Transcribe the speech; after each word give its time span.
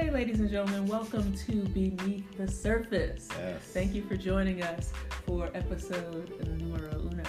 Hey, 0.00 0.08
ladies 0.10 0.40
and 0.40 0.48
gentlemen, 0.48 0.86
welcome 0.86 1.30
to 1.46 1.52
Beneath 1.68 2.24
the 2.38 2.48
Surface. 2.48 3.28
Yes. 3.38 3.60
Thank 3.64 3.92
you 3.94 4.00
for 4.02 4.16
joining 4.16 4.62
us 4.62 4.94
for 5.26 5.50
episode 5.52 6.32
numero 6.58 6.90
uno. 6.98 7.22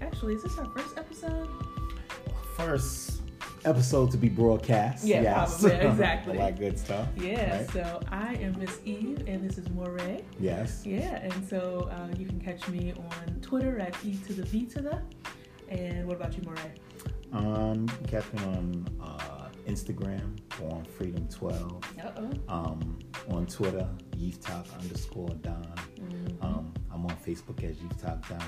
Actually, 0.00 0.34
is 0.34 0.44
this 0.44 0.56
our 0.56 0.66
first 0.66 0.96
episode? 0.96 1.48
First 2.56 3.22
episode 3.64 4.12
to 4.12 4.16
be 4.16 4.28
broadcast. 4.28 5.04
Yeah, 5.04 5.22
yes. 5.22 5.60
probably, 5.60 5.76
exactly. 5.88 6.36
That 6.38 6.60
good 6.60 6.78
stuff. 6.78 7.08
Yeah, 7.16 7.56
Right. 7.58 7.70
so 7.70 8.00
I 8.12 8.34
am 8.34 8.56
Miss 8.56 8.78
Eve, 8.84 9.24
and 9.26 9.42
this 9.42 9.58
is 9.58 9.68
Moray. 9.70 10.22
Yes. 10.38 10.86
Yeah, 10.86 11.16
and 11.16 11.48
so 11.48 11.90
uh, 11.90 12.16
you 12.16 12.26
can 12.26 12.38
catch 12.38 12.68
me 12.68 12.92
on 12.96 13.40
Twitter 13.40 13.80
at 13.80 13.96
E 14.04 14.16
to 14.28 14.32
the 14.32 14.44
V 14.44 14.66
to 14.66 14.80
the. 14.80 15.02
And 15.70 16.06
what 16.06 16.18
about 16.18 16.36
you, 16.36 16.44
Moray? 16.44 16.70
Um, 17.32 17.88
catch 18.06 18.32
me 18.34 18.44
on 18.44 18.86
uh, 19.02 19.21
Instagram 19.66 20.38
on 20.70 20.84
Freedom 20.84 21.26
Twelve. 21.28 21.82
Uh 22.02 22.10
oh. 22.16 22.30
Um, 22.54 22.98
on 23.28 23.46
Twitter, 23.46 23.88
Youth 24.16 24.40
Talk 24.40 24.66
underscore 24.80 25.30
Don. 25.42 25.66
Um, 26.40 26.72
I'm 26.92 27.04
on 27.06 27.16
Facebook 27.26 27.62
as 27.64 27.80
Youth 27.80 28.00
Talk 28.02 28.26
Don, 28.28 28.40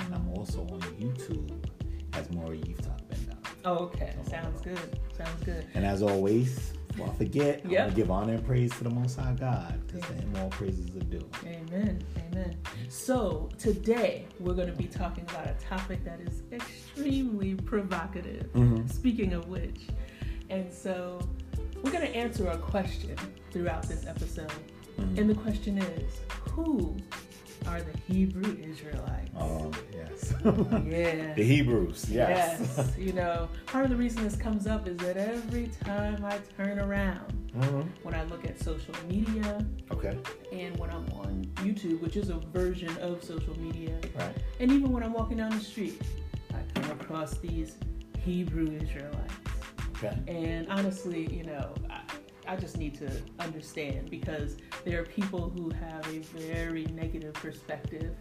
and 0.00 0.14
I'm 0.14 0.28
also 0.30 0.60
on 0.62 0.80
YouTube 0.98 1.52
as 2.14 2.30
more 2.30 2.54
Youth 2.54 2.82
Talk 2.86 2.98
Ben 3.08 3.18
Don. 3.26 3.38
Oh, 3.64 3.76
okay. 3.84 4.14
Sounds 4.28 4.60
good. 4.62 4.98
Sounds 5.16 5.42
good. 5.44 5.66
And 5.74 5.84
as 5.84 6.02
always, 6.02 6.72
before 6.88 7.08
I 7.10 7.14
forget, 7.16 7.64
Yep. 7.64 7.80
I'm 7.80 7.86
gonna 7.88 7.96
give 7.96 8.10
honor 8.10 8.34
and 8.34 8.44
praise 8.44 8.70
to 8.78 8.84
the 8.84 8.90
Most 8.90 9.18
High 9.18 9.34
God, 9.38 9.80
because 9.86 10.02
to 10.08 10.14
Him 10.14 10.32
all 10.38 10.48
praises 10.48 10.94
are 10.96 11.00
due. 11.00 11.28
Amen. 11.46 12.02
Amen. 12.32 12.56
So 12.88 13.48
today 13.58 14.26
we're 14.40 14.54
going 14.54 14.66
to 14.70 14.76
be 14.76 14.84
talking 14.86 15.24
about 15.24 15.46
a 15.46 15.54
topic 15.62 16.04
that 16.04 16.20
is 16.20 16.42
extremely 16.52 17.54
provocative. 17.54 18.52
Mhm. 18.52 18.90
Speaking 18.92 19.32
of 19.32 19.48
which, 19.48 19.80
and 20.52 20.72
so 20.72 21.18
we're 21.82 21.90
going 21.90 22.06
to 22.06 22.14
answer 22.16 22.48
a 22.48 22.58
question 22.58 23.16
throughout 23.50 23.82
this 23.84 24.06
episode, 24.06 24.52
Mhm. 24.98 25.18
and 25.18 25.30
the 25.30 25.34
question 25.34 25.78
is, 25.78 26.12
who 26.50 26.96
are 27.66 27.80
the 27.80 27.96
Hebrew 28.12 28.56
Israelites? 28.62 29.30
Oh 29.38 29.70
yes. 29.92 30.34
Yeah. 30.86 31.32
the 31.34 31.42
Hebrews. 31.42 32.06
Yes. 32.10 32.60
Yes. 32.76 32.92
you 32.98 33.12
know, 33.14 33.48
part 33.66 33.84
of 33.84 33.90
the 33.90 33.96
reason 33.96 34.22
this 34.22 34.36
comes 34.36 34.66
up 34.66 34.86
is 34.86 34.96
that 34.98 35.16
every 35.16 35.68
time 35.84 36.24
I 36.24 36.38
turn 36.56 36.78
around, 36.78 37.32
Mhm. 37.56 37.86
when 38.02 38.14
I 38.14 38.24
look 38.24 38.44
at 38.44 38.58
social 38.60 38.94
media, 39.08 39.64
Okay. 39.90 40.16
and 40.52 40.76
when 40.78 40.90
I'm 40.90 41.06
on 41.12 41.46
YouTube, 41.64 42.00
which 42.02 42.16
is 42.16 42.28
a 42.28 42.36
version 42.52 42.94
of 42.98 43.22
social 43.24 43.58
media, 43.58 43.96
Right. 44.14 44.36
and 44.60 44.70
even 44.70 44.92
when 44.92 45.02
I'm 45.02 45.12
walking 45.14 45.38
down 45.38 45.50
the 45.50 45.60
street, 45.72 46.00
I 46.52 46.60
come 46.80 46.90
across 47.00 47.38
these 47.38 47.78
Hebrew 48.18 48.66
Israelites. 48.82 49.34
And 50.26 50.68
honestly, 50.68 51.26
you 51.32 51.44
know, 51.44 51.74
I, 51.90 52.00
I 52.46 52.56
just 52.56 52.76
need 52.76 52.94
to 52.98 53.10
understand 53.38 54.10
because 54.10 54.56
there 54.84 55.00
are 55.00 55.04
people 55.04 55.50
who 55.50 55.70
have 55.70 56.06
a 56.08 56.18
very 56.18 56.84
negative 56.86 57.34
perspective 57.34 58.16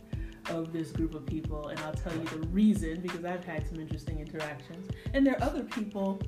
of 0.49 0.73
this 0.73 0.91
group 0.91 1.13
of 1.13 1.25
people, 1.25 1.69
and 1.69 1.79
I'll 1.81 1.93
tell 1.93 2.13
you 2.13 2.25
the 2.25 2.47
reason 2.47 3.01
because 3.01 3.25
I've 3.25 3.43
had 3.43 3.67
some 3.67 3.79
interesting 3.79 4.19
interactions. 4.19 4.89
And 5.13 5.25
there 5.25 5.35
are 5.35 5.43
other 5.43 5.63
people 5.63 6.21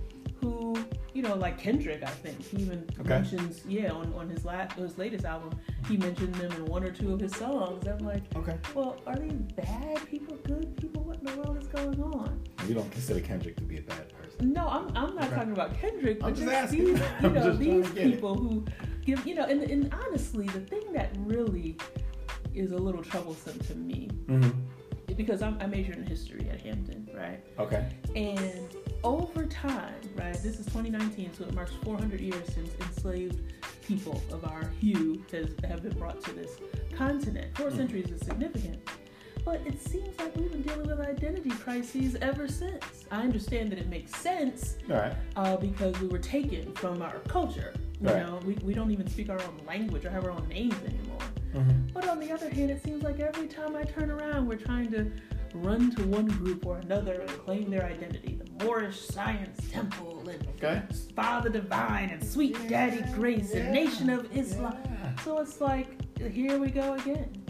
who, 0.43 0.75
you 1.13 1.21
know, 1.21 1.35
like 1.35 1.57
Kendrick, 1.57 2.03
I 2.03 2.07
think 2.07 2.41
he 2.43 2.57
even 2.57 2.85
Okay. 2.99 3.09
mentions, 3.09 3.61
yeah, 3.65 3.91
on, 3.91 4.13
on 4.13 4.29
his 4.29 4.43
last 4.45 4.73
his 4.73 4.97
latest 4.97 5.25
album, 5.25 5.51
he 5.87 5.97
mentioned 5.97 6.35
them 6.35 6.51
in 6.51 6.65
one 6.65 6.83
or 6.83 6.91
two 6.91 7.13
of 7.13 7.19
his 7.19 7.35
songs. 7.35 7.87
I'm 7.87 7.99
like, 7.99 8.23
Okay. 8.35 8.57
well, 8.75 8.97
are 9.07 9.15
these 9.17 9.31
bad 9.55 10.05
people, 10.09 10.35
good 10.43 10.75
people? 10.77 11.01
What 11.03 11.19
in 11.19 11.25
the 11.25 11.35
world 11.41 11.57
is 11.57 11.67
going 11.67 12.01
on? 12.03 12.39
You 12.67 12.73
don't 12.75 12.91
consider 12.91 13.19
Kendrick 13.19 13.55
to 13.57 13.63
be 13.63 13.77
a 13.77 13.81
bad 13.81 14.11
person. 14.21 14.51
No, 14.53 14.67
I'm, 14.67 14.87
I'm 14.97 15.15
not 15.15 15.25
Okay. 15.25 15.35
talking 15.35 15.53
about 15.53 15.77
Kendrick, 15.79 16.19
but 16.19 16.27
I'm 16.27 16.35
just 16.35 16.45
just 16.47 16.55
asking. 16.63 16.85
these, 16.85 16.99
you 16.99 17.05
I'm 17.21 17.33
know, 17.33 17.43
just 17.43 17.61
trying 17.61 17.81
these 17.81 17.87
to 17.89 17.93
get 17.95 18.05
it. 18.07 18.11
people 18.15 18.35
who 18.35 18.65
give, 19.05 19.25
you 19.25 19.35
know, 19.35 19.45
and, 19.45 19.61
and 19.63 19.93
honestly, 20.07 20.47
the 20.47 20.59
thing 20.61 20.83
that 20.93 21.09
really 21.19 21.77
is 22.53 22.71
a 22.71 22.77
little 22.77 23.01
troublesome 23.03 23.57
to 23.59 23.75
me, 23.75 24.09
Mm-hmm. 24.27 25.13
because 25.15 25.41
I'm, 25.41 25.57
I 25.61 25.65
majored 25.67 25.97
in 25.97 26.05
history 26.05 26.49
at 26.51 26.61
Hampton, 26.61 27.09
right? 27.15 27.39
Okay. 27.59 27.85
And 28.15 28.69
over 29.03 29.45
time, 29.45 29.93
right, 30.15 30.33
this 30.35 30.59
is 30.59 30.65
2019, 30.67 31.33
so 31.33 31.43
it 31.43 31.53
marks 31.53 31.73
400 31.83 32.19
years 32.21 32.45
since 32.53 32.69
enslaved 32.81 33.41
people 33.85 34.21
of 34.31 34.45
our 34.45 34.69
hue 34.79 35.23
has, 35.31 35.49
have 35.67 35.83
been 35.83 35.97
brought 35.97 36.23
to 36.23 36.31
this 36.33 36.51
continent. 36.95 37.55
Four 37.57 37.69
Mhm. 37.69 37.75
centuries 37.77 38.11
is 38.11 38.21
significant. 38.21 38.79
But 39.43 39.59
it 39.65 39.81
seems 39.81 40.17
like 40.19 40.33
we've 40.37 40.49
been 40.51 40.61
dealing 40.61 40.87
with 40.87 41.01
identity 41.01 41.49
crises 41.49 42.15
ever 42.21 42.47
since. 42.47 43.03
I 43.11 43.23
understand 43.23 43.73
that 43.73 43.77
it 43.79 43.89
makes 43.89 44.15
sense 44.15 44.77
right. 44.87 45.13
uh, 45.35 45.57
because 45.57 45.99
we 45.99 46.07
were 46.07 46.17
taken 46.19 46.71
from 46.75 47.01
our 47.01 47.19
culture. 47.27 47.73
You 47.99 48.07
Right. 48.09 48.25
know, 48.25 48.39
we, 48.45 48.53
we 48.63 48.73
don't 48.73 48.91
even 48.91 49.07
speak 49.07 49.29
our 49.29 49.41
own 49.41 49.59
language 49.67 50.05
or 50.05 50.11
have 50.11 50.23
our 50.23 50.31
own 50.31 50.47
names 50.47 50.75
anymore. 50.85 51.19
Mm-hmm. 51.55 51.87
But 51.93 52.07
on 52.07 52.19
the 52.21 52.31
other 52.31 52.49
hand, 52.49 52.71
it 52.71 52.81
seems 52.83 53.03
like 53.03 53.19
every 53.19 53.47
time 53.47 53.75
I 53.75 53.83
turn 53.83 54.09
around, 54.11 54.47
we're 54.47 54.55
trying 54.55 54.89
to 54.91 55.11
run 55.53 55.91
to 55.95 56.03
one 56.07 56.27
group 56.27 56.65
or 56.65 56.77
another 56.77 57.21
and 57.21 57.29
claim 57.29 57.69
their 57.69 57.85
identity. 57.85 58.39
The 58.57 58.65
Moorish 58.65 58.99
Science 58.99 59.59
Temple 59.71 60.27
and 60.29 60.47
Okay. 60.63 60.81
Father 61.15 61.49
Divine 61.49 62.09
and 62.09 62.23
Sweet 62.23 62.57
Daddy 62.69 63.03
Grace 63.13 63.53
and 63.53 63.71
Nation 63.73 64.09
of 64.09 64.35
Islam. 64.35 64.77
Yeah. 64.85 65.15
So 65.23 65.39
it's 65.39 65.59
like, 65.59 65.87
here 66.19 66.57
we 66.57 66.69
go 66.69 66.93
again. 66.93 67.42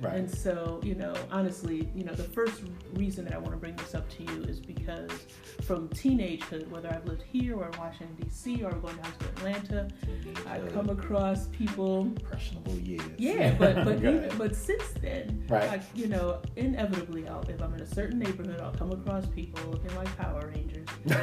Right. 0.00 0.14
And 0.14 0.30
so, 0.30 0.80
you 0.84 0.94
know, 0.94 1.14
honestly, 1.30 1.88
you 1.94 2.04
know, 2.04 2.12
the 2.12 2.24
first 2.24 2.62
reason 2.94 3.24
that 3.24 3.34
I 3.34 3.38
want 3.38 3.52
to 3.52 3.56
bring 3.56 3.76
this 3.76 3.94
up 3.94 4.08
to 4.16 4.22
you 4.24 4.42
is 4.42 4.60
because 4.60 5.10
from 5.62 5.88
teenagehood, 5.88 6.68
whether 6.68 6.88
I've 6.92 7.06
lived 7.06 7.22
here 7.22 7.56
or 7.56 7.66
in 7.70 7.78
Washington, 7.78 8.14
D.C., 8.20 8.62
or 8.62 8.72
going 8.72 8.96
down 8.96 9.12
to 9.18 9.26
Atlanta, 9.28 9.88
I 10.46 10.58
come 10.74 10.90
across 10.90 11.46
people 11.48 12.02
impressionable 12.02 12.74
years. 12.74 13.02
yeah, 13.16 13.54
but 13.58 13.84
but 13.84 13.96
even, 14.04 14.30
but 14.36 14.54
since 14.54 14.84
then, 15.00 15.44
Right. 15.48 15.68
like 15.68 15.82
you 15.94 16.08
know, 16.08 16.42
inevitably, 16.56 17.26
I'll, 17.28 17.42
if 17.48 17.62
I'm 17.62 17.72
in 17.74 17.80
a 17.80 17.86
certain 17.86 18.18
neighborhood, 18.18 18.60
I'll 18.60 18.72
come 18.74 18.92
across 18.92 19.24
people 19.26 19.62
looking 19.70 19.94
like 19.96 20.14
Power 20.16 20.52
Rangers, 20.54 20.86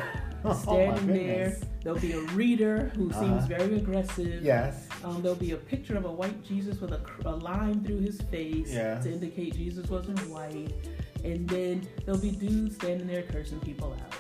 Oh, 0.46 0.54
standing 0.54 1.08
there. 1.08 1.58
There'll 1.84 2.00
be 2.00 2.14
a 2.14 2.20
reader 2.34 2.92
who 2.96 3.12
seems 3.14 3.44
Uh-huh. 3.44 3.46
very 3.48 3.76
aggressive. 3.78 4.44
Yes. 4.44 4.88
Um, 5.04 5.22
there'll 5.22 5.36
be 5.36 5.52
a 5.52 5.58
picture 5.58 5.98
of 5.98 6.06
a 6.06 6.12
white 6.12 6.44
Jesus 6.44 6.80
with 6.80 6.92
a, 6.94 7.02
a 7.26 7.36
line 7.36 7.84
through 7.84 8.00
his 8.00 8.22
face 8.22 8.72
Yeah. 8.72 9.00
to 9.02 9.12
indicate 9.12 9.56
Jesus 9.56 9.90
wasn't 9.90 10.20
white, 10.30 10.72
and 11.24 11.48
then 11.50 11.88
there'll 12.06 12.20
be 12.22 12.32
dudes 12.32 12.76
standing 12.76 13.08
there 13.08 13.24
cursing 13.24 13.60
people 13.60 13.94
out. 14.06 14.16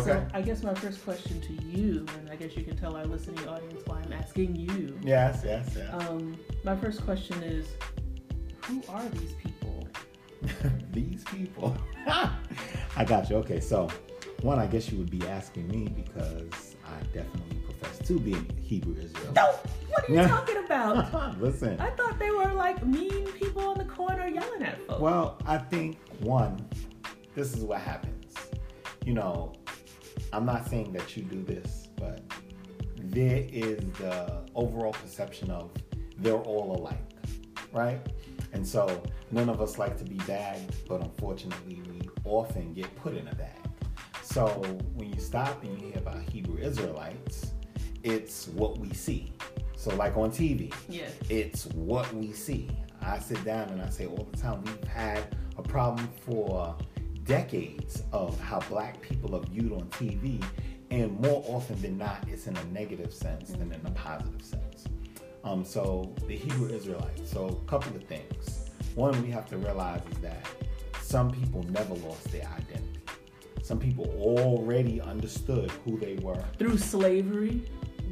Okay. 0.00 0.10
So 0.10 0.26
I 0.34 0.42
guess 0.42 0.62
my 0.62 0.74
first 0.74 1.02
question 1.04 1.40
to 1.40 1.52
you, 1.64 2.04
and 2.18 2.28
I 2.30 2.36
guess 2.36 2.56
you 2.56 2.64
can 2.64 2.76
tell 2.76 2.96
our 2.96 3.06
listening 3.06 3.46
audience 3.48 3.82
why 3.86 4.00
I'm 4.00 4.12
asking 4.12 4.56
you. 4.56 4.98
yes. 5.02 5.42
Yes. 5.44 5.72
Yes. 5.76 5.88
Um, 6.08 6.36
my 6.64 6.76
first 6.76 7.02
question 7.04 7.42
is, 7.42 7.68
who 8.62 8.82
are 8.88 9.04
these 9.10 9.32
people? 9.34 9.88
These 10.92 11.24
people. 11.24 11.76
I 12.06 13.04
got 13.06 13.28
you. 13.30 13.36
Okay, 13.36 13.58
so 13.60 13.88
one, 14.42 14.58
I 14.58 14.66
guess 14.66 14.90
you 14.92 14.98
would 14.98 15.10
be 15.10 15.26
asking 15.26 15.66
me 15.68 15.88
because 15.88 16.75
I 16.86 17.02
definitely 17.12 17.56
profess 17.64 17.98
to 18.06 18.18
be 18.18 18.34
a 18.34 18.60
Hebrew 18.60 18.96
Israel. 19.00 19.32
No, 19.34 19.54
what 19.90 20.08
are 20.08 20.12
you 20.12 20.28
talking 20.28 20.64
about? 20.64 21.40
Listen. 21.40 21.78
I 21.80 21.90
thought 21.90 22.18
they 22.18 22.30
were 22.30 22.52
like 22.52 22.84
mean 22.86 23.26
people 23.32 23.62
on 23.62 23.78
the 23.78 23.84
corner 23.84 24.26
yelling 24.28 24.62
at 24.62 24.80
folks. 24.86 25.00
Well, 25.00 25.38
I 25.46 25.58
think 25.58 25.98
one, 26.20 26.68
this 27.34 27.54
is 27.54 27.64
what 27.64 27.80
happens. 27.80 28.34
You 29.04 29.14
know, 29.14 29.54
I'm 30.32 30.44
not 30.44 30.68
saying 30.68 30.92
that 30.92 31.16
you 31.16 31.22
do 31.22 31.42
this, 31.42 31.88
but 31.96 32.22
there 32.96 33.44
is 33.48 33.78
the 33.98 34.42
overall 34.54 34.92
perception 34.92 35.50
of 35.50 35.70
they're 36.18 36.34
all 36.34 36.76
alike, 36.76 36.98
right? 37.72 38.00
And 38.52 38.66
so 38.66 39.02
none 39.30 39.48
of 39.48 39.60
us 39.60 39.78
like 39.78 39.98
to 39.98 40.04
be 40.04 40.16
bagged, 40.26 40.74
but 40.88 41.02
unfortunately, 41.02 41.82
we 41.90 42.08
often 42.24 42.72
get 42.72 42.94
put 42.96 43.14
in 43.14 43.28
a 43.28 43.34
bag. 43.34 43.55
So 44.36 44.48
when 44.92 45.14
you 45.14 45.18
stop 45.18 45.64
and 45.64 45.80
you 45.80 45.86
hear 45.88 45.96
about 45.96 46.20
Hebrew 46.28 46.58
Israelites, 46.58 47.52
it's 48.02 48.48
what 48.48 48.76
we 48.76 48.92
see. 48.92 49.32
So, 49.78 49.96
like 49.96 50.18
on 50.18 50.30
TV, 50.30 50.74
yeah, 50.90 51.08
it's 51.30 51.64
what 51.68 52.12
we 52.12 52.32
see. 52.32 52.68
I 53.00 53.18
sit 53.18 53.42
down 53.46 53.70
and 53.70 53.80
I 53.80 53.88
say 53.88 54.04
all 54.04 54.28
the 54.30 54.36
time, 54.36 54.62
we've 54.62 54.84
had 54.88 55.34
a 55.56 55.62
problem 55.62 56.06
for 56.20 56.76
decades 57.24 58.02
of 58.12 58.38
how 58.38 58.60
black 58.68 59.00
people 59.00 59.34
are 59.34 59.40
viewed 59.40 59.72
on 59.72 59.84
TV, 59.84 60.44
and 60.90 61.18
more 61.18 61.42
often 61.46 61.80
than 61.80 61.96
not, 61.96 62.22
it's 62.28 62.46
in 62.46 62.58
a 62.58 62.64
negative 62.66 63.14
sense 63.14 63.52
than 63.52 63.72
in 63.72 63.80
a 63.86 63.90
positive 63.92 64.44
sense. 64.44 64.84
Um, 65.44 65.64
so 65.64 66.14
the 66.26 66.36
Hebrew 66.36 66.68
Israelites. 66.68 67.30
So 67.30 67.46
a 67.46 67.70
couple 67.70 67.96
of 67.96 68.04
things. 68.04 68.68
One, 68.96 69.18
we 69.22 69.30
have 69.30 69.48
to 69.48 69.56
realize 69.56 70.02
is 70.12 70.18
that 70.18 70.46
some 71.00 71.30
people 71.30 71.62
never 71.70 71.94
lost 71.94 72.30
their 72.30 72.46
identity. 72.54 72.95
Some 73.66 73.80
people 73.80 74.04
already 74.20 75.00
understood 75.00 75.72
who 75.84 75.98
they 75.98 76.14
were. 76.22 76.40
through 76.56 76.78
slavery, 76.78 77.62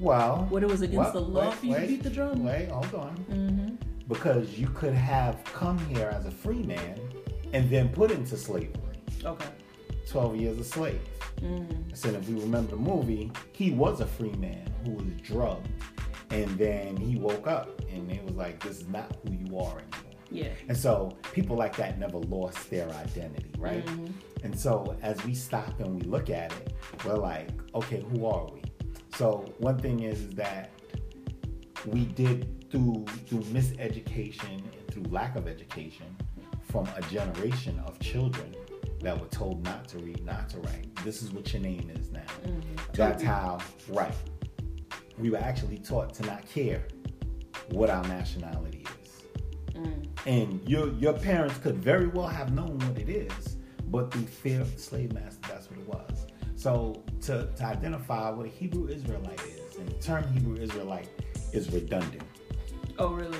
Well, 0.00 0.46
what 0.50 0.64
it 0.64 0.68
was 0.68 0.82
against 0.82 0.96
what? 0.96 1.12
the 1.12 1.20
law 1.20 1.50
Wait, 1.50 1.54
for 1.54 1.66
you 1.66 1.74
to 1.76 1.86
beat 1.86 2.02
the 2.02 2.10
drum. 2.10 2.44
Wait, 2.44 2.68
hold 2.68 2.92
on 2.94 3.14
Mm-hmm. 3.30 3.74
because 4.08 4.58
you 4.58 4.66
could 4.68 4.94
have 4.94 5.44
come 5.44 5.78
here 5.94 6.08
as 6.12 6.26
a 6.26 6.30
free 6.32 6.64
man 6.64 6.98
and 7.52 7.70
then 7.70 7.88
put 7.90 8.10
into 8.10 8.36
slavery. 8.36 8.98
Okay. 9.24 9.46
12 10.10 10.36
years 10.36 10.58
a 10.58 10.64
slave. 10.64 11.00
Mm-hmm. 11.40 11.92
I 11.92 11.94
said, 11.94 12.14
if 12.14 12.28
we 12.28 12.40
remember 12.40 12.72
the 12.72 12.76
movie, 12.76 13.30
he 13.52 13.70
was 13.70 14.00
a 14.00 14.06
free 14.06 14.32
man 14.32 14.68
who 14.84 14.90
was 14.94 15.06
drugged 15.22 15.68
And 16.30 16.48
then 16.58 16.96
he 16.96 17.14
woke 17.16 17.46
up 17.46 17.80
and 17.92 18.10
it 18.10 18.24
was 18.24 18.34
like, 18.34 18.60
this 18.60 18.80
is 18.80 18.88
not 18.88 19.16
who 19.22 19.32
you 19.34 19.56
are 19.58 19.78
anymore. 19.78 20.03
Yeah. 20.30 20.48
And 20.68 20.76
so 20.76 21.16
people 21.32 21.56
like 21.56 21.76
that 21.76 21.98
never 21.98 22.18
lost 22.18 22.70
their 22.70 22.88
identity, 22.90 23.50
right? 23.58 23.84
Mhm. 23.86 24.12
And 24.42 24.58
so 24.58 24.96
as 25.02 25.22
we 25.24 25.34
stop 25.34 25.78
and 25.80 25.94
we 25.94 26.02
look 26.02 26.28
at 26.30 26.52
it, 26.52 26.72
we're 27.04 27.14
like, 27.14 27.48
okay, 27.74 28.04
who 28.10 28.26
are 28.26 28.46
we? 28.52 28.62
So 29.16 29.44
one 29.58 29.78
thing 29.78 30.00
is, 30.00 30.20
is 30.22 30.34
that 30.34 30.70
we 31.86 32.04
did 32.06 32.70
through 32.70 33.04
through 33.26 33.42
miseducation 33.44 34.58
and 34.58 34.88
through 34.90 35.04
lack 35.04 35.36
of 35.36 35.46
education 35.46 36.06
from 36.62 36.88
a 36.96 37.02
generation 37.02 37.78
of 37.86 37.98
children 38.00 38.54
that 39.00 39.20
were 39.20 39.28
told 39.28 39.62
not 39.64 39.86
to 39.88 39.98
read, 39.98 40.24
not 40.24 40.48
to 40.48 40.58
write. 40.58 40.94
This 41.04 41.22
is 41.22 41.30
what 41.32 41.52
your 41.52 41.62
name 41.62 41.90
is 41.94 42.10
now. 42.10 42.22
That's 42.94 43.22
how 43.22 43.58
right. 43.90 44.14
We 45.18 45.30
were 45.30 45.38
actually 45.38 45.78
taught 45.78 46.12
to 46.14 46.22
not 46.26 46.48
care 46.48 46.82
what 47.70 47.90
our 47.90 48.02
nationality 48.08 48.84
is. 49.02 49.03
And 50.26 50.66
your 50.68 50.88
your 50.94 51.12
parents 51.12 51.58
could 51.58 51.76
very 51.76 52.06
well 52.06 52.26
have 52.26 52.52
known 52.52 52.78
what 52.78 52.98
it 52.98 53.08
is, 53.08 53.56
but 53.88 54.10
through 54.12 54.26
fear 54.26 54.60
of 54.62 54.74
the 54.74 54.80
slave 54.80 55.12
master, 55.12 55.40
that's 55.48 55.70
what 55.70 55.78
it 55.78 55.86
was. 55.86 56.26
So 56.56 57.02
to, 57.22 57.48
to 57.56 57.64
identify 57.64 58.30
what 58.30 58.46
a 58.46 58.48
Hebrew 58.48 58.88
Israelite 58.88 59.42
is, 59.42 59.76
and 59.76 59.88
the 59.88 59.94
term 59.94 60.24
Hebrew 60.32 60.56
Israelite 60.56 61.08
is 61.52 61.70
redundant. 61.70 62.22
Oh, 62.98 63.12
really? 63.12 63.38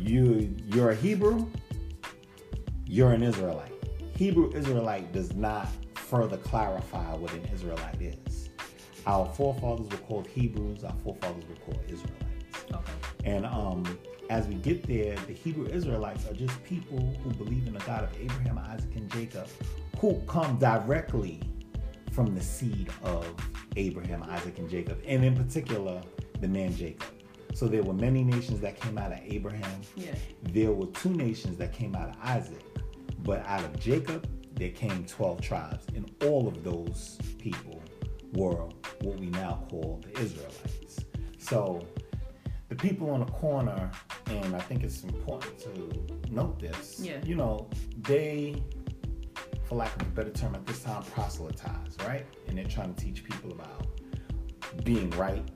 You 0.00 0.54
you're 0.68 0.90
a 0.90 0.94
Hebrew, 0.94 1.46
you're 2.86 3.12
an 3.12 3.22
Israelite. 3.22 3.72
Hebrew 4.16 4.52
Israelite 4.54 5.12
does 5.12 5.34
not 5.34 5.68
further 5.94 6.38
clarify 6.38 7.14
what 7.14 7.32
an 7.34 7.44
Israelite 7.52 8.00
is. 8.00 8.48
Our 9.06 9.26
forefathers 9.34 9.90
were 9.90 10.06
called 10.06 10.26
Hebrews, 10.26 10.84
our 10.84 10.94
forefathers 11.02 11.44
were 11.48 11.56
called 11.56 11.80
Israelites. 11.88 12.64
Okay. 12.72 12.92
And 13.24 13.44
um, 13.46 13.84
as 14.32 14.46
we 14.46 14.54
get 14.54 14.82
there, 14.86 15.14
the 15.26 15.34
Hebrew 15.34 15.66
Israelites 15.66 16.26
are 16.26 16.32
just 16.32 16.64
people 16.64 17.14
who 17.22 17.30
believe 17.34 17.66
in 17.66 17.74
the 17.74 17.80
God 17.80 18.04
of 18.04 18.10
Abraham, 18.18 18.58
Isaac, 18.58 18.96
and 18.96 19.12
Jacob, 19.12 19.46
who 19.98 20.22
come 20.26 20.58
directly 20.58 21.38
from 22.12 22.34
the 22.34 22.40
seed 22.40 22.88
of 23.02 23.26
Abraham, 23.76 24.22
Isaac, 24.22 24.56
and 24.58 24.70
Jacob, 24.70 24.98
and 25.06 25.22
in 25.22 25.36
particular, 25.36 26.00
the 26.40 26.48
man 26.48 26.74
Jacob. 26.74 27.10
So 27.52 27.68
there 27.68 27.82
were 27.82 27.92
many 27.92 28.24
nations 28.24 28.60
that 28.60 28.80
came 28.80 28.96
out 28.96 29.12
of 29.12 29.18
Abraham. 29.22 29.82
Yeah. 29.96 30.14
There 30.44 30.72
were 30.72 30.86
two 30.86 31.10
nations 31.10 31.58
that 31.58 31.74
came 31.74 31.94
out 31.94 32.08
of 32.08 32.16
Isaac, 32.22 32.64
but 33.24 33.44
out 33.44 33.62
of 33.62 33.78
Jacob, 33.78 34.26
there 34.54 34.70
came 34.70 35.04
12 35.04 35.42
tribes, 35.42 35.84
and 35.94 36.10
all 36.24 36.48
of 36.48 36.64
those 36.64 37.18
people 37.38 37.82
were 38.32 38.66
what 39.02 39.18
we 39.20 39.26
now 39.26 39.62
call 39.68 40.00
the 40.02 40.18
Israelites. 40.18 41.04
So 41.36 41.86
the 42.72 42.88
people 42.88 43.10
on 43.10 43.20
the 43.20 43.26
corner, 43.26 43.90
and 44.28 44.56
I 44.56 44.60
think 44.60 44.82
it's 44.82 45.02
important 45.04 45.58
to 45.58 46.32
note 46.32 46.58
this, 46.58 46.98
Yeah. 47.00 47.18
you 47.22 47.34
know, 47.34 47.68
they, 47.98 48.62
for 49.64 49.74
lack 49.74 49.94
of 50.00 50.08
a 50.08 50.10
better 50.12 50.30
term 50.30 50.54
at 50.54 50.64
this 50.64 50.82
time, 50.82 51.02
proselytize, 51.02 51.98
right? 52.06 52.24
And 52.48 52.56
they're 52.56 52.64
trying 52.64 52.94
to 52.94 53.04
teach 53.04 53.24
people 53.24 53.52
about 53.52 53.86
being 54.84 55.10
right, 55.10 55.46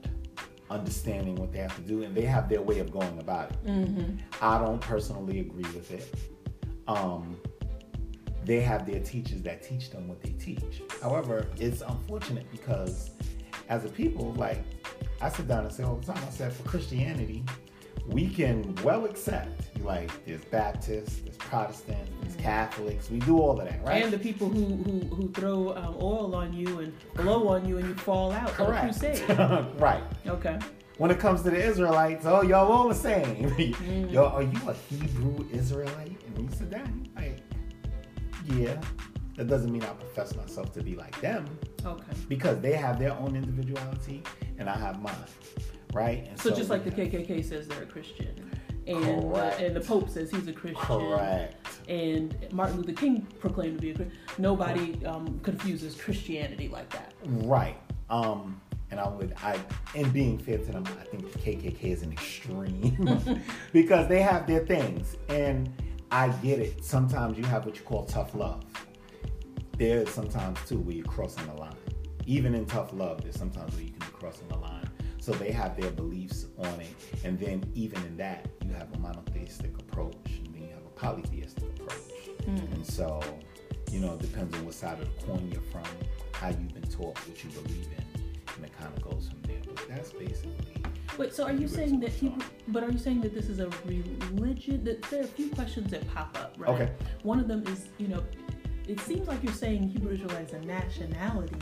understanding 0.68 1.36
what 1.36 1.52
they 1.52 1.58
have 1.60 1.74
to 1.76 1.82
do, 1.82 2.02
and 2.02 2.14
they 2.14 2.26
have 2.26 2.50
their 2.50 2.60
way 2.60 2.80
of 2.80 2.92
going 2.92 3.18
about 3.18 3.50
it. 3.50 3.64
Mm-hmm. 3.64 4.16
I 4.42 4.58
don't 4.58 4.82
personally 4.82 5.40
agree 5.40 5.70
with 5.74 5.90
it. 5.92 6.14
Um, 6.86 7.38
they 8.44 8.60
have 8.60 8.84
their 8.84 9.00
teachers 9.00 9.40
that 9.42 9.62
teach 9.62 9.88
them 9.88 10.06
what 10.06 10.20
they 10.20 10.32
teach. 10.32 10.82
However, 11.00 11.46
it's 11.58 11.80
unfortunate 11.80 12.46
because 12.52 13.10
as 13.70 13.86
a 13.86 13.88
people, 13.88 14.34
like 14.34 14.62
I 15.20 15.28
sit 15.30 15.48
down 15.48 15.64
and 15.64 15.72
say 15.72 15.82
all 15.82 15.96
the 15.96 16.12
time, 16.12 16.22
I 16.26 16.30
said 16.30 16.52
for 16.52 16.62
Christianity, 16.64 17.44
we 18.06 18.28
can 18.28 18.74
well 18.84 19.04
accept 19.04 19.76
like 19.82 20.10
there's 20.26 20.44
Baptists, 20.44 21.20
there's 21.20 21.36
Protestants, 21.36 22.10
there's 22.22 22.36
Catholics, 22.36 23.10
we 23.10 23.18
do 23.20 23.38
all 23.38 23.58
of 23.58 23.66
that, 23.66 23.82
right? 23.84 24.04
And 24.04 24.12
the 24.12 24.18
people 24.18 24.48
who 24.48 24.76
who, 24.76 25.14
who 25.14 25.28
throw 25.32 25.74
um, 25.76 25.96
oil 26.00 26.34
on 26.34 26.52
you 26.52 26.80
and 26.80 26.92
blow 27.14 27.48
on 27.48 27.66
you 27.66 27.78
and 27.78 27.88
you 27.88 27.94
fall 27.94 28.30
out 28.32 28.48
Correct. 28.50 28.84
crusade. 28.84 29.28
right. 29.78 30.02
Okay. 30.26 30.58
When 30.98 31.10
it 31.10 31.18
comes 31.18 31.42
to 31.42 31.50
the 31.50 31.62
Israelites, 31.62 32.24
oh, 32.26 32.42
y'all 32.42 32.70
all 32.72 32.88
the 32.88 32.94
same. 32.94 33.50
Mm. 33.56 34.10
Yo, 34.12 34.24
are 34.24 34.42
you 34.42 34.60
a 34.68 34.72
Hebrew 34.74 35.46
Israelite? 35.52 36.20
And 36.26 36.38
you 36.50 36.56
sit 36.56 36.70
down, 36.70 37.08
like, 37.16 37.40
yeah. 38.44 38.80
That 39.36 39.48
doesn't 39.48 39.70
mean 39.70 39.82
I 39.82 39.88
profess 39.88 40.34
myself 40.34 40.72
to 40.74 40.82
be 40.82 40.94
like 40.96 41.20
them 41.20 41.46
Okay. 41.84 42.02
because 42.28 42.60
they 42.60 42.72
have 42.72 42.98
their 42.98 43.12
own 43.12 43.36
individuality 43.36 44.22
and 44.58 44.68
I 44.68 44.76
have 44.78 45.00
mine, 45.02 45.14
right? 45.92 46.26
And 46.28 46.40
So, 46.40 46.50
just 46.54 46.70
like 46.70 46.84
the 46.84 46.90
have- 46.90 47.10
KKK 47.12 47.42
says 47.44 47.68
they're 47.68 47.82
a 47.82 47.86
Christian, 47.86 48.50
and 48.86 49.04
Correct. 49.32 49.60
and 49.60 49.76
the 49.76 49.80
Pope 49.80 50.08
says 50.08 50.30
he's 50.30 50.48
a 50.48 50.52
Christian, 50.52 50.80
Correct. 50.86 51.80
and 51.88 52.34
Martin 52.52 52.78
Luther 52.78 52.92
King 52.94 53.26
proclaimed 53.38 53.76
to 53.76 53.82
be 53.82 53.90
a 53.90 53.94
Christian. 53.94 54.16
Nobody 54.38 55.04
um, 55.04 55.38
confuses 55.40 55.94
Christianity 56.00 56.68
like 56.68 56.88
that. 56.90 57.12
Right. 57.24 57.76
Um, 58.08 58.58
and 58.90 59.00
I 59.00 59.08
would, 59.08 59.34
I, 59.42 59.58
in 59.94 60.08
being 60.10 60.38
fair 60.38 60.58
to 60.58 60.64
them, 60.72 60.84
I 61.00 61.04
think 61.04 61.30
the 61.32 61.38
KKK 61.40 61.82
is 61.92 62.02
an 62.02 62.12
extreme 62.12 63.42
because 63.72 64.08
they 64.08 64.22
have 64.22 64.46
their 64.46 64.64
things, 64.64 65.16
and 65.28 65.70
I 66.10 66.28
get 66.28 66.60
it. 66.60 66.84
Sometimes 66.84 67.36
you 67.36 67.44
have 67.44 67.66
what 67.66 67.76
you 67.76 67.82
call 67.82 68.04
tough 68.04 68.34
love. 68.34 68.64
There's 69.76 70.08
sometimes 70.10 70.58
too 70.66 70.78
where 70.78 70.96
you're 70.96 71.04
crossing 71.04 71.46
the 71.46 71.54
line. 71.54 71.76
Even 72.26 72.54
in 72.54 72.66
tough 72.66 72.92
love, 72.92 73.22
there's 73.22 73.36
sometimes 73.36 73.74
where 73.74 73.84
you 73.84 73.90
can 73.90 74.00
be 74.00 74.12
crossing 74.18 74.48
the 74.48 74.56
line. 74.56 74.88
So 75.20 75.32
they 75.32 75.52
have 75.52 75.80
their 75.80 75.90
beliefs 75.90 76.46
on 76.58 76.80
it, 76.80 76.94
and 77.24 77.38
then 77.38 77.64
even 77.74 78.00
in 78.04 78.16
that, 78.16 78.46
you 78.64 78.72
have 78.72 78.92
a 78.94 78.98
monotheistic 78.98 79.76
approach, 79.78 80.14
and 80.44 80.54
then 80.54 80.62
you 80.62 80.68
have 80.68 80.86
a 80.86 81.00
polytheistic 81.00 81.64
approach. 81.64 81.98
Mm. 82.42 82.74
And 82.74 82.86
so, 82.86 83.20
you 83.90 84.00
know, 84.00 84.14
it 84.14 84.20
depends 84.20 84.54
on 84.56 84.64
what 84.64 84.74
side 84.74 85.00
of 85.00 85.08
the 85.18 85.26
coin 85.26 85.50
you're 85.52 85.60
from, 85.62 85.82
how 86.32 86.48
you've 86.48 86.72
been 86.72 86.88
taught, 86.88 87.18
what 87.28 87.42
you 87.42 87.50
believe 87.50 87.88
in, 87.96 88.22
and 88.54 88.64
it 88.64 88.72
kind 88.78 88.96
of 88.96 89.02
goes 89.02 89.28
from 89.28 89.42
there. 89.42 89.60
But 89.66 89.88
that's 89.88 90.12
basically 90.12 90.76
Wait, 91.18 91.32
so 91.32 91.44
are 91.44 91.52
you 91.52 91.66
saying 91.66 92.00
that. 92.00 92.10
Hebrew? 92.10 92.44
But 92.68 92.84
are 92.84 92.90
you 92.90 92.98
saying 92.98 93.22
that 93.22 93.34
this 93.34 93.48
is 93.48 93.58
a 93.58 93.70
religion? 93.86 94.84
That 94.84 95.02
there 95.04 95.20
are 95.20 95.24
a 95.24 95.26
few 95.26 95.48
questions 95.50 95.90
that 95.90 96.06
pop 96.14 96.36
up, 96.38 96.54
right? 96.58 96.68
Okay. 96.70 96.92
One 97.22 97.40
of 97.40 97.48
them 97.48 97.66
is, 97.68 97.88
you 97.96 98.08
know, 98.08 98.22
it 98.86 99.00
seems 99.00 99.26
like 99.28 99.42
you're 99.42 99.52
saying 99.52 99.88
Hebrew 99.88 100.12
Israelite 100.12 100.48
is 100.48 100.52
a 100.54 100.60
nationality. 100.60 101.56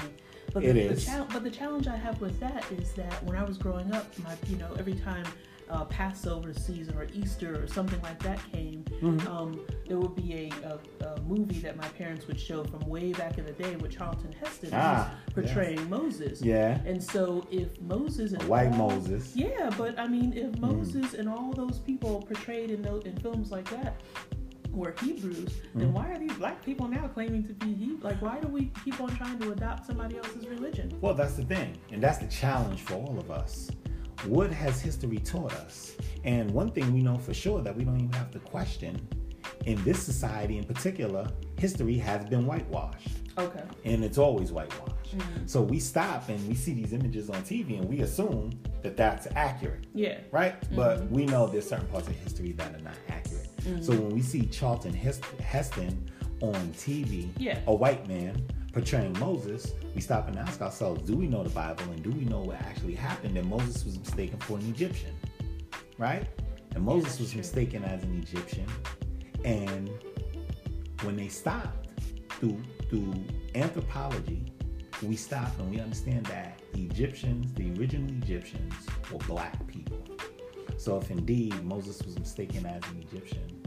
But 0.52 0.62
the, 0.62 0.68
It 0.70 0.74
the 0.74 0.80
is. 0.94 1.04
chal- 1.04 1.26
but 1.32 1.42
the 1.42 1.50
challenge 1.50 1.88
I 1.88 1.96
have 1.96 2.20
with 2.20 2.38
that 2.40 2.64
is 2.70 2.92
that 2.92 3.22
when 3.24 3.36
I 3.36 3.42
was 3.44 3.58
growing 3.58 3.92
up, 3.92 4.06
my, 4.20 4.34
you 4.46 4.56
know, 4.56 4.70
every 4.78 4.94
time 4.94 5.24
uh, 5.70 5.84
Passover 5.86 6.52
season 6.52 6.96
or 6.96 7.06
Easter 7.14 7.60
or 7.62 7.66
something 7.66 8.00
like 8.02 8.22
that 8.22 8.38
came, 8.52 8.84
Mm-hmm. 9.00 9.26
um, 9.28 9.60
there 9.88 9.98
would 9.98 10.14
be 10.14 10.50
a, 10.64 10.68
a, 11.04 11.06
a 11.08 11.20
movie 11.22 11.58
that 11.60 11.76
my 11.76 11.88
parents 11.88 12.26
would 12.26 12.38
show 12.40 12.64
from 12.64 12.80
way 12.88 13.12
back 13.12 13.36
in 13.38 13.44
the 13.44 13.52
day 13.52 13.74
with 13.76 13.90
Charlton 13.90 14.32
Heston 14.40 14.70
Ah, 14.72 15.12
portraying 15.34 15.90
Moses. 15.90 16.40
yeah, 16.40 16.78
And 16.86 17.02
so 17.02 17.46
if 17.50 17.78
Moses 17.82 18.32
and 18.32 18.42
white 18.44 18.72
all- 18.72 18.90
Moses. 18.90 19.34
yeah, 19.34 19.70
but 19.76 19.98
I 19.98 20.06
mean, 20.06 20.32
Mm. 20.32 20.54
if 20.54 20.58
Moses 20.60 21.12
and 21.14 21.28
all 21.28 21.52
those 21.52 21.78
people 21.80 22.22
portrayed 22.22 22.70
in 22.70 22.80
those, 22.82 23.04
in 23.04 23.14
films 23.16 23.50
like 23.50 23.68
that 23.70 24.00
were 24.74 24.94
Hebrews, 25.00 25.48
then 25.74 25.88
Mm. 25.88 25.92
why 25.92 26.10
are 26.12 26.18
these 26.18 26.32
black 26.34 26.64
people 26.64 26.88
now 26.88 27.08
claiming 27.08 27.44
to 27.46 27.54
be 27.54 27.74
Hebrew? 27.74 27.98
Like, 28.02 28.20
why 28.22 28.38
do 28.40 28.48
we 28.48 28.70
keep 28.84 29.00
on 29.00 29.08
trying 29.16 29.38
to 29.40 29.52
adopt 29.52 29.86
somebody 29.86 30.16
else's 30.18 30.46
religion? 30.48 30.92
Well, 31.00 31.14
that's 31.14 31.34
the 31.34 31.44
thing, 31.44 31.76
and 31.92 32.02
that's 32.02 32.18
the 32.18 32.26
challenge 32.28 32.80
for 32.82 32.94
all 32.94 33.18
of 33.18 33.30
us. 33.30 33.70
What 34.26 34.50
has 34.52 34.80
history 34.80 35.18
taught 35.18 35.52
us? 35.54 35.96
And 36.24 36.50
one 36.50 36.70
thing 36.70 36.92
we 36.92 37.02
know 37.02 37.18
for 37.18 37.34
sure 37.34 37.60
that 37.62 37.76
we 37.76 37.84
don't 37.84 37.96
even 37.98 38.12
have 38.12 38.30
to 38.32 38.38
question 38.38 38.96
in 39.66 39.82
this 39.84 40.02
society 40.02 40.56
in 40.58 40.64
particular, 40.64 41.26
history 41.58 41.98
has 41.98 42.24
been 42.26 42.46
whitewashed. 42.46 43.08
Okay. 43.36 43.64
and 43.84 44.04
it's 44.04 44.16
always 44.16 44.52
whitewashed. 44.52 45.16
So 45.46 45.60
we 45.60 45.80
stop 45.80 46.28
and 46.28 46.38
we 46.48 46.54
see 46.54 46.72
these 46.72 46.92
images 46.92 47.28
on 47.30 47.42
TV 47.42 47.78
and 47.80 47.88
we 47.88 48.00
assume 48.02 48.52
that 48.82 48.96
that's 48.96 49.26
accurate, 49.34 49.88
Yeah. 49.92 50.20
right? 50.30 50.54
But 50.76 51.10
we 51.10 51.26
know 51.26 51.48
there's 51.48 51.68
certain 51.68 51.88
parts 51.88 52.06
of 52.06 52.14
history 52.14 52.52
that 52.52 52.72
are 52.76 52.80
not 52.80 52.94
accurate. 53.08 53.48
So 53.80 53.92
when 53.92 54.10
we 54.10 54.22
see 54.22 54.46
Charlton 54.46 54.92
Heston 54.92 56.10
on 56.40 56.54
TV, 56.74 57.30
Yeah. 57.38 57.60
a 57.66 57.74
white 57.74 58.06
man 58.08 58.42
portraying 58.72 59.16
Moses, 59.18 59.72
we 59.94 60.00
stop 60.00 60.28
and 60.28 60.36
ask 60.38 60.60
ourselves, 60.60 61.02
do 61.08 61.16
we 61.16 61.26
know 61.26 61.42
the 61.44 61.50
Bible 61.50 61.84
and 61.84 62.02
do 62.02 62.10
we 62.10 62.24
know 62.24 62.40
what 62.40 62.56
actually 62.60 62.94
happened? 62.94 63.36
that 63.36 63.44
Moses 63.46 63.84
was 63.84 63.98
mistaken 63.98 64.38
for 64.40 64.58
an 64.58 64.68
Egyptian, 64.68 65.14
right? 65.98 66.26
And 66.74 66.84
Moses 66.84 67.10
that's 67.10 67.20
was 67.20 67.30
true. 67.30 67.38
mistaken 67.38 67.84
as 67.84 68.02
an 68.02 68.18
Egyptian. 68.18 68.66
And 69.44 69.88
when 71.02 71.16
they 71.16 71.28
stopped 71.28 71.88
through 72.40 72.60
through 72.90 73.14
anthropology, 73.54 74.44
we 75.02 75.16
stop 75.16 75.56
and 75.58 75.70
we 75.70 75.80
understand 75.80 76.26
that 76.26 76.60
the 76.72 76.82
Egyptians, 76.84 77.52
the 77.54 77.70
original 77.78 78.08
Egyptians, 78.22 78.74
were 79.12 79.18
black 79.20 79.66
people. 79.66 79.98
So 80.84 80.98
if 80.98 81.10
indeed 81.10 81.64
Moses 81.64 82.02
was 82.02 82.18
mistaken 82.18 82.66
as 82.66 82.82
an 82.90 82.98
Egyptian, 83.10 83.62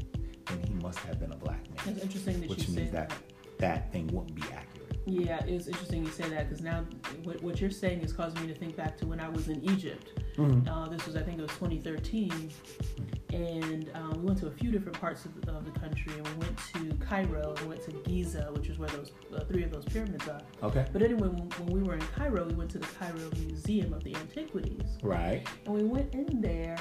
then 0.46 0.62
he 0.68 0.76
must 0.76 1.00
have 1.00 1.20
been 1.20 1.32
a 1.32 1.36
black 1.36 1.68
man, 1.72 1.96
It's 1.96 2.04
interesting 2.04 2.42
that 2.42 2.50
which 2.52 2.68
you 2.70 2.76
means 2.76 2.92
said 2.92 3.10
that 3.10 3.14
that 3.58 3.92
thing 3.92 4.06
wouldn't 4.14 4.36
be 4.36 4.44
accurate. 4.54 4.77
Yeah, 5.08 5.40
it's 5.46 5.68
interesting 5.68 6.04
you 6.06 6.12
say 6.12 6.28
that 6.30 6.50
because 6.50 6.62
now 6.62 6.84
what, 7.24 7.42
what 7.42 7.62
you're 7.62 7.72
saying 7.72 8.02
is 8.02 8.12
causing 8.12 8.42
me 8.42 8.48
to 8.48 8.54
think 8.54 8.76
back 8.76 8.98
to 8.98 9.08
when 9.08 9.22
I 9.22 9.30
was 9.30 9.48
in 9.48 9.64
Egypt. 9.64 10.20
Mhm. 10.36 10.68
Uh, 10.68 10.90
this 10.90 11.06
was, 11.06 11.16
I 11.16 11.22
think 11.24 11.40
it 11.40 11.42
was 11.42 11.52
2013. 11.52 12.52
And 13.34 13.90
um, 13.94 14.20
we 14.20 14.26
went 14.28 14.40
to 14.40 14.48
a 14.48 14.52
few 14.52 14.70
different 14.70 15.00
parts 15.00 15.24
of 15.26 15.40
the, 15.42 15.52
of 15.54 15.64
the 15.64 15.80
country. 15.80 16.12
And 16.14 16.28
we 16.28 16.34
went 16.46 16.58
to 16.74 17.06
Cairo 17.06 17.52
and 17.52 17.60
we 17.62 17.68
went 17.68 17.84
to 17.86 17.92
Giza, 18.04 18.50
which 18.54 18.68
is 18.68 18.78
where 18.78 18.90
those 18.90 19.12
uh, 19.34 19.40
three 19.46 19.64
of 19.64 19.72
those 19.72 19.86
pyramids 19.86 20.28
are. 20.28 20.42
Okay. 20.62 20.86
But 20.92 21.02
anyway, 21.02 21.30
when, 21.30 21.50
when 21.66 21.68
we 21.82 21.88
were 21.88 21.96
in 21.96 22.02
Cairo, 22.16 22.46
we 22.46 22.54
went 22.54 22.70
to 22.72 22.80
the 22.80 22.88
Cairo 22.88 23.30
Museum 23.46 23.94
of 23.94 24.04
the 24.04 24.14
Antiquities. 24.16 24.98
Right. 25.02 25.48
And 25.66 25.74
we 25.74 25.84
went 25.84 26.14
in 26.14 26.42
there. 26.42 26.78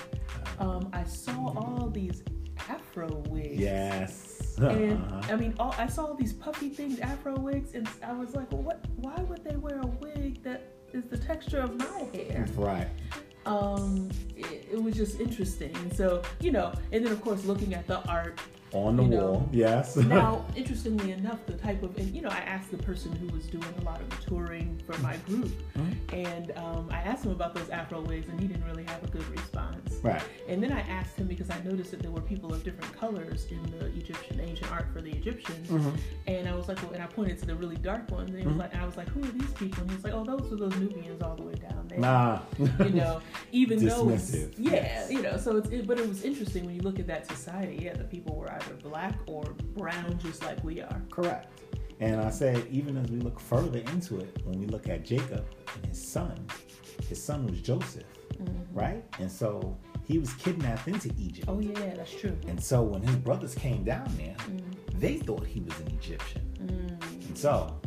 Um, 0.58 0.88
I 0.92 1.04
saw 1.04 1.54
all 1.56 1.90
these 1.90 2.22
Afro 2.68 3.08
wigs. 3.28 3.60
Yes. 3.60 4.35
And. 4.58 5.02
I 5.30 5.36
mean, 5.36 5.54
all, 5.58 5.74
I 5.78 5.86
saw 5.86 6.06
all 6.06 6.14
these 6.14 6.32
puffy 6.32 6.68
things, 6.68 6.98
Afro 7.00 7.36
wigs, 7.38 7.74
and 7.74 7.88
I 8.02 8.12
was 8.12 8.34
like, 8.34 8.50
well, 8.52 8.62
what? 8.62 8.84
Why 8.96 9.16
would 9.22 9.44
they 9.44 9.56
wear 9.56 9.80
a 9.80 9.86
wig 9.86 10.42
that 10.42 10.72
is 10.92 11.04
the 11.04 11.18
texture 11.18 11.60
of 11.60 11.76
my 11.78 12.08
hair? 12.14 12.46
Right. 12.54 12.88
Um, 13.44 14.10
it, 14.36 14.68
it 14.72 14.82
was 14.82 14.96
just 14.96 15.20
interesting. 15.20 15.74
And 15.76 15.94
so, 15.94 16.22
you 16.40 16.50
know, 16.50 16.72
and 16.92 17.04
then 17.04 17.12
of 17.12 17.20
course 17.20 17.44
looking 17.44 17.74
at 17.74 17.86
the 17.86 18.00
art. 18.08 18.40
On 18.72 18.96
the 18.96 19.04
You 19.04 19.08
know, 19.08 19.30
wall. 19.32 19.48
Yes. 19.52 19.96
Now, 20.16 20.44
interestingly 20.56 21.12
enough, 21.12 21.38
the 21.46 21.52
type 21.52 21.82
of, 21.84 21.96
and 21.98 22.12
you 22.12 22.20
know, 22.20 22.28
I 22.28 22.38
asked 22.38 22.72
the 22.72 22.78
person 22.78 23.12
who 23.12 23.28
was 23.28 23.46
doing 23.46 23.64
a 23.80 23.84
lot 23.84 24.00
of 24.00 24.10
the 24.10 24.16
touring 24.28 24.82
for 24.84 24.98
my 25.00 25.16
group, 25.18 25.50
and 26.12 26.50
um, 26.56 26.88
I 26.90 26.96
asked 26.98 27.24
him 27.24 27.30
about 27.30 27.54
those 27.54 27.70
Afro 27.70 28.00
wigs, 28.00 28.28
and 28.28 28.40
he 28.40 28.48
didn't 28.48 28.64
really 28.64 28.82
have 28.84 29.04
a 29.04 29.06
good 29.06 29.26
response. 29.28 29.95
Right. 30.02 30.22
And 30.48 30.62
then 30.62 30.72
I 30.72 30.80
asked 30.80 31.16
him 31.16 31.26
because 31.26 31.50
I 31.50 31.58
noticed 31.62 31.90
that 31.92 32.00
there 32.02 32.10
were 32.10 32.20
people 32.20 32.52
of 32.52 32.62
different 32.64 32.92
colors 32.98 33.46
in 33.50 33.62
the 33.78 33.86
Egyptian 33.86 34.40
ancient 34.40 34.70
art 34.72 34.86
for 34.92 35.00
the 35.00 35.10
Egyptians, 35.10 35.68
Mhm. 35.68 35.96
and 36.26 36.48
I 36.48 36.54
was 36.54 36.68
like, 36.68 36.82
well, 36.82 36.92
and 36.92 37.02
I 37.02 37.06
pointed 37.06 37.38
to 37.40 37.46
the 37.46 37.54
really 37.54 37.76
dark 37.76 38.10
ones, 38.10 38.30
and 38.30 38.38
he 38.40 38.46
was 38.46 38.56
like, 38.56 38.72
and 38.72 38.82
I 38.82 38.86
was 38.86 38.96
like, 38.96 39.08
who 39.08 39.20
are 39.22 39.32
these 39.32 39.52
people? 39.52 39.82
And 39.82 39.90
he 39.90 39.96
was 39.96 40.04
like, 40.04 40.14
oh, 40.14 40.24
those 40.24 40.52
are 40.52 40.56
those 40.56 40.76
Nubians 40.76 41.22
all 41.22 41.34
the 41.36 41.42
way 41.42 41.54
down 41.54 41.86
there. 41.88 41.98
Nah. 41.98 42.40
You 42.58 42.90
know, 42.90 43.20
even 43.52 43.84
though 43.84 44.08
it's 44.10 44.32
yeah, 44.34 44.46
yes. 44.58 45.10
you 45.10 45.22
know, 45.22 45.36
so 45.36 45.56
it's 45.56 45.68
it, 45.70 45.86
but 45.86 45.98
it 45.98 46.08
was 46.08 46.22
interesting 46.22 46.64
when 46.66 46.74
you 46.74 46.82
look 46.82 46.98
at 46.98 47.06
that 47.06 47.26
society. 47.26 47.78
Yeah, 47.82 47.94
the 47.94 48.04
people 48.04 48.36
were 48.36 48.50
either 48.52 48.74
black 48.82 49.14
or 49.26 49.44
brown, 49.74 50.18
just 50.18 50.42
like 50.44 50.62
we 50.64 50.80
are. 50.80 51.02
Correct. 51.10 51.48
And 52.00 52.20
I 52.20 52.28
said, 52.28 52.66
even 52.70 52.98
as 52.98 53.10
we 53.10 53.20
look 53.20 53.40
further 53.40 53.78
into 53.78 54.18
it, 54.18 54.36
when 54.44 54.58
we 54.60 54.66
look 54.66 54.86
at 54.88 55.02
Jacob 55.04 55.46
and 55.74 55.86
his 55.86 56.06
son, 56.06 56.46
his 57.08 57.22
son 57.22 57.46
was 57.46 57.60
Joseph, 57.62 58.04
right? 58.72 59.02
And 59.18 59.30
so 59.30 59.76
he 60.06 60.18
was 60.18 60.32
kidnapped 60.34 60.86
into 60.86 61.10
Egypt. 61.18 61.48
Oh 61.48 61.58
yeah, 61.58 61.94
that's 61.94 62.14
true. 62.14 62.36
And 62.46 62.62
so 62.62 62.82
when 62.82 63.02
his 63.02 63.16
brothers 63.16 63.54
came 63.54 63.82
down 63.82 64.08
there, 64.16 64.36
mm. 64.48 64.62
they 64.94 65.16
thought 65.16 65.44
he 65.44 65.60
was 65.60 65.78
an 65.80 65.88
Egyptian. 65.88 66.42
Mm. 66.58 67.26
And 67.28 67.36
so 67.36 67.80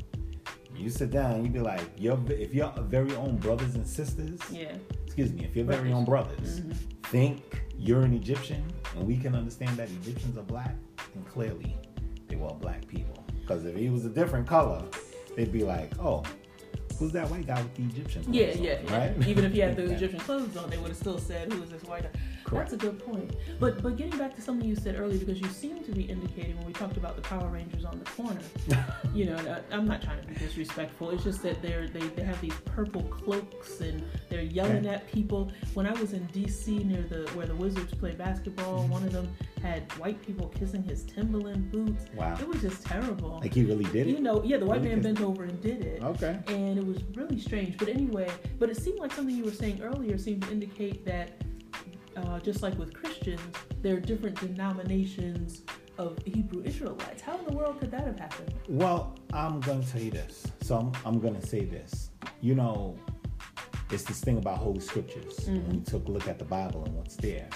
you 0.75 0.89
sit 0.89 1.11
down, 1.11 1.43
you 1.45 1.49
be 1.49 1.59
like, 1.59 1.81
your 1.97 2.19
if 2.29 2.53
your 2.53 2.73
very 2.77 3.15
own 3.15 3.37
brothers 3.37 3.75
and 3.75 3.87
sisters, 3.87 4.39
Yeah, 4.51 4.73
excuse 5.05 5.31
me, 5.31 5.45
if 5.45 5.55
your 5.55 5.65
very 5.65 5.93
own 5.93 6.03
brothers 6.05 6.59
mm-hmm. 6.59 6.71
think 7.03 7.63
you're 7.77 8.01
an 8.01 8.13
Egyptian 8.13 8.63
and 8.95 9.07
we 9.07 9.17
can 9.17 9.33
understand 9.33 9.77
that 9.77 9.89
Egyptians 9.89 10.37
are 10.37 10.43
black, 10.43 10.75
then 11.13 11.23
clearly 11.23 11.77
they 12.27 12.35
were 12.35 12.49
black 12.49 12.85
people. 12.87 13.25
Because 13.41 13.65
if 13.65 13.75
he 13.75 13.89
was 13.89 14.05
a 14.05 14.09
different 14.09 14.45
color, 14.45 14.83
they'd 15.35 15.51
be 15.51 15.63
like, 15.63 15.91
oh, 15.99 16.23
who's 16.99 17.13
that 17.13 17.29
white 17.29 17.47
guy 17.47 17.61
with 17.61 17.73
the 17.75 17.83
Egyptian 17.83 18.23
clothes 18.23 18.35
yeah, 18.35 18.51
on?" 18.51 18.63
yeah, 18.63 18.79
yeah. 18.83 18.97
right? 18.97 19.27
Even 19.27 19.45
if 19.45 19.53
he 19.53 19.59
had 19.59 19.75
the 19.75 19.91
Egyptian 19.95 20.19
clothes 20.19 20.55
on, 20.57 20.69
they 20.69 20.77
would 20.77 20.89
have 20.89 20.97
still 20.97 21.17
said, 21.17 21.51
"Who 21.51 21.63
is 21.63 21.69
this 21.69 21.83
white?" 21.83 22.03
guy?" 22.03 22.19
Correct. 22.43 22.71
That's 22.71 22.83
a 22.83 22.87
good 22.87 22.99
point. 23.03 23.35
But 23.59 23.81
but 23.83 23.95
getting 23.97 24.17
back 24.17 24.35
to 24.35 24.41
something 24.41 24.67
you 24.67 24.75
said 24.75 24.95
earlier, 24.99 25.17
because 25.19 25.39
you 25.39 25.47
seem 25.49 25.83
to 25.83 25.91
be 25.91 26.03
indicating 26.03 26.57
when 26.57 26.65
we 26.67 26.73
talked 26.73 26.97
about 26.97 27.15
the 27.15 27.21
Power 27.21 27.47
Rangers 27.47 27.85
on 27.85 27.99
the 27.99 28.05
corner. 28.05 28.39
you 29.13 29.25
know, 29.25 29.37
I- 29.37 29.75
I'm 29.75 29.87
not 29.87 30.01
trying 30.01 30.21
to 30.21 30.27
be 30.27 30.35
disrespectful. 30.35 31.09
It's 31.11 31.23
just 31.23 31.41
that 31.43 31.61
they're 31.61 31.87
they, 31.87 31.99
they 32.09 32.23
have 32.23 32.39
these 32.41 32.53
purple 32.65 33.03
cloaks 33.03 33.81
and 33.81 34.03
they're 34.29 34.41
yelling 34.41 34.77
Okay. 34.85 34.89
at 34.95 35.11
people. 35.11 35.51
When 35.73 35.85
I 35.87 35.93
was 35.99 36.13
in 36.13 36.25
D.C. 36.27 36.79
near 36.83 37.03
the 37.03 37.29
where 37.35 37.45
the 37.45 37.55
Wizards 37.55 37.93
play 37.93 38.11
basketball, 38.13 38.79
Mm-hmm. 38.79 38.91
one 38.91 39.03
of 39.03 39.11
them 39.13 39.29
had 39.61 39.91
white 39.99 40.21
people 40.25 40.47
kissing 40.49 40.81
his 40.83 41.03
Timberland 41.03 41.69
boots. 41.71 42.05
Wow. 42.15 42.37
It 42.39 42.47
was 42.47 42.61
just 42.61 42.85
terrible. 42.85 43.39
Like 43.41 43.53
he 43.53 43.63
really 43.65 43.83
did 43.85 44.07
it. 44.07 44.11
you 44.11 44.19
know, 44.21 44.41
yeah, 44.43 44.57
the 44.57 44.65
white 44.65 44.77
Really 44.81 44.95
man 44.95 45.03
kissed- 45.03 45.15
bent 45.15 45.27
over 45.27 45.43
and 45.43 45.61
did 45.61 45.81
it 45.83 46.01
Okay. 46.03 46.39
and 46.47 46.77
it 46.77 46.85
was 46.85 47.03
really 47.15 47.37
strange. 47.39 47.77
But 47.77 47.89
anyway, 47.89 48.29
but 48.57 48.69
it 48.69 48.77
seemed 48.77 48.99
like 48.99 49.11
something 49.11 49.35
you 49.35 49.43
were 49.43 49.51
saying 49.51 49.81
earlier 49.81 50.17
seemed 50.17 50.43
to 50.43 50.51
indicate 50.51 51.05
that, 51.05 51.31
uh, 52.19 52.39
just 52.39 52.61
like 52.61 52.77
with 52.77 52.93
Christians, 52.93 53.41
there 53.81 53.95
are 53.97 53.99
different 53.99 54.39
denominations 54.39 55.63
of 55.97 56.17
Hebrew 56.25 56.63
Israelites. 56.63 57.21
How 57.21 57.37
in 57.37 57.45
the 57.45 57.53
world 57.53 57.79
could 57.79 57.91
that 57.91 58.05
have 58.05 58.19
happened? 58.19 58.53
Well, 58.67 59.17
I'm 59.33 59.59
going 59.61 59.83
to 59.83 59.91
tell 59.91 60.01
you 60.01 60.11
this. 60.11 60.45
So 60.61 60.77
I'm, 60.77 60.91
I'm 61.05 61.19
going 61.19 61.39
to 61.39 61.45
say 61.45 61.65
this. 61.65 62.11
You 62.41 62.55
know, 62.55 62.97
it's 63.91 64.03
this 64.03 64.21
thing 64.21 64.37
about 64.37 64.57
Holy 64.57 64.79
Scriptures. 64.79 65.47
When 65.47 65.75
you 65.75 65.81
took 65.81 66.07
a 66.07 66.11
look 66.11 66.27
at 66.27 66.39
the 66.39 66.45
Bible 66.45 66.85
and 66.85 66.95
what's 66.95 67.15
there, 67.15 67.49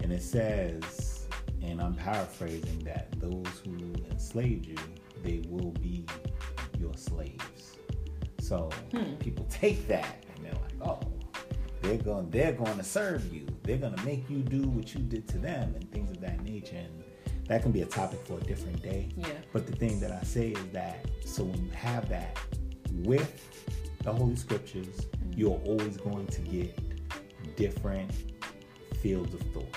and 0.00 0.12
it 0.12 0.22
says, 0.22 1.26
and 1.62 1.80
I'm 1.80 1.94
paraphrasing 1.94 2.78
that 2.80 3.08
those 3.20 3.62
who 3.64 3.94
enslaved 4.10 4.66
you, 4.66 4.76
they 5.24 5.42
will 5.48 5.72
be 5.72 6.06
your 6.78 6.94
slaves. 6.96 7.78
So 8.40 8.70
people 9.18 9.46
take 9.50 9.88
that 9.88 10.24
and 10.34 10.44
they're 10.44 10.52
like, 10.52 10.88
oh, 10.88 11.00
they're 11.82 11.98
going, 11.98 12.30
they're 12.30 12.52
going 12.52 12.76
to 12.76 12.84
serve 12.84 13.32
you. 13.32 13.46
They're 13.62 13.78
going 13.78 13.94
to 13.94 14.04
make 14.04 14.28
you 14.28 14.38
do 14.38 14.62
what 14.62 14.94
you 14.94 15.00
did 15.00 15.28
to 15.28 15.38
them 15.38 15.74
and 15.74 15.90
things 15.92 16.10
of 16.10 16.20
that 16.20 16.42
nature. 16.42 16.76
And 16.76 17.02
that 17.48 17.62
can 17.62 17.72
be 17.72 17.82
a 17.82 17.86
topic 17.86 18.20
for 18.26 18.38
a 18.38 18.42
different 18.42 18.82
day. 18.82 19.08
Yeah. 19.16 19.28
But 19.52 19.66
the 19.66 19.74
thing 19.74 20.00
that 20.00 20.12
I 20.12 20.22
say 20.22 20.48
is 20.48 20.66
that 20.72 21.06
so 21.24 21.44
when 21.44 21.64
you 21.64 21.70
have 21.72 22.08
that 22.08 22.38
with 22.92 23.44
the 24.02 24.12
Holy 24.12 24.36
Scriptures, 24.36 24.86
mm-hmm. 24.86 25.38
you're 25.38 25.60
always 25.64 25.96
going 25.96 26.26
to 26.26 26.40
get 26.42 26.78
different 27.56 28.10
fields 29.00 29.34
of 29.34 29.40
thought. 29.52 29.74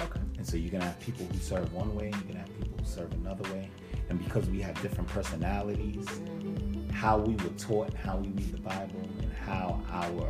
Okay. 0.00 0.20
And 0.38 0.46
so 0.46 0.56
you're 0.56 0.72
gonna 0.72 0.84
have 0.84 1.00
people 1.00 1.26
who 1.26 1.38
serve 1.38 1.72
one 1.72 1.94
way, 1.94 2.10
you're 2.10 2.32
gonna 2.32 2.40
have 2.40 2.58
people 2.58 2.78
who 2.78 2.84
serve 2.84 3.12
another 3.12 3.50
way. 3.52 3.70
And 4.10 4.22
because 4.22 4.48
we 4.50 4.60
have 4.60 4.80
different 4.82 5.08
personalities, 5.08 6.04
mm-hmm. 6.04 6.90
how 6.90 7.18
we 7.18 7.34
were 7.36 7.54
taught, 7.56 7.94
how 7.94 8.18
we 8.18 8.28
read 8.28 8.52
the 8.52 8.60
Bible, 8.60 9.00
and 9.20 9.32
how 9.32 9.82
our 9.90 10.28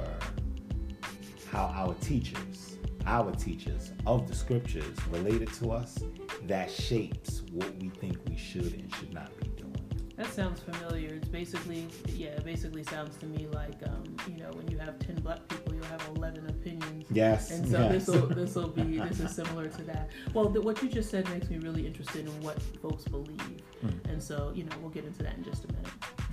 how 1.54 1.72
our 1.72 1.94
teachers, 2.00 2.78
our 3.06 3.30
teachers 3.32 3.92
of 4.06 4.26
the 4.26 4.34
scriptures 4.34 4.96
related 5.10 5.52
to 5.52 5.70
us, 5.70 6.02
that 6.48 6.68
shapes 6.68 7.42
what 7.52 7.72
we 7.76 7.88
think 7.90 8.18
we 8.28 8.36
should 8.36 8.72
and 8.74 8.92
should 8.96 9.14
not 9.14 9.30
be 9.38 9.46
doing. 9.50 9.70
That 10.16 10.32
sounds 10.32 10.60
familiar. 10.60 11.14
It's 11.14 11.28
basically, 11.28 11.86
yeah, 12.08 12.30
it 12.30 12.44
basically 12.44 12.82
sounds 12.82 13.16
to 13.18 13.26
me 13.26 13.46
like, 13.52 13.76
um, 13.86 14.16
you 14.28 14.42
know, 14.42 14.50
when 14.52 14.68
you 14.68 14.78
have 14.78 14.98
10 14.98 15.16
black 15.16 15.46
people, 15.48 15.74
you'll 15.74 15.84
have 15.84 16.02
11 16.16 16.46
opinions. 16.48 17.04
Yes. 17.10 17.52
And 17.52 17.68
so 17.68 17.78
yes. 17.78 17.92
this 17.92 18.06
will 18.08 18.26
this 18.26 18.54
will 18.56 18.68
be 18.68 18.98
this 19.08 19.20
is 19.20 19.30
similar 19.34 19.68
to 19.68 19.82
that. 19.82 20.10
Well, 20.32 20.48
the, 20.48 20.60
what 20.60 20.82
you 20.82 20.88
just 20.88 21.08
said 21.10 21.28
makes 21.30 21.48
me 21.50 21.58
really 21.58 21.86
interested 21.86 22.26
in 22.26 22.42
what 22.42 22.60
folks 22.82 23.04
believe, 23.04 23.62
Hmm. 23.80 23.90
and 24.08 24.22
so 24.22 24.52
you 24.54 24.64
know 24.64 24.76
we'll 24.80 24.90
get 24.90 25.04
into 25.04 25.22
that 25.24 25.36
in 25.36 25.44
just 25.44 25.64
a 25.64 25.68
minute. 25.68 25.88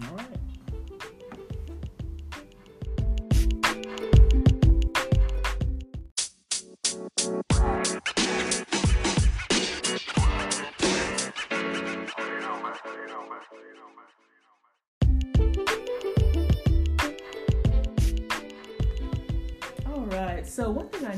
All 0.09 0.15
right. 0.15 0.27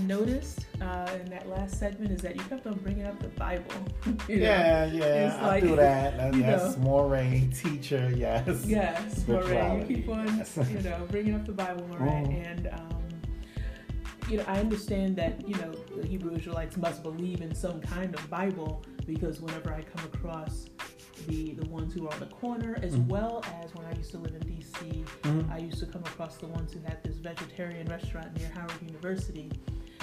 Noticed 0.08 0.66
uh, 0.82 1.10
in 1.22 1.30
that 1.30 1.48
last 1.50 1.80
segment 1.80 2.12
is 2.12 2.22
that 2.22 2.36
you 2.36 2.42
kept 2.44 2.66
on 2.68 2.74
bringing 2.80 3.06
up 3.06 3.20
the 3.20 3.28
Bible. 3.30 3.66
you 4.28 4.38
know? 4.38 4.44
Yeah, 4.46 4.86
yeah, 4.86 5.38
I 5.42 5.48
like, 5.48 5.64
do 5.64 5.76
that. 5.76 6.36
Yes, 6.36 6.78
know. 6.78 6.84
moray, 6.84 7.50
teacher, 7.54 8.12
yes. 8.16 8.66
Yes, 8.66 9.28
Moray, 9.28 9.80
you 9.88 9.96
keep 9.96 10.10
on, 10.10 10.38
yes. 10.38 10.58
you 10.72 10.80
know, 10.82 10.98
bringing 11.10 11.36
up 11.36 11.46
the 11.46 11.52
Bible, 11.54 11.88
Moray, 11.88 12.12
Mhm. 12.24 12.52
and 12.52 12.68
um, 12.74 12.90
you 14.30 14.38
know, 14.38 14.46
I 14.48 14.60
understand 14.60 15.16
that 15.18 15.48
you 15.48 15.56
know 15.56 15.74
the 15.96 16.08
Hebrew 16.08 16.34
Israelites 16.36 16.78
must 16.78 17.04
believe 17.04 17.42
in 17.42 17.54
some 17.54 17.82
kind 17.82 18.14
of 18.16 18.30
Bible 18.30 18.84
because 19.06 19.42
whenever 19.42 19.74
I 19.74 19.82
come 19.82 20.06
across 20.06 20.66
the 21.28 21.54
the 21.54 21.68
ones 21.70 21.94
who 21.94 22.08
are 22.08 22.14
on 22.14 22.20
the 22.20 22.26
corner, 22.28 22.78
as 22.82 22.96
Mhm. 22.96 23.08
well 23.08 23.44
as 23.62 23.74
when 23.76 23.86
I 23.86 23.94
used 23.96 24.12
to 24.12 24.18
live 24.18 24.34
in 24.34 24.42
D.C., 24.48 25.04
Mhm. 25.24 25.52
I 25.52 25.58
used 25.60 25.80
to 25.80 25.86
come 25.86 26.02
across 26.02 26.38
the 26.38 26.48
ones 26.48 26.74
who 26.74 26.80
had 26.82 27.04
this 27.04 27.18
vegetarian 27.18 27.88
restaurant 27.88 28.36
near 28.38 28.50
Howard 28.56 28.82
University. 28.86 29.52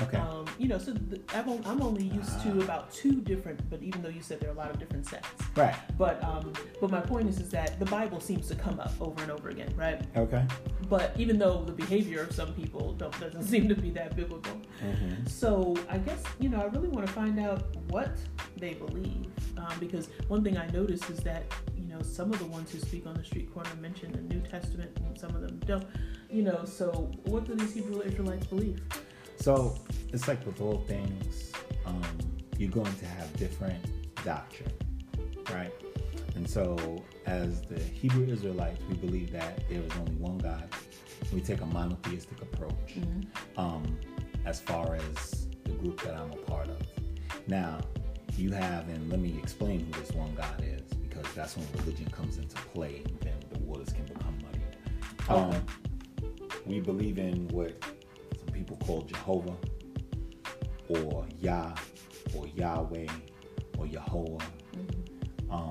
Okay. 0.03 0.17
Um, 0.17 0.47
you 0.59 0.69
know, 0.69 0.79
so 0.79 0.93
the, 0.93 1.21
I'm 1.35 1.83
only 1.83 2.05
used 2.05 2.41
to 2.43 2.51
Ah. 2.59 2.65
about 2.65 2.93
two 2.93 3.21
different, 3.21 3.69
but 3.71 3.83
even 3.83 4.03
though 4.03 4.09
you 4.09 4.23
said 4.23 4.41
there 4.41 4.51
are 4.51 4.53
a 4.55 4.57
lot 4.57 4.71
of 4.71 4.79
different 4.79 5.07
sects. 5.07 5.29
right. 5.57 5.75
But 5.99 6.23
um, 6.25 6.53
but 6.81 6.91
my 6.91 7.01
point 7.01 7.29
is 7.29 7.39
is 7.39 7.51
that 7.51 7.79
the 7.79 7.85
Bible 7.87 8.21
seems 8.21 8.49
to 8.49 8.55
come 8.55 8.81
up 8.81 8.93
over 9.01 9.21
and 9.23 9.31
over 9.31 9.49
again, 9.51 9.73
right? 9.77 10.01
Okay. 10.17 10.45
But 10.89 11.13
even 11.17 11.39
though 11.39 11.63
the 11.65 11.73
behavior 11.73 12.23
of 12.23 12.33
some 12.33 12.53
people 12.55 12.93
don't, 12.95 13.19
doesn't 13.21 13.43
seem 13.53 13.69
to 13.69 13.75
be 13.75 13.91
that 13.91 14.17
biblical, 14.17 14.57
Mm-hmm. 14.83 15.27
so 15.27 15.77
I 15.91 15.99
guess 15.99 16.23
you 16.39 16.49
know 16.49 16.61
I 16.61 16.65
really 16.67 16.89
want 16.89 17.07
to 17.07 17.13
find 17.13 17.39
out 17.39 17.77
what 17.89 18.13
they 18.57 18.73
believe 18.75 19.27
um, 19.59 19.75
because 19.79 20.09
one 20.29 20.43
thing 20.43 20.57
I 20.57 20.67
noticed 20.69 21.11
is 21.11 21.19
that 21.21 21.45
you 21.77 21.97
know, 21.97 22.03
some 22.03 22.33
of 22.33 22.39
the 22.39 22.47
ones 22.47 22.71
who 22.73 22.79
speak 22.79 23.05
on 23.07 23.15
the 23.15 23.25
street 23.25 23.53
corner 23.53 23.69
mention 23.81 24.13
the 24.13 24.21
New 24.35 24.41
Testament, 24.41 24.91
and 25.05 25.19
some 25.19 25.35
of 25.35 25.41
them 25.43 25.59
don't. 25.67 25.85
You 26.31 26.43
know, 26.43 26.65
so 26.65 27.11
what 27.25 27.45
do 27.45 27.55
these 27.57 27.75
Hebrew 27.75 28.01
Israelites 28.03 28.47
believe? 28.47 28.81
So 29.41 29.75
it's 30.13 30.29
like 30.29 30.45
with 30.47 30.61
all 30.61 30.79
things, 30.87 31.53
um, 31.87 32.03
you're 32.59 32.71
going 32.71 32.95
to 32.97 33.07
have 33.07 33.35
different 33.37 33.83
doctrine, 34.25 34.73
right? 35.51 35.73
And 36.37 36.49
so, 36.49 37.03
as 37.27 37.63
the 37.63 37.79
Hebrew 37.79 38.27
Israelites, 38.27 38.81
we 38.89 38.97
believe 38.97 39.33
that 39.33 39.67
there 39.69 39.81
is 39.83 39.93
only 39.99 40.13
one 40.13 40.39
God. 40.39 40.69
We 41.33 41.41
take 41.41 41.61
a 41.61 41.67
monotheistic 41.67 42.41
approach 42.43 42.97
um, 43.57 43.99
as 44.45 44.61
far 44.61 44.97
as 44.97 45.49
the 45.65 45.73
group 45.73 46.01
that 46.03 46.15
I'm 46.17 46.33
a 46.33 46.37
part 46.37 46.69
of. 46.69 46.81
Now, 47.47 47.81
you 48.37 48.53
have, 48.53 48.89
and 48.89 49.11
let 49.11 49.21
me 49.21 49.39
explain 49.43 49.81
who 49.81 50.01
this 50.01 50.13
one 50.13 50.35
God 50.35 50.63
is, 50.63 50.83
because 50.95 51.27
that's 51.35 51.57
when 51.57 51.67
religion 51.79 52.07
comes 52.11 52.39
into 52.39 52.57
play, 52.57 53.03
and 53.07 53.21
then 53.21 53.35
the 53.53 53.59
waters 53.61 53.93
can 53.93 54.05
become 54.05 54.39
muddied. 54.43 54.77
Um, 55.29 55.51
Okay. 55.51 55.61
we 56.67 56.81
believe 56.81 57.19
in 57.19 57.49
what 57.49 57.83
people 58.61 58.77
call 58.87 59.01
Jehovah, 59.03 59.57
or 60.89 61.25
Yah, 61.41 61.75
or 62.37 62.47
Yahweh, 62.49 63.07
or 63.79 63.87
Yahweh. 63.87 64.45
Um, 65.51 65.71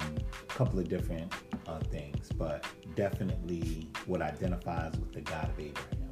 a 0.49 0.53
couple 0.53 0.79
of 0.79 0.89
different 0.89 1.31
uh, 1.67 1.79
things, 1.91 2.29
but 2.35 2.65
definitely 2.95 3.87
what 4.07 4.21
identifies 4.23 4.93
with 4.99 5.13
the 5.13 5.21
God 5.21 5.49
of 5.49 5.59
Abraham. 5.59 6.09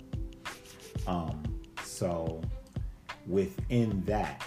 Um, 1.07 1.59
so 1.83 2.41
within 3.25 4.03
that, 4.05 4.43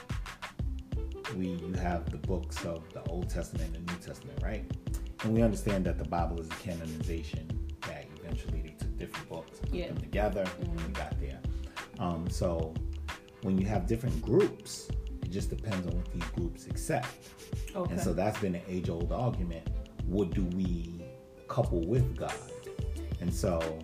we 1.37 1.49
you 1.49 1.73
have 1.75 2.09
the 2.11 2.17
books 2.19 2.65
of 2.65 2.85
the 2.93 3.03
Old 3.11 3.29
Testament 3.29 3.75
and 3.77 3.85
New 3.89 3.97
Testament, 4.07 4.39
right? 4.43 4.65
And 5.25 5.35
we 5.35 5.43
understand 5.43 5.85
that 5.87 5.99
the 5.99 6.05
Bible 6.09 6.41
is 6.41 6.47
a 6.47 6.55
canonization 6.63 7.47
that 7.83 8.07
eventually 8.23 8.63
they 8.63 8.71
took 8.79 8.97
different 8.97 9.29
books 9.29 9.59
and 9.61 9.71
put 9.71 9.79
Yeah. 9.81 9.87
them 9.89 9.99
together 9.99 10.45
and 10.61 10.69
we 10.87 10.93
got 10.93 11.19
there. 11.21 11.41
Um, 12.00 12.28
so 12.28 12.75
when 13.42 13.57
you 13.59 13.66
have 13.66 13.87
different 13.87 14.21
groups, 14.23 14.88
it 15.23 15.30
just 15.30 15.50
depends 15.50 15.87
on 15.87 15.95
what 15.97 16.12
these 16.12 16.25
groups 16.30 16.66
accept. 16.66 17.07
Okay. 17.76 17.92
And 17.92 18.00
so 18.00 18.12
that's 18.12 18.38
been 18.40 18.54
an 18.57 18.62
age 18.69 18.88
old 18.88 19.12
argument. 19.12 19.69
What 20.07 20.30
do 20.30 20.45
we 20.57 21.04
couple 21.47 21.87
with 21.87 22.16
God? 22.16 22.33
And 23.21 23.33
so 23.33 23.78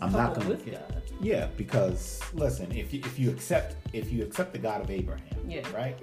I'm 0.00 0.12
not 0.12 0.34
Couple 0.34 0.42
going 0.42 0.48
with 0.50 0.64
to 0.66 0.70
God. 0.72 1.02
Yeah, 1.20 1.46
because 1.56 2.20
listen, 2.32 2.70
if 2.70 2.92
you, 2.92 3.00
if 3.00 3.18
you 3.18 3.30
accept 3.30 3.76
if 3.92 4.12
you 4.12 4.22
accept 4.22 4.52
the 4.52 4.58
God 4.58 4.80
of 4.82 4.90
Abraham, 4.90 5.24
Yeah. 5.48 5.62
right? 5.74 5.98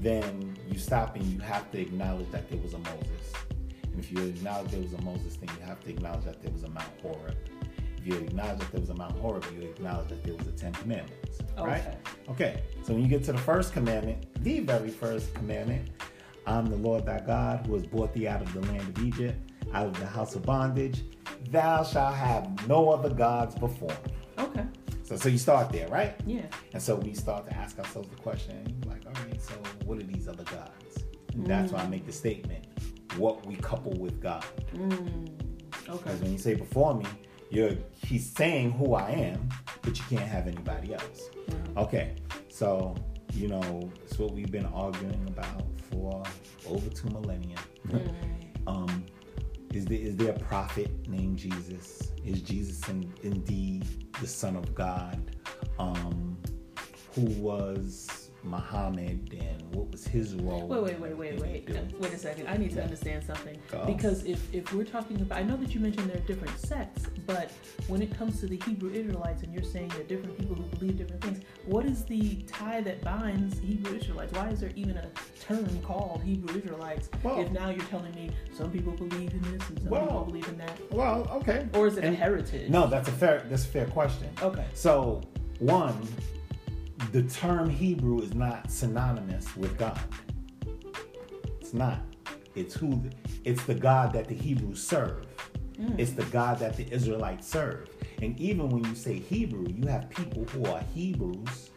Then 0.00 0.56
you 0.70 0.78
stop 0.78 1.16
and 1.16 1.24
you 1.24 1.38
have 1.38 1.70
to 1.72 1.80
acknowledge 1.80 2.30
that 2.30 2.50
there 2.50 2.58
was 2.58 2.74
a 2.74 2.78
Moses. 2.78 3.32
And 3.84 3.98
if 3.98 4.12
you 4.12 4.18
acknowledge 4.24 4.70
there 4.72 4.80
was 4.82 4.92
a 4.92 5.00
Moses, 5.02 5.36
then 5.36 5.48
you 5.58 5.64
have 5.64 5.80
to 5.84 5.90
acknowledge 5.90 6.24
that 6.24 6.42
there 6.42 6.50
was 6.52 6.64
a 6.64 6.68
Mount 6.68 6.90
Horeb. 7.00 7.36
You 8.04 8.16
acknowledge 8.16 8.58
that 8.58 8.70
there 8.70 8.80
was 8.80 8.90
a 8.90 8.94
Mount 8.94 9.16
Horeb, 9.18 9.44
you 9.54 9.62
acknowledge 9.62 10.08
that 10.08 10.22
there 10.22 10.34
was 10.34 10.44
the 10.44 10.52
Ten 10.52 10.72
Commandments. 10.74 11.38
Right? 11.56 11.80
Okay. 11.80 11.96
Okay. 12.28 12.62
So 12.82 12.92
when 12.92 13.02
you 13.02 13.08
get 13.08 13.24
to 13.24 13.32
the 13.32 13.38
first 13.38 13.72
commandment, 13.72 14.26
the 14.44 14.60
very 14.60 14.90
first 14.90 15.32
commandment, 15.32 15.88
I'm 16.46 16.66
the 16.66 16.76
Lord 16.76 17.06
thy 17.06 17.20
God 17.20 17.66
who 17.66 17.74
has 17.74 17.86
brought 17.86 18.12
thee 18.12 18.28
out 18.28 18.42
of 18.42 18.52
the 18.52 18.60
land 18.60 18.82
of 18.82 19.02
Egypt, 19.02 19.38
out 19.72 19.86
of 19.86 19.98
the 19.98 20.06
house 20.06 20.34
of 20.34 20.42
bondage. 20.42 21.02
Thou 21.50 21.82
shalt 21.82 22.14
have 22.14 22.68
no 22.68 22.90
other 22.90 23.08
gods 23.08 23.54
before 23.54 23.88
me. 23.88 24.12
Okay. 24.38 24.64
So, 25.02 25.16
so 25.16 25.28
you 25.28 25.38
start 25.38 25.70
there, 25.72 25.88
right? 25.88 26.14
Yeah. 26.26 26.42
And 26.72 26.82
so 26.82 26.96
we 26.96 27.14
start 27.14 27.46
to 27.48 27.56
ask 27.56 27.78
ourselves 27.78 28.08
the 28.08 28.16
question, 28.16 28.82
like, 28.86 29.06
all 29.06 29.12
right, 29.24 29.40
so 29.40 29.54
what 29.84 29.98
are 29.98 30.02
these 30.02 30.28
other 30.28 30.44
gods? 30.44 31.04
And 31.34 31.46
that's 31.46 31.72
why 31.72 31.80
I 31.80 31.86
mm. 31.86 31.90
make 31.90 32.06
the 32.06 32.12
statement, 32.12 32.66
what 33.16 33.44
we 33.46 33.56
couple 33.56 33.92
with 33.92 34.20
God. 34.20 34.44
Mm. 34.74 35.28
Okay. 35.88 36.02
Because 36.02 36.20
when 36.20 36.32
you 36.32 36.38
say 36.38 36.54
before 36.54 36.94
me, 36.94 37.06
you're 37.54 37.76
he's 38.04 38.28
saying 38.30 38.72
who 38.72 38.94
I 38.94 39.10
am, 39.10 39.48
but 39.82 39.96
you 39.96 40.04
can't 40.08 40.28
have 40.28 40.46
anybody 40.46 40.94
else. 40.94 41.30
Okay, 41.76 42.16
so 42.48 42.96
you 43.32 43.48
know 43.48 43.90
it's 44.02 44.18
what 44.18 44.32
we've 44.32 44.50
been 44.50 44.66
arguing 44.66 45.24
about 45.28 45.64
for 45.90 46.22
over 46.66 46.88
two 46.90 47.08
millennia. 47.10 47.56
um, 48.66 49.06
is 49.72 49.84
there 49.86 49.98
is 49.98 50.16
there 50.16 50.30
a 50.30 50.38
prophet 50.38 50.90
named 51.08 51.38
Jesus? 51.38 52.12
Is 52.24 52.42
Jesus 52.42 52.88
in, 52.88 53.12
indeed 53.22 53.86
the 54.20 54.26
Son 54.26 54.56
of 54.56 54.74
God? 54.74 55.36
Um, 55.78 56.36
who 57.14 57.26
was 57.40 58.23
Muhammad 58.44 59.32
and 59.32 59.74
what 59.74 59.90
was 59.90 60.06
his 60.06 60.34
role? 60.34 60.66
Wait, 60.68 60.82
wait, 60.82 61.00
wait, 61.00 61.16
wait, 61.16 61.40
wait. 61.40 61.70
Uh, 61.70 61.80
Wait 61.98 62.12
a 62.12 62.18
second. 62.18 62.46
I 62.46 62.56
need 62.56 62.72
to 62.72 62.82
understand 62.82 63.24
something. 63.24 63.58
Go. 63.70 63.84
Because 63.86 64.24
if, 64.24 64.52
if 64.54 64.72
we're 64.72 64.84
talking 64.84 65.20
about, 65.20 65.38
I 65.38 65.42
know 65.42 65.56
that 65.56 65.74
you 65.74 65.80
mentioned 65.80 66.10
there 66.10 66.18
are 66.18 66.26
different 66.26 66.58
sects, 66.58 67.04
but 67.26 67.50
when 67.88 68.02
it 68.02 68.16
comes 68.16 68.40
to 68.40 68.46
the 68.46 68.60
Hebrew 68.66 68.90
Israelites 68.92 69.42
and 69.42 69.52
you're 69.52 69.62
saying 69.64 69.88
there 69.88 70.00
are 70.00 70.04
different 70.04 70.38
people 70.38 70.56
who 70.56 70.62
believe 70.76 70.98
different 70.98 71.22
things, 71.22 71.40
what 71.66 71.86
is 71.86 72.04
the 72.04 72.36
tie 72.46 72.80
that 72.82 73.02
binds 73.02 73.58
Hebrew 73.58 73.96
Israelites? 73.96 74.32
Why 74.32 74.48
is 74.50 74.60
there 74.60 74.72
even 74.76 74.96
a 74.98 75.08
term 75.40 75.66
called 75.82 76.22
Hebrew 76.22 76.56
Israelites 76.58 77.08
Well- 77.22 77.40
if 77.40 77.50
now 77.50 77.70
you're 77.70 77.84
telling 77.86 78.14
me 78.14 78.30
some 78.52 78.70
people 78.70 78.92
believe 78.92 79.32
in 79.32 79.42
this 79.42 79.68
and 79.70 79.78
some 79.80 79.88
Well- 79.88 80.02
people 80.06 80.24
believe 80.24 80.48
in 80.48 80.58
that? 80.58 80.78
Well, 80.92 81.28
okay. 81.36 81.66
Or 81.74 81.86
is 81.86 81.96
it 81.96 82.04
a 82.04 82.12
heritage? 82.14 82.70
No, 82.70 82.86
that's 82.86 83.08
a 83.08 83.12
fair 83.12 83.44
that's 83.48 83.64
a 83.64 83.68
fair 83.68 83.86
question. 83.86 84.28
Okay. 84.42 84.66
So, 84.74 85.22
one, 85.58 85.96
the 87.12 87.22
term 87.22 87.68
Hebrew 87.68 88.20
is 88.20 88.34
not 88.34 88.70
synonymous 88.70 89.56
with 89.56 89.76
God. 89.76 90.00
It's 91.60 91.74
not. 91.74 92.00
It's 92.54 92.74
who 92.74 92.90
the, 92.90 93.12
it's 93.44 93.64
the 93.64 93.74
God 93.74 94.12
that 94.12 94.28
the 94.28 94.34
Hebrews 94.34 94.82
serve. 94.82 95.26
Mm. 95.78 95.98
It's 95.98 96.12
the 96.12 96.24
God 96.24 96.58
that 96.60 96.76
the 96.76 96.90
Israelites 96.92 97.48
serve. 97.48 97.88
And 98.22 98.38
even 98.38 98.68
when 98.68 98.84
you 98.84 98.94
say 98.94 99.18
Hebrew, 99.18 99.66
you 99.68 99.86
have 99.88 100.08
people 100.08 100.44
who 100.44 100.64
are 100.70 100.80
Hebrews 100.94 101.70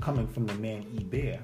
coming 0.00 0.26
from 0.26 0.46
the 0.46 0.54
man 0.54 0.86
Eber, 0.98 1.40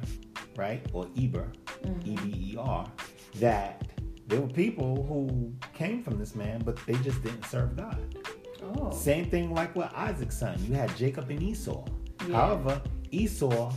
right? 0.56 0.84
Or 0.92 1.06
Eber, 1.16 1.52
mm. 1.82 2.06
E 2.06 2.16
B 2.16 2.52
E 2.52 2.56
R, 2.58 2.90
that 3.36 3.86
there 4.26 4.40
were 4.40 4.48
people 4.48 5.04
who 5.04 5.52
came 5.74 6.02
from 6.02 6.18
this 6.18 6.34
man, 6.34 6.62
but 6.64 6.78
they 6.86 6.94
just 6.94 7.22
didn't 7.22 7.44
serve 7.44 7.76
God. 7.76 8.16
Oh. 8.62 8.90
Same 8.92 9.28
thing 9.28 9.52
like 9.52 9.74
with 9.74 9.90
Isaac's 9.94 10.38
son. 10.38 10.58
You 10.66 10.74
had 10.74 10.94
Jacob 10.96 11.28
and 11.30 11.42
Esau. 11.42 11.84
Yeah. 12.28 12.36
However, 12.36 12.80
Esau, 13.10 13.72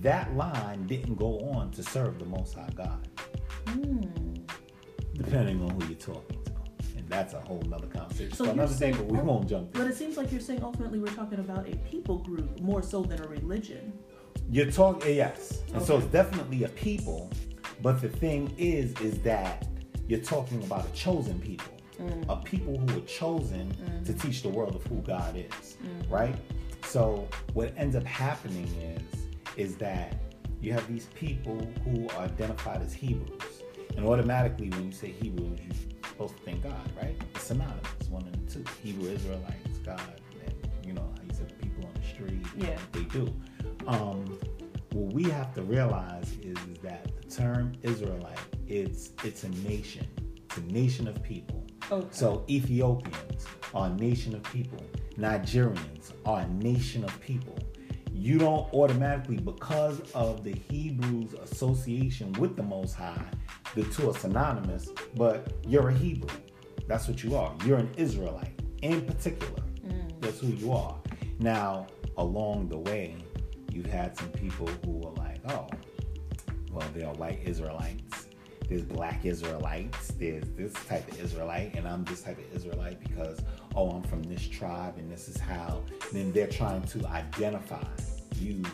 that 0.00 0.34
line 0.36 0.86
didn't 0.86 1.14
go 1.16 1.38
on 1.50 1.70
to 1.72 1.82
serve 1.82 2.18
the 2.18 2.24
Most 2.26 2.54
High 2.54 2.70
God, 2.74 3.08
Hmm. 3.68 4.00
depending 5.14 5.62
on 5.62 5.70
who 5.70 5.86
you're 5.86 5.94
talking 5.98 6.38
to. 6.44 6.52
And 6.96 7.08
that's 7.08 7.34
a 7.34 7.40
whole 7.40 7.62
nother 7.68 7.86
conversation 7.86 8.32
So 8.34 8.44
you're 8.44 8.52
another 8.54 8.74
saying- 8.74 8.96
but 8.96 9.06
we 9.06 9.18
won't 9.18 9.48
jump 9.48 9.72
But 9.72 9.86
it 9.86 9.94
seems 9.96 10.16
like 10.16 10.30
you're 10.32 10.40
saying 10.40 10.62
ultimately 10.62 10.98
we're 10.98 11.14
talking 11.14 11.38
about 11.38 11.68
a 11.68 11.76
people 11.90 12.18
group 12.18 12.60
more 12.60 12.82
so 12.82 13.02
than 13.02 13.20
a 13.22 13.28
religion. 13.28 13.92
You're 14.50 14.70
talking, 14.70 15.14
yes. 15.14 15.62
And 15.72 15.82
so 15.82 15.98
it's 15.98 16.06
definitely 16.08 16.64
a 16.64 16.68
people, 16.68 17.30
but 17.82 18.00
the 18.00 18.08
thing 18.08 18.52
is, 18.58 18.92
is 19.00 19.18
that 19.20 19.66
you're 20.08 20.20
talking 20.20 20.62
about 20.64 20.86
a 20.88 20.92
chosen 20.92 21.38
people, 21.38 21.72
Mm. 22.00 22.24
a 22.28 22.36
people 22.42 22.76
who 22.78 22.86
were 22.94 23.06
chosen 23.06 23.72
to 24.04 24.12
teach 24.12 24.42
the 24.42 24.48
world 24.48 24.74
of 24.74 24.84
who 24.86 24.96
God 24.96 25.36
is, 25.36 25.76
Mm. 25.82 26.10
right? 26.10 26.34
So 26.84 27.28
what 27.54 27.72
ends 27.76 27.96
up 27.96 28.04
happening 28.04 28.66
is, 28.96 29.20
is 29.56 29.76
that 29.76 30.16
you 30.60 30.72
have 30.72 30.86
these 30.88 31.06
people 31.14 31.58
who 31.84 32.08
are 32.10 32.22
identified 32.24 32.82
as 32.82 32.92
Hebrews, 32.92 33.62
and 33.96 34.06
automatically 34.06 34.68
when 34.70 34.86
you 34.86 34.92
say 34.92 35.10
Hebrews, 35.10 35.58
you're 35.64 36.08
supposed 36.08 36.36
to 36.36 36.42
think 36.44 36.62
God, 36.62 36.92
right? 37.00 37.16
It's 37.34 37.44
synonymous, 37.44 38.08
one 38.08 38.22
and 38.24 38.48
two. 38.48 38.64
Hebrew 38.82 39.10
Israelites, 39.10 39.78
God, 39.84 40.00
and 40.46 40.86
you 40.86 40.92
know 40.92 41.02
how 41.02 41.22
you 41.26 41.34
said 41.34 41.48
the 41.48 41.54
people 41.54 41.84
on 41.84 41.92
the 42.00 42.06
street, 42.06 42.46
Yeah. 42.56 42.78
they 42.92 43.02
do. 43.04 43.32
Um, 43.86 44.38
what 44.92 45.12
we 45.14 45.24
have 45.24 45.54
to 45.54 45.62
realize 45.62 46.30
is, 46.42 46.56
is 46.70 46.78
that 46.82 47.06
the 47.22 47.28
term 47.28 47.72
Israelite, 47.82 48.38
it's 48.68 49.10
it's 49.24 49.44
a 49.44 49.48
nation. 49.66 50.06
It's 50.44 50.58
a 50.58 50.72
nation 50.72 51.08
of 51.08 51.22
people. 51.22 51.64
Okay. 51.90 52.06
So 52.10 52.44
Ethiopians 52.48 53.46
are 53.74 53.86
a 53.88 53.94
nation 53.94 54.34
of 54.34 54.42
people. 54.44 54.82
Nigerians 55.14 56.12
are 56.24 56.40
a 56.40 56.48
nation 56.48 57.04
of 57.04 57.20
people. 57.20 57.56
You 58.12 58.38
don't 58.38 58.72
automatically, 58.72 59.36
because 59.36 60.00
of 60.12 60.44
the 60.44 60.52
Hebrews' 60.52 61.34
association 61.34 62.32
with 62.34 62.56
the 62.56 62.62
Most 62.62 62.94
High, 62.94 63.26
the 63.74 63.84
two 63.84 64.10
are 64.10 64.14
synonymous, 64.14 64.90
but 65.16 65.52
you're 65.66 65.88
a 65.88 65.94
Hebrew. 65.94 66.36
That's 66.86 67.08
what 67.08 67.24
you 67.24 67.36
are. 67.36 67.54
You're 67.64 67.78
an 67.78 67.90
Israelite 67.96 68.60
in 68.82 69.02
particular. 69.02 69.62
Mm. 69.84 70.20
That's 70.20 70.40
who 70.40 70.48
you 70.48 70.72
are. 70.72 70.98
Now, 71.38 71.86
along 72.16 72.68
the 72.68 72.78
way, 72.78 73.16
you've 73.70 73.86
had 73.86 74.16
some 74.16 74.28
people 74.28 74.68
who 74.84 74.98
were 74.98 75.12
like, 75.12 75.40
oh, 75.48 75.68
well, 76.70 76.86
they 76.94 77.02
are 77.02 77.14
white 77.14 77.40
Israelites, 77.44 78.28
there's 78.68 78.82
black 78.82 79.24
Israelites, 79.24 80.08
there's 80.18 80.48
this 80.56 80.72
type 80.86 81.10
of 81.10 81.20
Israelite, 81.20 81.74
and 81.74 81.86
I'm 81.86 82.04
this 82.04 82.22
type 82.22 82.38
of 82.38 82.56
Israelite 82.56 83.00
because, 83.00 83.40
oh, 83.74 83.90
I'm 83.90 84.02
from 84.02 84.22
this 84.22 84.46
tribe 84.46 84.94
and 84.98 85.10
this 85.10 85.28
is 85.28 85.38
how. 85.38 85.82
Then 86.12 86.32
they're 86.32 86.46
trying 86.46 86.82
to 86.82 87.06
identify, 87.06 87.84
use 88.38 88.66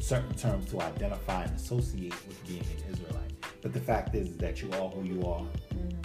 certain 0.00 0.34
terms 0.34 0.70
to 0.70 0.80
identify 0.80 1.44
and 1.44 1.54
associate 1.56 2.14
with 2.26 2.46
being 2.46 2.60
an 2.60 2.92
Israelite. 2.92 3.32
But 3.62 3.72
the 3.72 3.80
fact 3.80 4.14
is 4.14 4.36
that 4.36 4.62
you 4.62 4.70
are 4.72 4.88
who 4.88 5.02
you 5.02 5.26
are, 5.26 5.44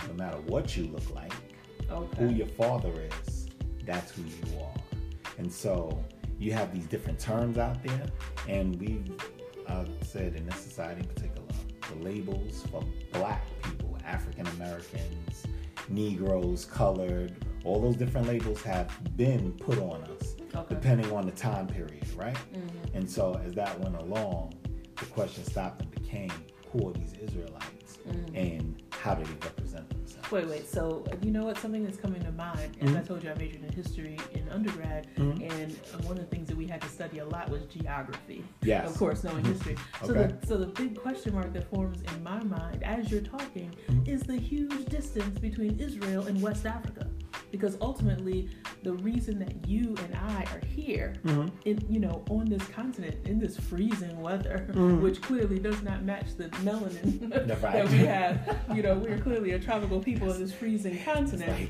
no 0.07 0.13
matter 0.15 0.37
what 0.47 0.75
you 0.77 0.87
look 0.87 1.13
like, 1.13 1.33
Okay. 1.91 2.23
who 2.23 2.29
your 2.33 2.47
father 2.47 2.91
is, 3.25 3.47
that's 3.85 4.11
who 4.11 4.23
you 4.23 4.59
are. 4.61 4.73
And 5.37 5.51
so 5.51 6.01
you 6.39 6.53
have 6.53 6.73
these 6.73 6.85
different 6.85 7.19
terms 7.19 7.57
out 7.57 7.83
there, 7.83 8.05
and 8.47 8.79
we've 8.79 9.11
uh, 9.67 9.85
said 10.03 10.35
in 10.35 10.45
this 10.45 10.55
society 10.59 11.01
in 11.01 11.07
particular, 11.07 11.30
the 11.97 12.03
labels 12.03 12.63
for 12.71 12.83
black 13.13 13.43
people, 13.63 13.97
African 14.05 14.47
Americans, 14.47 15.45
Negroes, 15.89 16.65
colored, 16.65 17.33
all 17.63 17.79
those 17.81 17.95
different 17.95 18.27
labels 18.27 18.61
have 18.63 18.89
been 19.17 19.51
put 19.53 19.77
on 19.77 20.01
us 20.03 20.35
Okay. 20.55 20.75
depending 20.75 21.11
on 21.11 21.25
the 21.25 21.31
time 21.31 21.67
period, 21.67 22.05
right? 22.15 22.37
Mhm. 22.53 22.95
And 22.95 23.09
so 23.09 23.39
as 23.45 23.53
that 23.53 23.79
went 23.79 23.95
along, 23.97 24.53
the 24.97 25.05
question 25.07 25.43
stopped 25.45 25.81
and 25.81 25.91
became, 25.91 26.31
who 26.71 26.89
are 26.89 26.93
these 26.93 27.13
Israelites? 27.21 27.99
Mhm. 28.07 28.35
And 28.37 28.83
how 28.91 29.15
do 29.15 29.23
they 29.23 29.29
represent 29.31 29.55
themselves? 29.57 29.60
Wait, 30.31 30.47
wait. 30.47 30.65
So 30.69 31.03
you 31.23 31.31
know 31.31 31.43
what? 31.43 31.57
Something 31.57 31.83
that's 31.83 31.97
coming 31.97 32.21
to 32.23 32.31
mind. 32.31 32.77
As 32.81 32.89
I 32.95 32.99
Mhm. 33.01 33.05
told 33.07 33.23
you, 33.23 33.31
I 33.31 33.33
majored 33.35 33.63
in 33.65 33.71
history 33.73 34.17
in 34.33 34.47
undergrad, 34.49 35.07
Mhm. 35.17 35.51
and 35.51 35.71
uh, 35.93 35.97
one 36.07 36.17
of 36.17 36.23
the 36.29 36.33
things 36.33 36.47
that 36.47 36.55
we 36.55 36.65
had 36.67 36.79
to 36.81 36.87
study 36.87 37.19
a 37.19 37.25
lot 37.25 37.49
was 37.49 37.63
geography. 37.65 38.45
Yes. 38.63 38.89
Of 38.89 38.97
course, 38.97 39.25
knowing 39.25 39.43
Mhm. 39.43 39.47
history. 39.53 39.75
So 40.05 40.13
Okay. 40.13 40.27
the 40.39 40.47
so 40.47 40.57
the 40.57 40.67
big 40.67 40.95
question 40.95 41.33
mark 41.33 41.51
that 41.51 41.65
forms 41.69 42.01
in 42.01 42.23
my 42.23 42.41
mind 42.43 42.81
as 42.83 43.11
you're 43.11 43.21
talking 43.37 43.75
Mhm. 43.89 44.07
is 44.07 44.21
the 44.23 44.37
huge 44.37 44.85
distance 44.85 45.37
between 45.39 45.77
Israel 45.79 46.25
and 46.27 46.41
West 46.41 46.65
Africa. 46.65 47.07
Because 47.51 47.77
ultimately, 47.81 48.49
the 48.83 48.93
reason 48.93 49.37
that 49.39 49.67
you 49.67 49.95
and 50.03 50.15
I 50.15 50.43
are 50.53 50.65
here, 50.65 51.13
Mhm. 51.25 51.51
in 51.65 51.85
you 51.89 51.99
know, 51.99 52.23
on 52.29 52.45
this 52.45 52.65
continent 52.69 53.15
in 53.25 53.39
this 53.39 53.57
freezing 53.57 54.19
weather, 54.21 54.67
Mhm. 54.71 55.01
which 55.01 55.21
clearly 55.21 55.59
does 55.59 55.83
not 55.83 56.03
match 56.03 56.35
the 56.37 56.45
melanin 56.63 57.29
that 57.61 57.91
we 57.91 57.97
have. 57.99 58.57
You 58.75 58.81
know, 58.83 58.97
we're 58.97 59.19
clearly 59.19 59.51
a 59.51 59.59
tropical 59.59 59.99
people 59.99 60.31
in 60.31 60.39
this 60.39 60.53
freezing 60.53 60.97
continent. 61.03 61.69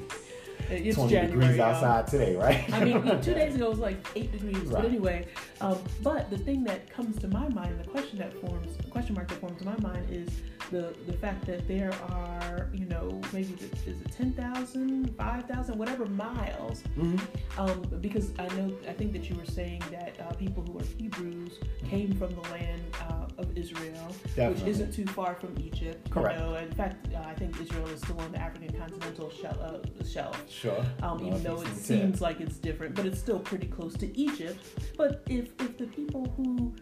It's 0.69 0.69
like 0.69 0.85
It's 0.85 0.95
20 0.95 1.11
January. 1.11 1.39
degrees 1.41 1.59
outside 1.59 2.07
today, 2.07 2.35
right? 2.35 2.71
I 2.71 2.85
mean, 2.85 3.01
two 3.21 3.33
days 3.33 3.55
ago 3.55 3.65
it 3.65 3.69
was 3.71 3.79
like 3.79 3.97
eight 4.15 4.31
degrees. 4.31 4.69
But 4.69 4.85
anyway, 4.85 5.27
um, 5.59 5.77
but 6.03 6.29
the 6.29 6.37
thing 6.37 6.63
that 6.65 6.89
comes 6.91 7.17
to 7.19 7.27
my 7.27 7.49
mind, 7.49 7.77
the 7.83 7.89
question 7.89 8.19
that 8.19 8.33
forms, 8.39 8.77
the 8.77 8.83
question 8.91 9.15
mark 9.15 9.27
that 9.29 9.39
forms 9.39 9.59
in 9.61 9.65
my 9.65 9.77
mind 9.79 10.05
is 10.11 10.29
the 10.71 10.95
the 11.05 11.13
fact 11.13 11.45
that 11.45 11.67
there 11.67 11.93
are, 12.09 12.69
you 12.73 12.85
know, 12.85 13.19
maybe 13.33 13.53
the, 13.55 13.65
is 13.89 14.01
it 14.01 14.11
10,000, 14.11 15.15
5,000, 15.17 15.77
whatever 15.77 16.05
miles. 16.05 16.81
Mhm. 16.97 17.19
Um, 17.57 17.81
because 18.01 18.31
I 18.39 18.47
know, 18.55 18.73
I 18.87 18.93
think 18.93 19.11
that 19.13 19.29
you 19.29 19.35
were 19.35 19.45
saying 19.45 19.83
that 19.91 20.15
uh, 20.19 20.31
people 20.33 20.63
who 20.63 20.79
are 20.79 20.83
Hebrews 20.97 21.59
came 21.89 22.13
from 22.13 22.29
the 22.33 22.41
land 22.49 22.81
uh, 23.01 23.25
of 23.41 23.57
Israel, 23.57 24.07
which 24.35 24.61
isn't 24.63 24.93
too 24.93 25.05
far 25.07 25.35
from 25.35 25.53
Egypt. 25.59 26.09
Correct. 26.09 26.39
You 26.39 26.45
know, 26.45 26.55
in 26.55 26.71
fact, 26.71 27.13
uh, 27.13 27.19
I 27.25 27.33
think 27.35 27.59
Israel 27.61 27.87
is 27.87 27.99
still 28.01 28.19
on 28.21 28.31
the 28.31 28.39
African 28.39 28.71
continental 28.77 29.29
shelf. 29.29 29.57
Uh, 29.59 29.77
shelf 30.05 30.41
Sure. 30.49 30.83
um, 31.03 31.23
even 31.25 31.43
though 31.43 31.61
it 31.61 31.75
seems 31.75 32.21
like 32.21 32.39
it's 32.39 32.57
different, 32.57 32.95
but 32.95 33.05
it's 33.05 33.19
still 33.19 33.39
pretty 33.39 33.67
close 33.67 33.93
to 33.95 34.17
Egypt. 34.17 34.59
But 34.97 35.23
if 35.27 35.49
if 35.59 35.77
the 35.77 35.85
people 35.87 36.25
who 36.37 36.73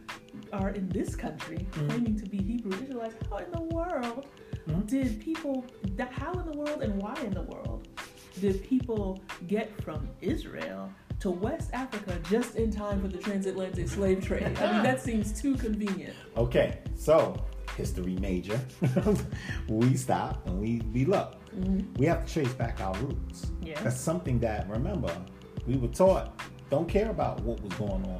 are 0.53 0.69
in 0.69 0.89
this 0.89 1.15
country 1.15 1.67
Mhm. 1.71 1.89
claiming 1.89 2.15
to 2.19 2.25
be 2.29 2.37
Hebrew 2.37 2.71
Israelites, 2.81 3.15
how 3.29 3.37
in 3.37 3.51
the 3.51 3.61
world 3.75 4.27
Mhm. 4.67 4.87
did 4.87 5.19
people? 5.19 5.65
How 6.11 6.31
in 6.33 6.45
the 6.51 6.57
world 6.57 6.81
and 6.81 7.01
why 7.01 7.15
in 7.23 7.31
the 7.33 7.43
world 7.43 7.87
did 8.39 8.63
people 8.63 9.19
get 9.47 9.69
from 9.83 10.07
Israel? 10.21 10.89
To 11.19 11.31
West 11.31 11.69
Africa 11.73 12.17
just 12.29 12.55
in 12.55 12.71
time 12.71 13.01
for 13.01 13.09
the 13.09 13.17
transatlantic 13.17 13.89
slave 13.89 14.23
trade. 14.23 14.57
I 14.57 14.71
mean, 14.73 14.83
that 14.83 15.01
seems 15.01 15.39
too 15.41 15.55
convenient. 15.55 16.15
Okay, 16.37 16.79
so 16.95 17.35
history 17.75 18.15
major. 18.21 18.59
we 19.67 19.95
stop 19.95 20.45
and 20.47 20.59
we, 20.59 20.81
we 20.93 21.05
look. 21.05 21.35
Mhm. 21.53 21.97
We 21.97 22.05
have 22.05 22.25
to 22.25 22.33
trace 22.33 22.53
back 22.53 22.79
our 22.81 22.95
roots. 22.99 23.51
Yeah. 23.61 23.81
That's 23.83 23.99
something 23.99 24.39
that, 24.39 24.69
remember, 24.69 25.13
we 25.67 25.75
were 25.77 25.87
taught 25.89 26.39
don't 26.69 26.87
care 26.87 27.09
about 27.09 27.41
what 27.41 27.59
was 27.61 27.73
going 27.73 28.05
on 28.05 28.19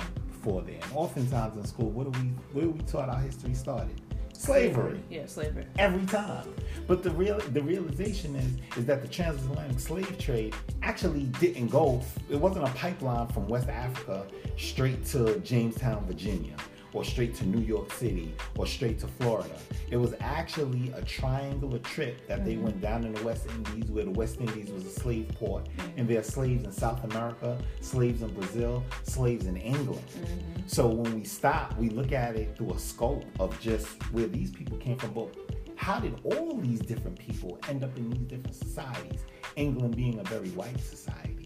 before 0.49 0.62
then. 0.62 0.79
Oftentimes 0.93 1.57
in 1.57 1.65
school, 1.65 1.89
what 1.89 2.12
do 2.12 2.19
we 2.19 2.27
where 2.53 2.69
we 2.69 2.79
taught 2.81 3.09
our 3.09 3.19
history 3.19 3.53
started? 3.53 4.01
Slavery. 4.33 5.01
Yeah, 5.09 5.25
slavery. 5.25 5.65
every 5.77 6.05
time. 6.05 6.47
But 6.88 7.03
the 7.03 7.12
real 7.12 7.39
the 7.51 7.62
realization 7.62 8.35
is 8.35 8.77
is 8.77 8.85
that 8.85 9.01
the 9.01 9.07
transatlantic 9.07 9.79
slave 9.79 10.17
trade 10.17 10.55
actually 10.81 11.23
didn't 11.39 11.67
go. 11.67 12.01
It 12.29 12.38
wasn't 12.38 12.65
a 12.67 12.71
pipeline 12.71 13.27
from 13.27 13.47
West 13.47 13.67
Africa 13.67 14.25
straight 14.57 15.05
to 15.07 15.39
Jamestown, 15.39 16.05
Virginia, 16.05 16.55
or 16.93 17.04
straight 17.04 17.36
to 17.36 17.45
New 17.45 17.62
York 17.62 17.91
City, 17.93 18.34
or 18.58 18.65
straight 18.65 18.99
to 18.99 19.08
Florida. 19.08 19.56
It 19.89 19.97
was 19.97 20.13
actually 20.19 20.91
a 20.95 21.02
triangular 21.02 21.80
trip 21.80 22.28
that 22.28 22.45
they 22.45 22.54
mm-hmm. 22.54 22.63
went 22.65 22.82
down 22.82 23.04
in 23.04 23.13
the 23.13 23.23
West 23.23 23.47
Indies, 23.47 23.89
where 23.91 24.06
the 24.06 24.12
West 24.12 24.39
Indies 24.39 24.71
was 24.71 24.86
a 24.86 24.89
slave 24.89 25.28
port, 25.36 25.67
and 25.97 26.08
there 26.08 26.19
are 26.19 26.23
slaves 26.23 26.63
in 26.63 26.71
South 26.71 27.04
America, 27.06 27.58
slaves 27.82 28.21
in 28.21 28.34
Brazil, 28.34 28.84
slaves 29.04 29.45
in 29.45 29.58
England. 29.58 30.04
Mm-hmm. 30.17 30.62
So 30.67 30.88
when 30.88 31.15
we 31.15 31.23
stop, 31.23 31.78
we 31.78 31.89
look 31.89 32.12
at 32.12 32.36
it 32.36 32.56
through 32.58 32.73
a 32.73 32.80
scope 32.80 33.25
of 33.39 33.60
just 33.60 33.88
where 34.12 34.28
these 34.28 34.52
people 34.52 34.78
came 34.78 34.97
from. 34.97 35.13
But 35.13 35.36
how 35.75 35.99
did 35.99 36.19
all 36.23 36.56
these 36.58 36.80
different 36.80 37.17
people 37.17 37.60
end 37.69 37.84
up 37.84 37.95
in 37.97 38.10
these 38.10 38.28
different 38.28 38.56
societies? 38.56 39.23
England 39.56 39.95
being 39.95 40.19
a 40.19 40.23
very 40.23 40.49
white 40.49 40.80
society 40.80 41.38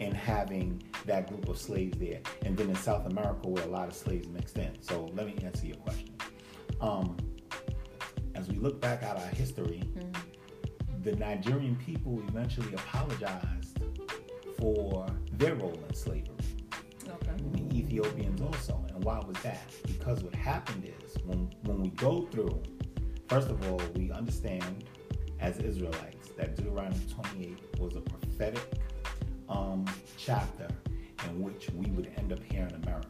and 0.00 0.14
having 0.14 0.82
that 1.06 1.28
group 1.28 1.48
of 1.48 1.58
slaves 1.58 1.98
there. 1.98 2.20
And 2.44 2.56
then 2.56 2.68
in 2.70 2.76
South 2.76 3.06
America 3.06 3.48
where 3.48 3.64
a 3.64 3.68
lot 3.68 3.88
of 3.88 3.94
slaves 3.94 4.28
mixed 4.28 4.58
in. 4.58 4.70
So 4.80 5.10
let 5.14 5.26
me 5.26 5.36
answer 5.44 5.66
your 5.66 5.76
question. 5.76 6.10
Um, 6.80 7.16
as 8.34 8.48
we 8.48 8.56
look 8.56 8.80
back 8.80 9.02
at 9.02 9.16
our 9.16 9.28
history, 9.28 9.82
the 11.02 11.14
Nigerian 11.16 11.76
people 11.76 12.22
eventually 12.28 12.72
apologized 12.74 13.78
for 14.58 15.06
their 15.32 15.54
role 15.54 15.78
in 15.88 15.94
slavery 15.94 16.30
Okay. 17.08 17.28
and 17.28 17.70
the 17.70 17.76
Ethiopians 17.76 18.40
also. 18.40 18.84
And 18.94 19.04
why 19.04 19.18
was 19.20 19.36
that? 19.42 19.62
Because 19.86 20.22
what 20.22 20.34
happened 20.34 20.84
is 21.04 21.14
when 21.24 21.50
when 21.64 21.80
we 21.80 21.88
go 21.90 22.22
through, 22.30 22.62
first 23.28 23.48
of 23.50 23.70
all, 23.70 23.80
we 23.94 24.10
understand 24.10 24.84
as 25.40 25.58
Israelites 25.58 26.30
that 26.38 26.56
Deuteronomy 26.56 26.98
28 27.10 27.78
was 27.78 27.94
a 27.96 28.00
prophetic 28.00 28.62
um, 29.54 29.84
chapter 30.16 30.68
in 31.28 31.42
which 31.42 31.70
we 31.70 31.86
would 31.92 32.10
end 32.16 32.32
up 32.32 32.42
here 32.42 32.66
in 32.68 32.74
America. 32.82 33.08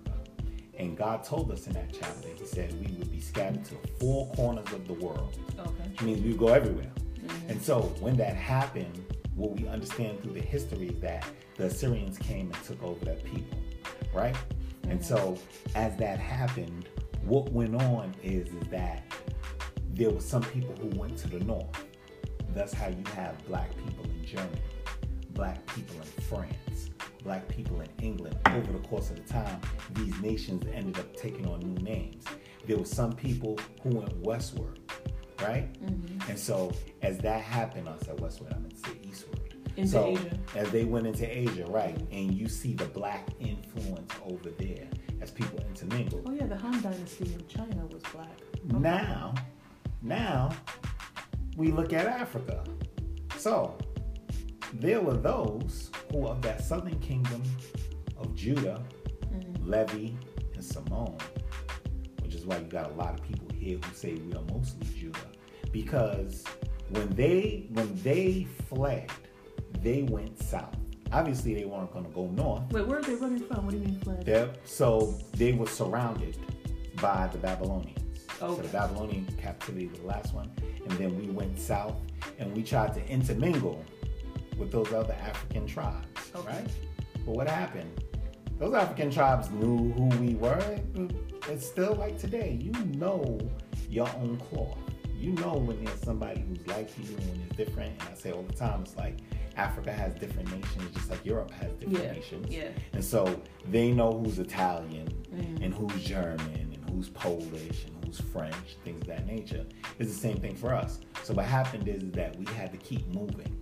And 0.79 0.97
God 0.97 1.23
told 1.25 1.51
us 1.51 1.67
in 1.67 1.73
that 1.75 1.93
chapter, 1.93 2.29
He 2.37 2.45
said 2.47 2.73
we 2.81 2.93
would 2.97 3.11
be 3.11 3.21
scattered 3.21 3.65
to 3.67 3.75
the 3.75 3.89
four 4.01 4.31
corners 4.35 4.71
of 4.73 4.87
the 4.87 4.95
world 4.95 5.39
Okay. 5.59 5.71
which 5.91 6.03
means 6.03 6.21
we 6.23 6.31
would 6.31 6.39
go 6.39 6.49
everywhere. 6.49 6.91
And 7.49 7.61
so 7.63 7.83
when 8.01 8.17
that 8.19 8.37
happened, 8.37 9.05
what 9.35 9.53
we 9.59 9.67
understand 9.69 10.23
through 10.23 10.35
the 10.35 10.41
history 10.41 10.89
is 10.89 11.01
that 11.01 11.25
the 11.57 11.67
Assyrians 11.67 12.19
came 12.19 12.53
and 12.53 12.65
took 12.65 12.83
over 12.83 13.05
that 13.07 13.25
people, 13.25 13.59
right? 14.13 14.37
And 14.89 15.05
so 15.05 15.39
as 15.75 15.97
that 15.97 16.19
happened, 16.19 16.89
what 17.25 17.51
went 17.53 17.75
on 17.81 18.15
is, 18.23 18.49
is 18.49 18.69
that 18.71 19.03
there 19.95 20.11
were 20.11 20.21
some 20.21 20.43
people 20.43 20.75
who 20.77 20.89
went 20.99 21.17
to 21.19 21.29
the 21.29 21.41
north. 21.41 21.85
That's 22.55 22.75
how 22.75 22.89
you 22.89 23.03
have 23.17 23.45
black 23.47 23.71
people 23.77 24.05
in 24.05 24.25
Germany, 24.27 24.61
black 25.35 25.65
people 25.75 25.97
in 25.97 26.23
France, 26.25 26.91
black 27.23 27.47
people 27.49 27.81
in 27.81 27.89
England. 28.01 28.37
Over 28.47 28.73
the 28.73 28.79
course 28.89 29.11
of 29.11 29.17
the 29.17 29.33
time, 29.33 29.61
these 29.93 30.19
nations 30.21 30.65
ended 30.73 30.99
up 30.99 31.15
taking 31.17 31.47
on 31.47 31.61
new 31.61 31.83
names. 31.83 32.25
There 32.67 32.79
were 32.79 32.85
some 32.85 33.13
people 33.13 33.59
who 33.83 33.91
went 33.91 34.17
westward, 34.19 34.79
right? 35.43 35.71
Mm-hmm. 35.83 36.31
And 36.31 36.39
so 36.39 36.73
as 37.03 37.19
that 37.19 37.43
happened, 37.43 37.89
I 37.89 38.05
said 38.05 38.21
westward, 38.21 38.53
I 38.55 38.59
meant 38.59 38.83
to 38.83 38.91
say 38.91 38.97
eastward. 39.03 39.41
Into 39.77 39.91
so 39.91 40.07
Asia. 40.07 40.39
as 40.55 40.71
they 40.71 40.85
went 40.85 41.07
into 41.07 41.27
Asia, 41.27 41.67
right? 41.67 41.97
And 42.13 42.33
you 42.33 42.49
see 42.49 42.75
the 42.75 42.85
black 42.85 43.29
influence 43.41 44.13
over 44.25 44.51
there 44.51 44.87
as 45.21 45.33
people 45.33 45.59
intermingle. 45.69 46.23
Oh 46.27 46.33
yeah, 46.33 46.47
the 46.47 46.57
Han 46.57 46.81
Dynasty 46.81 47.25
in 47.25 47.45
China 47.49 47.85
was 47.87 48.03
black. 48.13 48.39
Now, 48.65 49.35
now 50.01 50.51
we 51.57 51.73
look 51.73 51.93
at 51.93 52.07
Africa. 52.07 52.63
So 53.37 53.77
there 54.75 55.01
were 55.01 55.17
those 55.17 55.91
who 56.11 56.27
of 56.27 56.43
that 56.43 56.63
southern 56.63 56.99
kingdom 57.01 57.43
of 58.17 58.35
Judah, 58.35 58.83
mm-hmm. 59.33 59.71
Levi 59.71 60.11
and 60.55 60.65
Simeon, 60.65 61.17
which 62.23 62.35
is 62.35 62.45
why 62.47 62.59
you 62.59 62.65
got 62.65 62.91
a 62.91 62.95
lot 62.95 63.15
of 63.15 63.23
people 63.23 63.49
here 63.55 63.79
who 63.79 63.95
say 63.95 64.15
we 64.15 64.33
are 64.35 64.43
mostly 64.53 64.87
Judah, 64.99 65.19
because 65.73 66.45
when 66.91 67.09
they 67.15 67.67
when 67.73 67.95
they 68.03 68.47
fled, 68.69 69.11
they 69.81 70.03
went 70.03 70.41
south. 70.43 70.77
Obviously, 71.13 71.55
they 71.55 71.65
weren't 71.65 71.93
going 71.93 72.05
to 72.05 72.11
go 72.11 72.27
north. 72.29 72.63
Wait, 72.73 72.87
where 72.87 72.99
are 72.99 73.03
they 73.03 73.15
running 73.15 73.39
from? 73.39 73.65
What 73.67 73.71
do 73.73 73.79
you 73.79 73.85
mean 73.85 74.01
fled? 74.01 74.25
They're, 74.27 74.51
so 74.65 75.15
they 75.35 75.53
were 75.53 75.67
surrounded 75.69 76.37
by 77.01 77.29
the 77.29 77.39
Babylonians. 77.39 78.01
So 78.41 78.47
Okay. 78.49 78.63
the 78.63 78.69
Babylonian 78.69 79.27
captivity 79.41 79.87
was 79.87 80.01
the 80.01 80.07
last 80.07 80.35
one, 80.35 80.51
and 80.89 80.91
then 80.99 81.17
we 81.17 81.29
went 81.31 81.59
south 81.61 81.95
and 82.41 82.55
we 82.57 82.65
tried 82.65 82.95
to 82.95 83.07
intermingle 83.09 83.85
with 84.59 84.71
those 84.71 84.93
other 84.93 85.15
African 85.15 85.67
tribes, 85.67 86.31
Okay. 86.35 86.49
right? 86.49 86.69
But 87.25 87.35
what 87.35 87.49
happened? 87.49 87.91
Those 88.59 88.75
African 88.75 89.11
tribes 89.11 89.51
knew 89.51 89.93
who 89.93 90.07
we 90.19 90.35
were. 90.35 90.79
It's 91.49 91.67
still 91.67 91.95
like 91.95 92.19
today. 92.19 92.59
You 92.61 92.73
know 92.97 93.39
your 93.91 94.09
own 94.17 94.37
cloth. 94.49 94.79
you 95.17 95.33
know 95.33 95.55
when 95.55 95.83
there's 95.83 96.01
somebody 96.03 96.41
who's 96.47 96.67
like 96.67 96.91
you 96.99 97.17
and 97.17 97.51
is 97.51 97.57
different. 97.57 97.93
And 98.01 98.09
I 98.11 98.15
say 98.15 98.31
all 98.33 98.43
the 98.43 98.53
time, 98.53 98.83
it's 98.83 98.95
like 98.97 99.19
Africa 99.57 99.91
has 99.91 100.13
different 100.17 100.51
nations, 100.51 100.91
just 100.95 101.09
like 101.09 101.25
Europe 101.25 101.51
has 101.53 101.73
different 101.75 102.05
Yeah, 102.05 102.13
nations. 102.13 102.47
yeah. 102.51 102.69
And 102.93 103.03
so 103.03 103.41
they 103.71 103.91
know 103.91 104.13
who's 104.23 104.39
Italian 104.39 105.09
Mm. 105.35 105.65
and 105.65 105.73
who's 105.75 106.05
German 106.05 106.51
and 106.75 106.91
who's 106.91 107.09
Polish 107.09 107.87
and 107.87 108.05
who's 108.05 108.21
French, 108.21 108.77
things 108.85 109.01
of 109.03 109.07
that 109.07 109.27
nature. 109.27 109.65
It's 109.99 110.13
the 110.13 110.19
same 110.19 110.37
thing 110.37 110.57
for 110.57 110.75
us. 110.75 111.01
So 111.23 111.33
what 111.33 111.47
happened 111.47 111.89
is 111.89 112.11
that 112.13 112.37
we 112.39 112.45
had 112.55 112.71
to 112.73 112.79
keep 112.79 113.07
moving. 113.15 113.57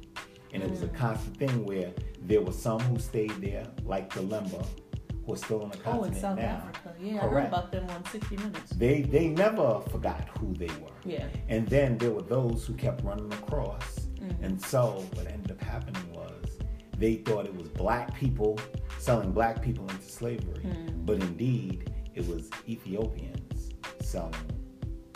And 0.53 0.63
it 0.63 0.71
was 0.71 0.83
a 0.83 0.89
constant 0.89 1.37
thing 1.39 1.65
where 1.65 1.91
there 2.23 2.41
were 2.43 2.53
some 2.53 2.81
who 2.81 2.99
stayed 2.99 3.31
there, 3.41 3.67
like 3.85 4.13
the 4.13 4.21
Lemba, 4.21 4.65
who 5.25 5.33
are 5.35 5.37
still 5.37 5.63
on 5.63 5.71
the 5.71 5.79
Oh, 5.87 6.05
in 6.05 6.15
South 6.15 6.37
now. 6.37 6.63
Africa. 6.69 6.95
Yeah, 7.01 7.25
I 7.25 7.29
heard 7.29 7.47
about 7.47 7.73
them 7.73 7.89
on 7.91 8.05
60 8.07 8.37
Minutes. 8.37 8.71
They 8.73 9.03
they 9.03 9.29
never 9.29 9.81
forgot 9.91 10.29
who 10.39 10.53
they 10.55 10.67
were. 10.83 10.97
Yeah. 11.05 11.27
And 11.49 11.67
then 11.69 11.97
there 11.99 12.11
were 12.11 12.23
those 12.23 12.67
who 12.67 12.75
kept 12.75 13.03
running 13.05 13.33
across. 13.33 14.01
Mhm. 14.21 14.43
And 14.43 14.61
so 14.63 15.05
what 15.15 15.27
ended 15.27 15.53
up 15.53 15.61
happening 15.63 16.13
was 16.13 16.59
they 16.99 17.17
thought 17.17 17.47
it 17.47 17.55
was 17.55 17.69
black 17.69 18.15
people 18.15 18.59
selling 18.99 19.33
black 19.33 19.63
people 19.63 19.89
into 19.89 20.09
slavery. 20.09 20.63
Mm. 20.65 21.07
But 21.07 21.21
indeed, 21.23 21.91
it 22.15 22.27
was 22.29 22.51
Ethiopians 22.69 23.71
selling 24.01 24.35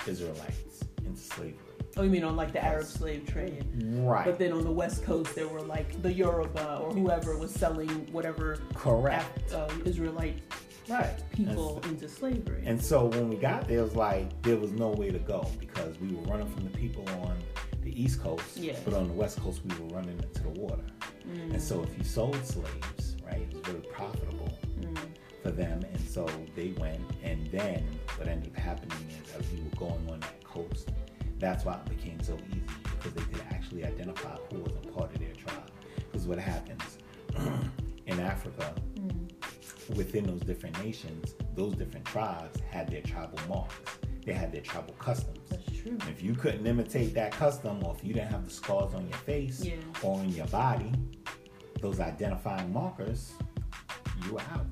Israelites 0.07 0.85
into 1.05 1.21
slavery. 1.21 1.66
Oh, 1.99 2.03
you 2.03 2.11
mean 2.11 2.25
on 2.25 2.37
like 2.37 2.53
the 2.53 2.63
Arab 2.63 2.85
slave 2.85 3.27
trade? 3.27 3.65
Right. 3.83 4.25
But 4.27 4.39
then 4.39 4.53
on 4.53 4.65
the 4.65 4.71
West 4.71 5.03
Coast, 5.05 5.35
there 5.35 5.49
were 5.49 5.63
like 5.63 6.01
the 6.03 6.13
Yoruba 6.13 6.79
or 6.83 6.93
whoever 6.93 7.39
was 7.39 7.51
selling 7.53 7.89
whatever 8.13 8.59
Correct. 8.75 9.53
Uh, 9.53 9.69
Israelite 9.87 10.43
right. 10.89 11.17
people 11.33 11.81
into 11.89 12.07
slavery. 12.09 12.63
and 12.67 12.83
so 12.83 13.07
when 13.07 13.31
we 13.31 13.37
got 13.37 13.67
there, 13.67 13.79
it 13.79 13.83
was 13.83 13.97
like 13.97 14.43
there 14.43 14.57
was 14.57 14.73
no 14.73 14.89
way 14.91 15.11
to 15.11 15.19
go 15.19 15.49
because 15.59 15.99
we 16.01 16.09
were 16.09 16.23
running 16.23 16.49
from 16.49 16.65
the 16.65 16.71
people 16.79 17.09
on 17.23 17.37
the 17.83 18.03
East 18.03 18.21
Coast. 18.23 18.57
Yeah. 18.59 18.77
But 18.85 18.93
on 18.95 19.07
the 19.09 19.15
West 19.15 19.41
Coast, 19.41 19.63
we 19.65 19.75
were 19.79 19.95
running 19.95 20.19
into 20.19 20.43
the 20.43 20.51
water. 20.61 20.83
Mm, 21.27 21.53
And 21.55 21.63
so 21.63 21.83
if 21.83 21.97
you 21.97 22.05
sold 22.05 22.37
slaves, 22.45 23.17
right, 23.25 23.41
it 23.41 23.53
was 23.55 23.63
very 23.63 23.81
profitable 23.91 24.53
mm, 24.81 24.99
for 25.43 25.51
them. 25.51 25.83
And 25.93 26.01
so 26.09 26.27
they 26.55 26.75
went. 26.79 27.01
And 27.23 27.47
then 27.51 27.89
what 28.17 28.29
ended 28.29 28.51
up 28.55 28.61
happening 28.61 28.99
is 29.25 29.35
as 29.35 29.51
we 29.53 29.61
were 29.63 29.77
going 29.77 30.11
on 30.11 30.21
that 30.21 30.43
coast, 30.45 30.91
that's 31.39 31.65
why 31.65 31.75
it 31.75 31.85
became 31.89 32.21
so 32.23 32.39
easy 32.51 32.63
because 32.85 33.13
they 33.13 33.23
could 33.33 33.43
actually 33.51 33.85
identify 33.85 34.37
who 34.51 34.61
wasn't 34.61 34.95
part 34.95 35.13
of 35.13 35.19
their 35.19 35.35
tribe. 35.35 35.71
Because 35.97 36.27
what 36.27 36.39
happens 36.39 36.99
in 38.07 38.21
Africa, 38.21 38.75
mm. 38.95 39.97
within 39.97 40.25
those 40.25 40.41
different 40.41 40.83
nations, 40.83 41.35
those 41.55 41.75
different 41.75 42.07
tribes 42.07 42.61
had 42.71 42.89
their 42.89 43.03
tribal 43.03 43.39
marks. 43.49 43.75
They 44.25 44.33
had 44.33 44.51
their 44.53 44.63
tribal 44.63 44.95
customs. 44.95 45.39
That's 45.51 45.65
true. 45.81 45.99
If 46.11 46.23
you 46.23 46.35
couldn't 46.35 46.67
imitate 46.67 47.15
that 47.15 47.33
custom, 47.33 47.85
or 47.85 47.95
if 47.97 48.05
you 48.05 48.13
didn't 48.13 48.31
have 48.31 48.45
the 48.45 48.51
scars 48.51 48.93
on 48.95 49.07
your 49.09 49.19
face 49.19 49.65
Yeah. 49.65 49.75
or 50.03 50.19
on 50.19 50.31
your 50.31 50.47
body, 50.47 50.93
those 51.81 52.01
identifying 52.01 52.73
markers, 52.73 53.33
you 54.25 54.35
were 54.35 54.41
out. 54.53 54.67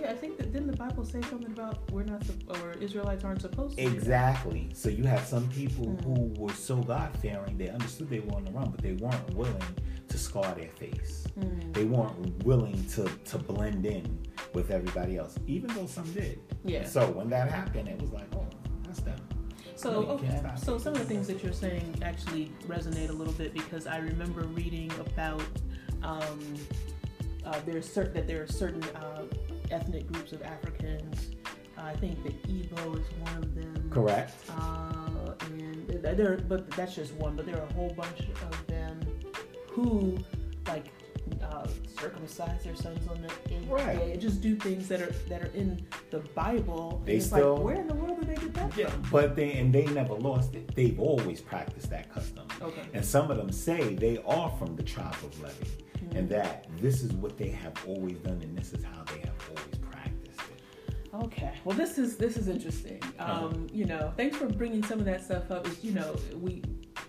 Yeah, 0.00 0.10
I 0.10 0.14
think 0.14 0.36
that 0.38 0.52
didn't 0.52 0.70
the 0.70 0.76
Bible 0.76 1.04
say 1.04 1.20
something 1.22 1.52
about 1.52 1.90
we're 1.90 2.04
not 2.04 2.22
or 2.48 2.72
Israelites 2.80 3.24
aren't 3.24 3.40
supposed 3.42 3.76
to. 3.76 3.82
Exactly. 3.84 4.70
So 4.74 4.88
you 4.88 5.04
have 5.04 5.24
some 5.24 5.48
people 5.48 5.86
Mm. 5.86 6.04
who 6.04 6.40
were 6.42 6.52
so 6.52 6.76
God 6.82 7.16
fearing, 7.18 7.56
they 7.58 7.68
understood 7.68 8.10
they 8.10 8.20
were 8.20 8.34
on 8.34 8.44
the 8.44 8.50
run, 8.52 8.70
but 8.70 8.80
they 8.82 8.92
weren't 8.92 9.34
willing 9.34 9.62
to 10.08 10.18
scar 10.18 10.54
their 10.54 10.68
face. 10.70 11.26
Mm. 11.38 11.72
They 11.72 11.84
weren't 11.84 12.44
willing 12.44 12.84
to, 12.94 13.04
to 13.26 13.38
blend 13.38 13.86
in 13.86 14.18
with 14.54 14.70
everybody 14.70 15.16
else, 15.16 15.36
even 15.46 15.72
though 15.74 15.86
some 15.86 16.10
did. 16.12 16.38
Yeah. 16.64 16.84
So 16.84 17.10
when 17.10 17.28
that 17.30 17.50
happened, 17.50 17.88
it 17.88 18.00
was 18.00 18.12
like, 18.12 18.26
oh, 18.34 18.46
that's 18.84 19.00
them. 19.00 19.18
So, 19.76 19.90
No, 19.92 20.08
okay, 20.12 20.40
so 20.56 20.78
some 20.78 20.94
of 20.94 21.00
the 21.00 21.04
things 21.04 21.26
that 21.26 21.42
you're 21.44 21.52
saying 21.52 21.98
actually 22.02 22.50
resonate 22.66 23.10
a 23.10 23.12
little 23.12 23.34
bit 23.34 23.52
because 23.52 23.86
I 23.86 23.98
remember 23.98 24.42
reading 24.46 24.90
about 25.00 25.42
um, 26.02 26.54
uh, 27.44 27.60
there's 27.66 27.86
certain 27.90 28.14
that 28.14 28.26
there 28.26 28.42
are 28.42 28.46
certain 28.46 28.82
uh, 28.94 29.22
ethnic 29.70 30.10
groups 30.12 30.32
of 30.32 30.42
Africans. 30.42 31.30
I 31.78 31.94
think 31.94 32.22
the 32.22 32.30
Igbo 32.50 32.98
is 32.98 33.06
one 33.20 33.36
of 33.42 33.54
them. 33.54 33.90
Correct. 33.92 34.32
Uh, 34.50 35.32
and 35.42 35.88
there, 36.02 36.38
but 36.48 36.70
that's 36.70 36.94
just 36.94 37.12
one. 37.14 37.36
But 37.36 37.46
there 37.46 37.56
are 37.58 37.66
a 37.66 37.72
whole 37.74 37.90
bunch 37.90 38.20
of 38.20 38.66
them 38.66 39.00
who 39.70 40.18
like 40.66 40.86
uh, 41.42 41.66
circumcise 42.00 42.64
their 42.64 42.74
sons 42.76 43.06
on 43.08 43.20
the 43.20 43.30
eighth 43.52 43.68
Right. 43.68 43.98
day 43.98 44.16
just 44.16 44.40
do 44.40 44.54
things 44.56 44.88
that 44.88 45.02
are 45.02 45.12
that 45.28 45.42
are 45.42 45.50
in 45.54 45.84
the 46.10 46.20
Bible. 46.34 47.02
They 47.04 47.16
it's 47.16 47.26
still- 47.26 47.56
like, 47.56 47.64
where 47.64 47.74
in 47.76 47.88
the 47.88 47.94
world 47.94 48.20
did 48.20 48.28
they 48.36 48.40
get 48.40 48.54
that 48.54 48.76
Yeah, 48.76 48.86
from? 48.88 49.02
but 49.10 49.36
they 49.36 49.52
and 49.58 49.72
they 49.72 49.84
never 49.86 50.14
lost 50.14 50.54
it. 50.54 50.74
They've 50.74 50.98
always 50.98 51.40
practiced 51.40 51.90
that 51.90 52.12
custom. 52.12 52.46
Okay. 52.62 52.82
And 52.94 53.04
some 53.04 53.30
of 53.30 53.36
them 53.36 53.50
say 53.52 53.94
they 53.94 54.18
are 54.26 54.50
from 54.58 54.76
the 54.76 54.82
tribe 54.82 55.14
of 55.22 55.38
Levi, 55.40 55.52
Mm-hmm. 55.96 56.16
and 56.18 56.28
that 56.28 56.66
this 56.78 57.02
is 57.02 57.12
what 57.14 57.36
they 57.36 57.48
have 57.48 57.72
always 57.86 58.18
done, 58.18 58.40
and 58.42 58.56
this 58.56 58.72
is 58.72 58.84
how 58.84 59.02
they 59.04 59.25
Okay. 61.24 61.52
Well, 61.64 61.76
this 61.76 61.98
is 61.98 62.16
this 62.16 62.36
is 62.36 62.48
interesting. 62.48 63.00
Uh-huh. 63.18 63.46
Um, 63.46 63.66
you 63.72 63.84
know, 63.84 64.12
thanks 64.16 64.36
for 64.36 64.46
bringing 64.46 64.82
some 64.82 64.98
of 64.98 65.04
that 65.06 65.24
stuff 65.24 65.50
up. 65.50 65.66
Is 65.66 65.82
you 65.82 65.92
know, 65.92 66.16
we, 66.40 66.62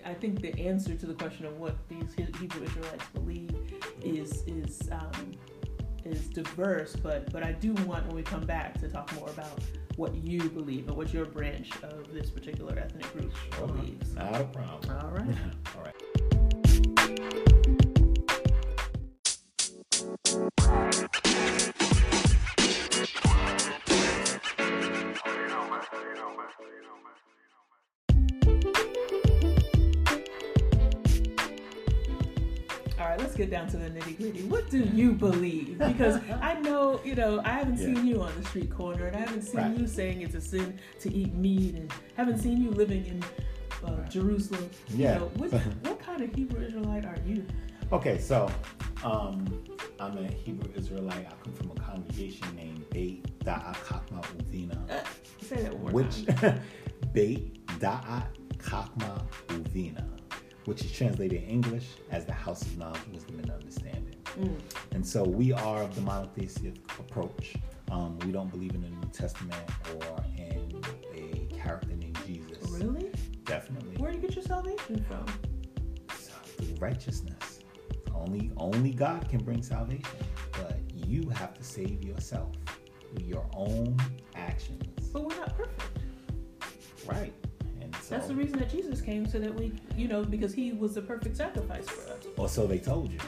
I 0.06 0.14
think 0.14 0.42
the 0.42 0.58
answer 0.60 0.96
to 0.96 1.06
the 1.06 1.14
question 1.14 1.46
of 1.46 1.58
what 1.60 1.76
these 1.90 2.14
He- 2.16 2.28
Hebrew 2.40 2.64
Israelites 2.64 3.06
believe 3.14 3.52
is 4.04 4.44
is 4.48 4.90
um, 4.92 5.32
is 6.06 6.28
diverse. 6.28 6.96
But 6.96 7.32
but 7.32 7.44
I 7.44 7.52
do 7.52 7.74
want 7.86 8.06
when 8.08 8.16
we 8.16 8.24
come 8.24 8.46
back 8.46 8.80
to 8.82 8.88
talk 8.88 9.14
more 9.16 9.30
about 9.30 9.60
what 9.98 10.16
you 10.16 10.50
believe 10.50 10.88
and 10.88 10.96
what 10.96 11.14
your 11.14 11.26
branch 11.26 11.72
of 11.84 12.14
this 12.14 12.30
particular 12.30 12.78
ethnic 12.78 13.12
group 13.14 13.34
believes. 13.58 14.14
Not 14.14 14.42
a 14.42 14.46
problem. 14.46 14.98
All 14.98 15.10
right. 15.10 15.38
All 15.76 15.84
right. 15.84 15.94
Right, 33.18 33.24
let's 33.26 33.36
get 33.36 33.50
down 33.50 33.68
to 33.70 33.78
the 33.78 33.90
nitty 33.90 34.18
gritty. 34.18 34.44
What 34.44 34.70
do 34.70 34.80
you 34.80 35.14
believe? 35.14 35.78
Because 35.80 36.20
I 36.42 36.60
know, 36.60 37.00
you 37.04 37.16
know, 37.16 37.42
I 37.44 37.50
haven't 37.50 37.78
Yeah. 37.78 37.86
seen 37.94 38.08
you 38.08 38.22
on 38.22 38.32
the 38.40 38.44
street 38.48 38.70
corner, 38.72 39.08
and 39.08 39.16
I 39.16 39.20
haven't 39.20 39.42
seen 39.44 39.62
Right. 39.62 39.78
you 39.78 39.88
saying 39.88 40.22
it's 40.22 40.36
a 40.36 40.42
sin 40.42 40.78
to 41.02 41.14
eat 41.14 41.34
meat, 41.34 41.76
and 41.76 41.92
haven't 42.16 42.40
seen 42.40 42.62
you 42.62 42.72
living 42.72 43.06
in 43.06 43.24
uh, 43.84 43.92
Right. 43.92 44.10
Jerusalem. 44.10 44.70
Yeah. 44.90 45.14
You 45.14 45.20
know, 45.20 45.26
what, 45.36 45.52
what 45.84 46.00
kind 46.00 46.22
of 46.22 46.34
Hebrew 46.34 46.62
Israelite 46.66 47.06
are 47.06 47.18
you? 47.26 47.46
Okay, 47.92 48.18
so 48.18 48.50
um, 49.04 49.46
I'm 50.00 50.18
a 50.18 50.28
Hebrew 50.28 50.70
Israelite. 50.76 51.28
I 51.28 51.34
come 51.44 51.54
from 51.54 51.72
a 51.72 51.76
congregation 51.76 52.48
named 52.56 52.90
Beit 52.90 53.40
Da'at 53.46 53.76
Chakma 53.76 54.22
Uvina, 54.38 54.78
Uh, 54.92 55.04
say 55.42 55.62
that 55.62 55.80
more 55.80 55.92
which. 55.92 56.26
Beit 57.14 57.66
Da'at 57.80 58.26
Chakma 58.58 59.24
Uvina, 59.50 60.04
which 60.68 60.84
is 60.84 60.92
translated 60.92 61.42
in 61.44 61.50
English 61.50 61.88
as 62.12 62.26
the 62.26 62.34
house 62.34 62.62
of 62.62 62.78
knowledge, 62.78 63.00
wisdom, 63.14 63.40
and 63.40 63.50
understanding. 63.50 64.16
Mm. 64.38 64.60
And 64.92 65.06
so 65.06 65.24
we 65.24 65.54
are 65.54 65.82
of 65.82 65.96
the 65.96 66.02
monotheistic 66.02 66.76
approach. 67.00 67.54
Um, 67.90 68.20
we 68.20 68.34
don't 68.34 68.52
believe 68.52 68.76
in 68.76 68.82
the 68.82 68.90
New 68.90 69.10
Testament 69.14 69.64
or 69.96 70.26
in 70.36 70.84
a 71.16 71.46
character 71.56 71.96
named 71.96 72.20
Jesus. 72.28 72.70
Really? 72.70 73.10
Definitely. 73.46 73.96
Where 73.96 74.12
do 74.12 74.18
you 74.18 74.22
get 74.22 74.36
your 74.36 74.44
salvation 74.44 75.06
from? 75.08 75.26
Through 76.10 76.76
righteousness. 76.82 77.60
Only 78.14 78.52
only 78.58 78.92
God 78.92 79.30
can 79.30 79.42
bring 79.46 79.64
salvation. 79.64 80.20
But 80.52 80.80
you 80.94 81.30
have 81.30 81.54
to 81.54 81.64
save 81.64 82.04
yourself 82.04 82.52
through 83.16 83.26
your 83.26 83.48
own 83.54 83.96
actions. 84.36 85.08
But 85.14 85.24
we're 85.24 85.40
not 85.40 85.56
perfect. 85.56 86.00
Right. 87.06 87.34
So 88.08 88.16
That's 88.16 88.30
the 88.30 88.36
reason 88.36 88.58
that 88.60 88.70
Jesus 88.70 89.02
came, 89.02 89.26
so 89.26 89.38
that 89.38 89.54
we, 89.54 89.74
you 89.98 90.08
know, 90.08 90.24
because 90.24 90.54
he 90.54 90.72
was 90.72 90.96
the 90.96 91.02
perfect 91.02 91.36
sacrifice 91.36 91.90
for 91.90 92.10
us. 92.14 92.24
or 92.38 92.48
so 92.48 92.66
they 92.66 92.78
told 92.78 93.12
you. 93.12 93.20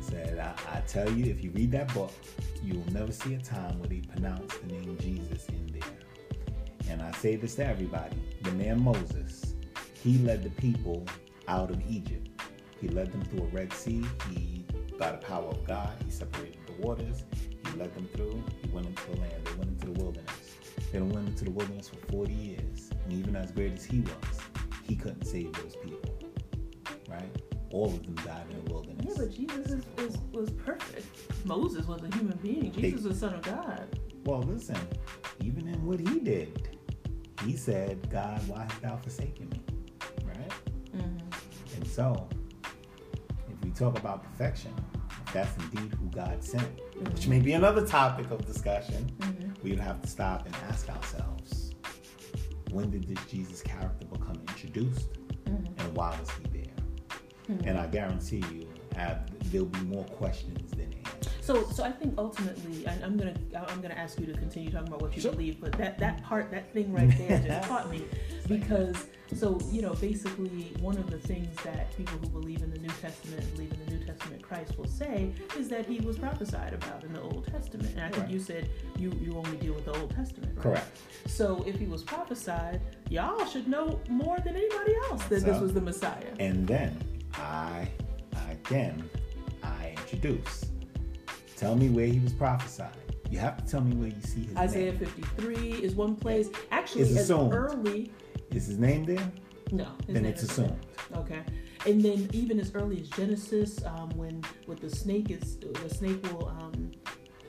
Said 0.00 0.36
I, 0.40 0.52
I 0.78 0.80
tell 0.80 1.08
you, 1.12 1.26
if 1.30 1.44
you 1.44 1.52
read 1.52 1.70
that 1.70 1.94
book, 1.94 2.10
you 2.60 2.80
will 2.80 2.92
never 2.92 3.12
see 3.12 3.34
a 3.34 3.38
time 3.38 3.78
where 3.78 3.88
they 3.88 4.00
pronounce 4.00 4.56
the 4.56 4.66
name 4.66 4.98
Jesus 4.98 5.46
in 5.48 5.64
there. 5.68 6.90
And 6.90 7.00
I 7.00 7.12
say 7.12 7.36
this 7.36 7.54
to 7.54 7.64
everybody: 7.64 8.16
the 8.42 8.50
man 8.50 8.82
Moses, 8.82 9.54
he 10.02 10.18
led 10.18 10.42
the 10.42 10.50
people 10.50 11.06
out 11.46 11.70
of 11.70 11.80
Egypt. 11.88 12.30
He 12.80 12.88
led 12.88 13.12
them 13.12 13.22
through 13.26 13.44
a 13.44 13.46
Red 13.58 13.72
Sea. 13.72 14.04
He, 14.30 14.66
by 14.98 15.12
the 15.12 15.18
power 15.18 15.46
of 15.46 15.64
God, 15.64 15.92
he 16.04 16.10
separated 16.10 16.58
the 16.66 16.84
waters. 16.84 17.22
He 17.64 17.78
led 17.78 17.94
them 17.94 18.08
through. 18.16 18.42
He 18.60 18.68
went 18.70 18.88
into 18.88 19.04
the 19.12 19.20
land. 19.20 19.44
They 19.44 19.54
went 19.54 19.70
into 19.70 19.86
the 19.92 20.02
wilderness. 20.02 20.41
They 20.92 21.00
went 21.00 21.26
into 21.26 21.44
the 21.46 21.50
wilderness 21.50 21.88
for 21.88 21.96
40 22.12 22.32
years. 22.34 22.90
And 23.04 23.12
even 23.14 23.34
as 23.34 23.50
great 23.50 23.72
as 23.72 23.84
he 23.84 24.00
was, 24.00 24.40
he 24.84 24.94
couldn't 24.94 25.24
save 25.24 25.52
those 25.54 25.74
people. 25.76 26.18
Right? 27.08 27.34
All 27.70 27.86
of 27.86 28.02
them 28.02 28.14
died 28.16 28.44
in 28.50 28.62
the 28.64 28.72
wilderness. 28.72 29.06
Yeah, 29.08 29.14
but 29.16 29.34
Jesus 29.34 29.66
is, 29.72 29.84
is, 29.96 30.18
was 30.32 30.50
perfect. 30.50 31.06
Moses 31.46 31.86
was 31.86 32.02
a 32.02 32.14
human 32.14 32.36
being. 32.42 32.72
Jesus 32.72 33.04
was 33.04 33.20
the 33.20 33.26
son 33.26 33.34
of 33.34 33.42
God. 33.42 33.98
Well, 34.24 34.42
listen, 34.42 34.76
even 35.42 35.66
in 35.66 35.84
what 35.86 35.98
he 35.98 36.20
did, 36.20 36.76
he 37.44 37.56
said, 37.56 38.08
God, 38.10 38.46
why 38.46 38.64
hast 38.64 38.82
thou 38.82 38.96
forsaken 38.96 39.48
me? 39.48 39.62
Right? 40.24 40.52
Mm-hmm. 40.94 41.76
And 41.76 41.86
so, 41.86 42.28
if 43.48 43.64
we 43.64 43.70
talk 43.70 43.98
about 43.98 44.22
perfection, 44.22 44.72
if 45.26 45.32
that's 45.32 45.56
indeed 45.64 45.94
who 45.94 46.06
God 46.10 46.44
sent, 46.44 46.68
which 47.08 47.26
may 47.28 47.40
be 47.40 47.52
another 47.52 47.86
topic 47.86 48.30
of 48.30 48.44
discussion, 48.46 49.10
Mm-hmm. 49.20 49.50
we'd 49.62 49.78
have 49.80 50.00
to 50.02 50.08
stop 50.08 50.46
and 50.46 50.54
ask 50.68 50.88
ourselves, 50.88 51.74
when 52.70 52.90
did 52.90 53.04
this 53.06 53.24
Jesus 53.26 53.62
character 53.62 54.06
become 54.06 54.36
introduced? 54.48 55.08
Mm-hmm. 55.44 55.80
And 55.80 55.96
why 55.96 56.16
was 56.18 56.30
he 56.30 56.60
there? 56.60 57.58
And 57.68 57.78
I 57.78 57.86
guarantee 57.86 58.42
you, 58.52 58.66
have, 58.96 59.28
there'll 59.50 59.66
be 59.66 59.80
more 59.80 60.04
questions 60.04 60.70
than 60.70 60.92
answers. 61.04 61.32
So, 61.40 61.64
so 61.70 61.82
I 61.84 61.90
think 61.90 62.14
ultimately, 62.18 62.86
and 62.86 63.02
I'm 63.04 63.16
gonna, 63.16 63.34
I'm 63.68 63.80
gonna 63.82 63.94
ask 63.94 64.18
you 64.20 64.26
to 64.26 64.32
continue 64.32 64.70
talking 64.70 64.88
about 64.88 65.02
what 65.02 65.14
you 65.16 65.22
Sure. 65.22 65.32
believe, 65.32 65.60
but 65.60 65.72
that 65.72 65.98
that 65.98 66.22
part, 66.22 66.50
that 66.52 66.72
thing 66.72 66.92
right 66.92 67.10
there, 67.18 67.38
just 67.40 67.68
caught 67.68 67.90
me 67.90 68.04
because, 68.46 69.06
so 69.36 69.58
you 69.70 69.82
know, 69.82 69.94
basically, 69.94 70.72
one 70.80 70.96
of 70.98 71.10
the 71.10 71.18
things 71.18 71.54
that 71.64 71.96
people 71.96 72.18
who 72.18 72.28
believe 72.28 72.62
in 72.62 72.70
the 72.70 72.78
New 72.78 72.92
Testament, 73.00 73.50
believe 73.54 73.72
in 73.72 73.84
the 73.86 73.92
New 73.96 74.04
Testament 74.04 74.42
Christ 74.42 74.78
will 74.78 74.86
say 74.86 75.32
is 75.58 75.68
that 75.68 75.86
he 75.86 76.00
was 76.00 76.18
prophesied 76.18 76.72
about 76.74 77.04
in 77.04 77.12
the 77.12 77.20
Old 77.22 77.46
Testament, 77.50 77.90
and 77.96 78.00
I 78.00 78.08
think 78.10 78.24
Right. 78.24 78.30
you 78.32 78.40
said 78.40 78.68
you 78.98 79.10
you 79.20 79.36
only 79.36 79.56
deal 79.58 79.74
with 79.74 79.84
the 79.84 79.98
Old 79.98 80.10
Testament, 80.14 80.54
right? 80.56 80.62
Correct. 80.62 80.98
So, 81.26 81.62
if 81.66 81.78
he 81.78 81.86
was 81.86 82.02
prophesied, 82.02 82.80
y'all 83.08 83.44
should 83.46 83.68
know 83.68 84.00
more 84.08 84.38
than 84.40 84.56
anybody 84.56 84.94
else 85.10 85.24
that 85.24 85.42
this 85.44 85.60
was 85.60 85.72
the 85.72 85.80
Messiah. 85.80 86.32
And 86.38 86.66
then 86.66 86.96
I, 87.34 87.88
again, 88.50 89.08
I 89.62 89.90
introduce. 89.96 90.66
Tell 91.56 91.76
me 91.76 91.88
where 91.88 92.06
he 92.06 92.18
was 92.18 92.32
prophesied. 92.32 92.96
You 93.30 93.38
have 93.38 93.56
to 93.64 93.70
tell 93.70 93.80
me 93.80 93.94
where 93.96 94.08
you 94.08 94.20
see 94.22 94.42
his 94.42 94.56
Isaiah 94.56 94.90
name. 94.90 94.98
53 94.98 95.70
is 95.82 95.94
one 95.94 96.16
place. 96.16 96.50
Actually, 96.70 97.02
It's 97.02 97.12
as 97.12 97.30
assumed. 97.30 97.54
early 97.54 98.12
Is 98.54 98.66
his 98.66 98.78
name 98.78 99.04
there? 99.04 99.32
No. 99.70 99.88
Then 100.06 100.24
it's 100.24 100.42
assumed. 100.42 100.76
Okay. 101.16 101.40
And 101.86 102.00
then 102.04 102.28
even 102.32 102.60
as 102.60 102.74
early 102.74 103.00
as 103.00 103.08
Genesis, 103.10 103.82
um, 103.84 104.10
when 104.10 104.42
with 104.66 104.80
the 104.80 104.90
snake 104.90 105.30
is 105.30 105.56
the 105.58 105.88
snake 105.88 106.22
will 106.30 106.48
um, 106.48 106.92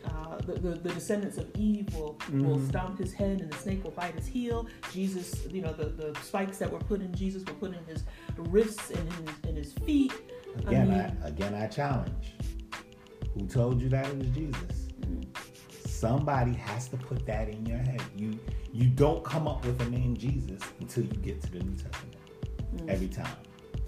uh, 0.06 0.38
the, 0.38 0.54
the 0.54 0.70
the 0.70 0.90
descendants 0.94 1.38
of 1.38 1.48
Eve 1.58 1.94
will 1.94 2.18
will 2.32 2.58
Mhm. 2.58 2.70
stomp 2.70 2.98
his 3.00 3.14
head 3.14 3.42
and 3.42 3.52
the 3.52 3.58
snake 3.58 3.84
will 3.84 3.92
bite 3.92 4.16
his 4.16 4.26
heel. 4.28 4.68
Jesus, 4.92 5.46
you 5.52 5.62
know, 5.62 5.74
the, 5.74 5.86
the 5.86 6.18
spikes 6.22 6.58
that 6.60 6.72
were 6.72 6.80
put 6.80 7.02
in 7.02 7.14
Jesus 7.14 7.44
were 7.46 7.54
put 7.54 7.74
in 7.76 7.84
his 7.86 8.04
wrists 8.38 8.90
and 8.90 9.00
in 9.00 9.28
his, 9.28 9.50
in 9.50 9.56
his 9.56 9.74
feet. 9.86 10.14
Again, 10.66 10.92
I, 10.92 10.96
mean- 10.96 11.18
again, 11.24 11.54
I 11.54 11.68
challenge. 11.68 12.36
Who 13.34 13.48
told 13.48 13.82
you 13.82 13.90
that 13.90 14.08
it 14.08 14.18
was 14.18 14.28
Jesus? 14.28 14.88
Mm. 15.02 15.26
Somebody 16.04 16.52
has 16.56 16.90
to 16.90 16.98
put 16.98 17.26
that 17.28 17.48
in 17.48 17.66
your 17.66 17.78
head. 17.78 18.02
You 18.18 18.38
you 18.74 18.90
don't 18.90 19.24
come 19.24 19.48
up 19.48 19.64
with 19.66 19.82
a 19.82 19.90
name 19.90 20.18
Jesus 20.18 20.62
until 20.82 21.06
you 21.06 21.14
get 21.14 21.42
to 21.44 21.52
the 21.52 21.60
New 21.60 21.78
Testament. 21.78 22.18
Mm. 22.76 22.90
Every 22.90 23.08
time. 23.08 23.38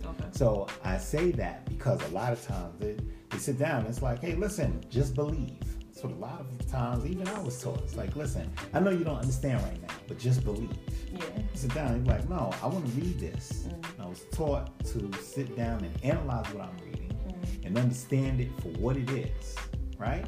Okay. 0.05 0.23
So 0.31 0.67
I 0.85 0.97
say 0.97 1.31
that 1.31 1.65
because 1.65 2.01
a 2.09 2.13
lot 2.13 2.31
of 2.31 2.41
times 2.41 2.79
they, 2.79 2.95
they 3.29 3.37
sit 3.37 3.59
down 3.59 3.81
and 3.81 3.89
it's 3.89 4.01
like, 4.01 4.21
hey, 4.21 4.33
listen, 4.33 4.81
just 4.89 5.13
believe. 5.13 5.59
That's 5.87 6.05
what 6.05 6.13
a 6.13 6.15
lot 6.15 6.39
of 6.39 6.71
times, 6.71 7.05
even 7.05 7.27
I 7.27 7.37
was 7.41 7.61
taught. 7.61 7.81
It's 7.83 7.97
like, 7.97 8.15
listen, 8.15 8.49
I 8.73 8.79
know 8.79 8.91
you 8.91 9.03
don't 9.03 9.19
understand 9.19 9.61
right 9.63 9.81
now, 9.81 9.93
but 10.07 10.17
just 10.17 10.45
believe. 10.45 10.71
Yeah. 11.11 11.19
Sit 11.53 11.73
down 11.73 11.95
and 11.95 12.07
you're 12.07 12.15
like, 12.15 12.29
no, 12.29 12.49
I 12.63 12.67
want 12.67 12.85
to 12.85 12.91
read 12.93 13.19
this. 13.19 13.67
Mm. 13.67 14.05
I 14.05 14.07
was 14.07 14.23
taught 14.31 14.79
to 14.85 15.11
sit 15.21 15.57
down 15.57 15.83
and 15.83 15.93
analyze 16.05 16.45
what 16.53 16.63
I'm 16.63 16.77
reading 16.77 17.11
Mm. 17.27 17.65
and 17.65 17.77
understand 17.77 18.39
it 18.39 18.51
for 18.61 18.69
what 18.79 18.95
it 18.95 19.09
is, 19.09 19.55
right? 19.97 20.25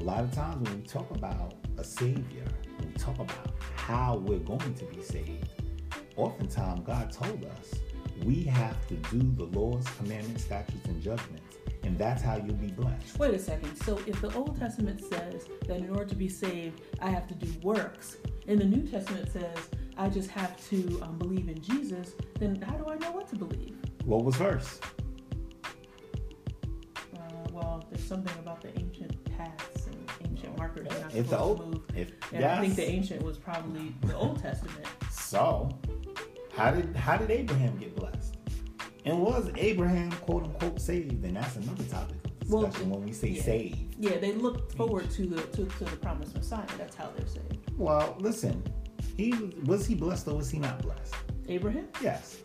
A 0.00 0.02
lot 0.02 0.20
of 0.20 0.32
times 0.32 0.66
when 0.66 0.80
we 0.80 0.86
talk 0.86 1.10
about 1.10 1.56
a 1.76 1.84
savior, 1.84 2.46
when 2.78 2.88
we 2.88 2.94
talk 2.94 3.18
about 3.18 3.50
how 3.76 4.16
we're 4.16 4.38
going 4.38 4.72
to 4.72 4.84
be 4.86 5.02
saved, 5.02 5.50
oftentimes 6.16 6.80
God 6.86 7.12
told 7.12 7.44
us 7.44 7.74
we 8.24 8.42
have 8.44 8.86
to 8.88 8.94
do 8.94 9.18
the 9.18 9.44
laws, 9.58 9.86
commandments, 9.98 10.44
statutes, 10.44 10.86
and 10.86 11.02
judgments, 11.02 11.58
and 11.82 11.98
that's 11.98 12.22
how 12.22 12.36
you'll 12.36 12.54
be 12.54 12.68
blessed. 12.68 13.18
Wait 13.18 13.34
a 13.34 13.38
second. 13.38 13.76
So 13.82 14.00
if 14.06 14.18
the 14.22 14.34
Old 14.34 14.58
Testament 14.58 15.04
says 15.04 15.46
that 15.66 15.76
in 15.76 15.90
order 15.90 16.06
to 16.06 16.14
be 16.14 16.30
saved, 16.30 16.80
I 17.02 17.10
have 17.10 17.28
to 17.28 17.34
do 17.34 17.52
works, 17.60 18.16
and 18.48 18.58
the 18.58 18.64
New 18.64 18.88
Testament 18.88 19.30
says 19.30 19.58
I 19.98 20.08
just 20.08 20.30
have 20.30 20.56
to 20.70 20.98
um, 21.02 21.18
believe 21.18 21.46
in 21.50 21.60
Jesus, 21.60 22.14
then 22.38 22.58
how 22.62 22.72
do 22.72 22.90
I 22.90 22.96
know 22.96 23.12
what 23.12 23.28
to 23.28 23.36
believe? 23.36 23.76
What 24.06 24.24
was 24.24 24.36
first? 24.36 24.82
Uh, 27.14 27.18
well, 27.52 27.84
there's 27.90 28.02
something 28.02 28.38
about 28.38 28.62
the 28.62 28.68
ancient 28.78 28.90
ancient 29.00 29.30
markers 30.60 30.86
you're 30.90 31.00
not 31.00 31.14
If 31.14 31.30
the 31.30 31.38
old, 31.38 31.58
move. 31.66 31.82
if 31.94 32.12
And 32.32 32.44
I 32.44 32.60
think 32.60 32.76
the 32.76 32.88
ancient 32.88 33.22
was 33.22 33.36
probably 33.38 33.94
the 34.02 34.14
Old 34.16 34.38
Testament. 34.40 34.86
So, 35.10 35.68
how 36.56 36.70
did 36.70 36.94
how 36.96 37.16
did 37.16 37.30
Abraham 37.30 37.76
get 37.78 37.96
blessed? 37.96 38.36
And 39.06 39.22
was 39.22 39.50
Abraham 39.56 40.10
quote 40.26 40.44
unquote 40.44 40.80
saved? 40.80 41.24
And 41.24 41.36
that's 41.36 41.56
another 41.56 41.84
topic 41.84 42.18
Well, 42.48 42.66
when 42.90 43.02
we 43.04 43.12
say 43.12 43.28
yeah. 43.28 43.42
saved. 43.42 43.94
Yeah, 43.98 44.18
they 44.18 44.32
looked 44.32 44.76
forward 44.76 45.10
to 45.12 45.22
the 45.26 45.40
to, 45.56 45.64
to 45.64 45.84
the 45.84 45.96
promised 45.96 46.34
Messiah. 46.36 46.66
That's 46.76 46.96
how 46.96 47.08
they're 47.16 47.26
saved. 47.26 47.58
Well, 47.78 48.16
listen, 48.18 48.62
he 49.16 49.32
was 49.64 49.86
he 49.86 49.94
blessed 49.94 50.28
or 50.28 50.34
was 50.36 50.50
he 50.50 50.58
not 50.58 50.82
blessed? 50.82 51.14
Abraham? 51.48 51.88
Yes, 52.02 52.36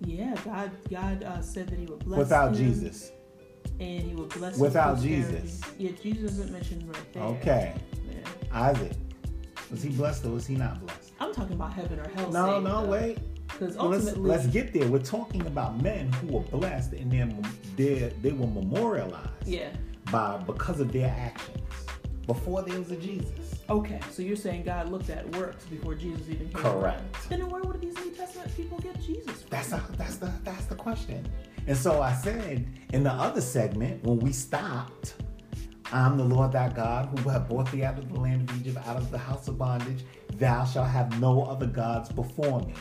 Yeah, 0.00 0.34
God 0.44 0.70
God 0.90 1.22
uh, 1.22 1.40
said 1.40 1.68
that 1.68 1.78
He 1.78 1.86
would 1.86 2.04
bless 2.04 2.18
without 2.18 2.48
him, 2.56 2.64
Jesus. 2.64 3.12
And 3.80 4.02
He 4.02 4.14
would 4.14 4.28
bless 4.30 4.58
Without. 4.58 5.00
Jesus. 5.00 5.60
Yeah, 5.78 5.90
Jesus 6.02 6.32
isn't 6.32 6.52
mentioned 6.52 6.86
right 6.86 7.12
there. 7.12 7.22
Okay, 7.22 7.74
Yeah. 8.08 8.18
Isaac, 8.52 8.92
was 9.70 9.82
he 9.82 9.90
blessed 9.90 10.24
or 10.26 10.30
was 10.30 10.46
he 10.46 10.54
not 10.54 10.80
blessed? 10.80 11.12
I'm 11.20 11.32
talking 11.32 11.54
about 11.54 11.72
heaven 11.72 11.98
or 11.98 12.08
hell. 12.10 12.30
No, 12.30 12.60
no, 12.60 12.84
wait. 12.84 13.18
Because 13.48 13.76
Well, 13.76 13.88
let's, 13.88 14.06
ultimately, 14.06 14.30
let's 14.30 14.46
get 14.46 14.72
there. 14.72 14.86
We're 14.88 14.98
talking 14.98 15.46
about 15.46 15.82
men 15.82 16.12
who 16.14 16.34
were 16.34 16.40
blessed 16.40 16.92
and 16.92 17.10
then 17.10 17.42
they 17.76 18.12
they 18.22 18.32
were 18.32 18.46
memorialized 18.46 19.28
yeah. 19.46 19.70
by 20.10 20.38
because 20.38 20.80
of 20.80 20.92
their 20.92 21.08
actions 21.08 21.58
before 22.26 22.62
there 22.62 22.78
was 22.78 22.90
a 22.90 22.96
Jesus. 22.96 23.56
Okay, 23.68 24.00
so 24.10 24.22
you're 24.22 24.36
saying 24.36 24.64
God 24.64 24.90
looked 24.90 25.10
at 25.10 25.28
works 25.36 25.64
before 25.66 25.94
Jesus 25.94 26.22
even 26.28 26.48
came 26.48 26.62
Correct. 26.62 27.00
around. 27.02 27.08
Then 27.28 27.48
where 27.48 27.62
would 27.62 27.80
these 27.80 27.94
New 27.96 28.10
Testament 28.10 28.54
people 28.56 28.78
get 28.78 29.00
Jesus 29.00 29.42
from? 29.42 29.50
That's 29.50 29.68
the 29.68 29.80
that's 29.96 30.16
the 30.16 30.32
that's 30.44 30.64
the 30.66 30.74
question. 30.74 31.24
And 31.70 31.78
so 31.78 32.02
I 32.02 32.12
said 32.14 32.66
in 32.92 33.04
the 33.04 33.12
other 33.12 33.40
segment 33.40 34.02
when 34.02 34.18
we 34.18 34.32
stopped, 34.32 35.14
I'm 35.92 36.16
the 36.16 36.24
Lord 36.24 36.50
thy 36.50 36.68
God 36.68 37.16
who 37.16 37.28
have 37.28 37.48
brought 37.48 37.70
thee 37.70 37.84
out 37.84 37.96
of 37.96 38.12
the 38.12 38.18
land 38.18 38.50
of 38.50 38.60
Egypt, 38.60 38.84
out 38.88 38.96
of 38.96 39.08
the 39.12 39.18
house 39.18 39.46
of 39.46 39.56
bondage. 39.56 40.04
Thou 40.34 40.64
shalt 40.64 40.88
have 40.88 41.20
no 41.20 41.44
other 41.44 41.68
gods 41.68 42.10
before 42.10 42.58
me. 42.62 42.74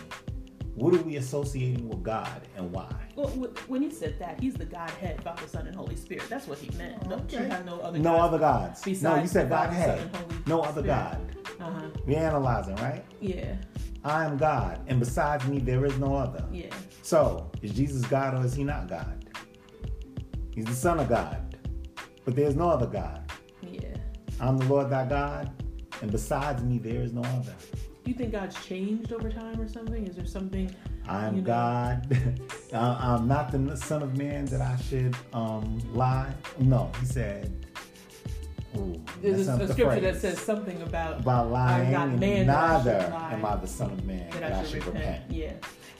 What 0.73 0.95
are 0.95 1.03
we 1.03 1.17
associating 1.17 1.87
with 1.87 2.01
God 2.01 2.47
and 2.57 2.71
why? 2.71 2.91
Well, 3.15 3.27
when 3.67 3.83
he 3.83 3.91
said 3.91 4.17
that, 4.17 4.39
he's 4.39 4.55
the 4.55 4.65
Godhead, 4.65 5.21
Father, 5.23 5.45
Son, 5.45 5.67
and 5.67 5.75
Holy 5.75 5.95
Spirit. 5.95 6.23
That's 6.27 6.47
what 6.47 6.57
he 6.57 6.75
meant. 6.75 7.07
Don't 7.07 7.31
you 7.31 7.37
have 7.37 7.65
no 7.67 7.79
other 7.81 7.99
No 7.99 8.13
gods 8.13 8.23
other 8.23 8.39
gods. 8.39 9.03
No, 9.03 9.21
you 9.21 9.27
said 9.27 9.49
Godhead. 9.49 10.09
Holy 10.15 10.35
No 10.47 10.61
other 10.61 10.81
Spirit. 10.81 10.87
God. 10.87 11.35
Uh 11.59 11.71
huh. 11.71 11.89
We're 12.07 12.17
analyzing, 12.17 12.75
right? 12.77 13.05
Yeah. 13.19 13.53
I 14.03 14.25
am 14.25 14.37
God, 14.37 14.81
and 14.87 14.99
besides 14.99 15.45
me 15.47 15.59
there 15.59 15.85
is 15.85 15.97
no 15.99 16.15
other. 16.15 16.45
Yeah. 16.51 16.67
So, 17.01 17.51
is 17.61 17.73
Jesus 17.73 18.05
God 18.05 18.33
or 18.35 18.45
is 18.45 18.53
he 18.53 18.63
not 18.63 18.87
God? 18.87 19.25
He's 20.53 20.65
the 20.65 20.73
Son 20.73 20.99
of 20.99 21.09
God, 21.09 21.57
but 22.25 22.35
there's 22.35 22.55
no 22.55 22.69
other 22.69 22.87
God. 22.87 23.31
Yeah. 23.61 23.95
I'm 24.39 24.57
the 24.57 24.65
Lord 24.65 24.89
thy 24.89 25.05
God, 25.05 25.51
and 26.01 26.11
besides 26.11 26.63
me 26.63 26.77
there 26.79 27.01
is 27.01 27.13
no 27.13 27.21
other. 27.21 27.53
You 28.05 28.13
think 28.13 28.31
God's 28.31 28.55
changed 28.65 29.11
over 29.13 29.29
time 29.29 29.59
or 29.59 29.67
something? 29.67 30.07
Is 30.07 30.15
there 30.15 30.25
something? 30.25 30.73
I 31.07 31.27
am 31.27 31.35
You 31.35 31.41
know. 31.41 31.47
God. 31.47 32.17
I- 32.73 32.77
I'm 33.15 33.27
not 33.27 33.51
the 33.51 33.75
Son 33.75 34.01
of 34.01 34.17
Man 34.17 34.45
that 34.45 34.61
I 34.61 34.77
should 34.77 35.15
um, 35.33 35.79
lie. 35.93 36.33
No, 36.59 36.89
he 36.99 37.05
said. 37.05 37.65
Ooh, 38.77 39.01
There's 39.21 39.47
a, 39.47 39.53
a 39.53 39.67
scripture 39.67 39.99
that 40.01 40.21
says 40.21 40.39
something 40.39 40.81
about 40.83 41.21
about 41.21 41.49
lying, 41.51 41.91
not 41.91 42.09
man 42.11 42.47
that 42.47 42.55
I 42.57 42.77
should 42.77 42.85
neither 42.85 43.13
am 43.33 43.45
I 43.45 43.55
the 43.55 43.67
Son 43.67 43.91
of 43.91 44.05
Man 44.05 44.29
that 44.31 44.53
I 44.53 44.63
should 44.65 44.85
repent. 44.85 45.23
Yeah. 45.29 45.53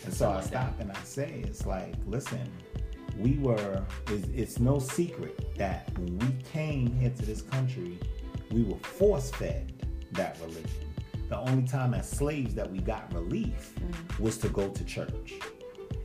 And 0.06 0.14
so 0.14 0.30
I 0.32 0.42
stop 0.42 0.80
and 0.80 0.92
I 0.92 1.02
say, 1.04 1.42
it's 1.46 1.66
like, 1.66 1.94
listen, 2.08 2.50
we 3.18 3.34
were, 3.40 3.84
it's, 4.08 4.28
it's 4.34 4.60
no 4.60 4.80
secret 4.80 5.56
that 5.58 5.90
when 5.98 6.18
we 6.20 6.28
came 6.54 6.96
here 7.00 7.10
to 7.10 7.26
this 7.26 7.42
country, 7.42 8.00
we 8.52 8.64
were 8.64 8.78
force 8.78 9.32
fed 9.32 9.74
that 10.14 10.38
religion. 10.40 10.70
The 11.28 11.38
only 11.38 11.68
time 11.68 11.94
as 11.94 12.10
slaves 12.10 12.56
that 12.56 12.72
we 12.72 12.80
got 12.80 13.12
relief 13.14 13.74
Mm-hmm. 13.80 14.24
was 14.24 14.38
to 14.40 14.50
go 14.50 14.70
to 14.70 14.84
church. 14.86 15.34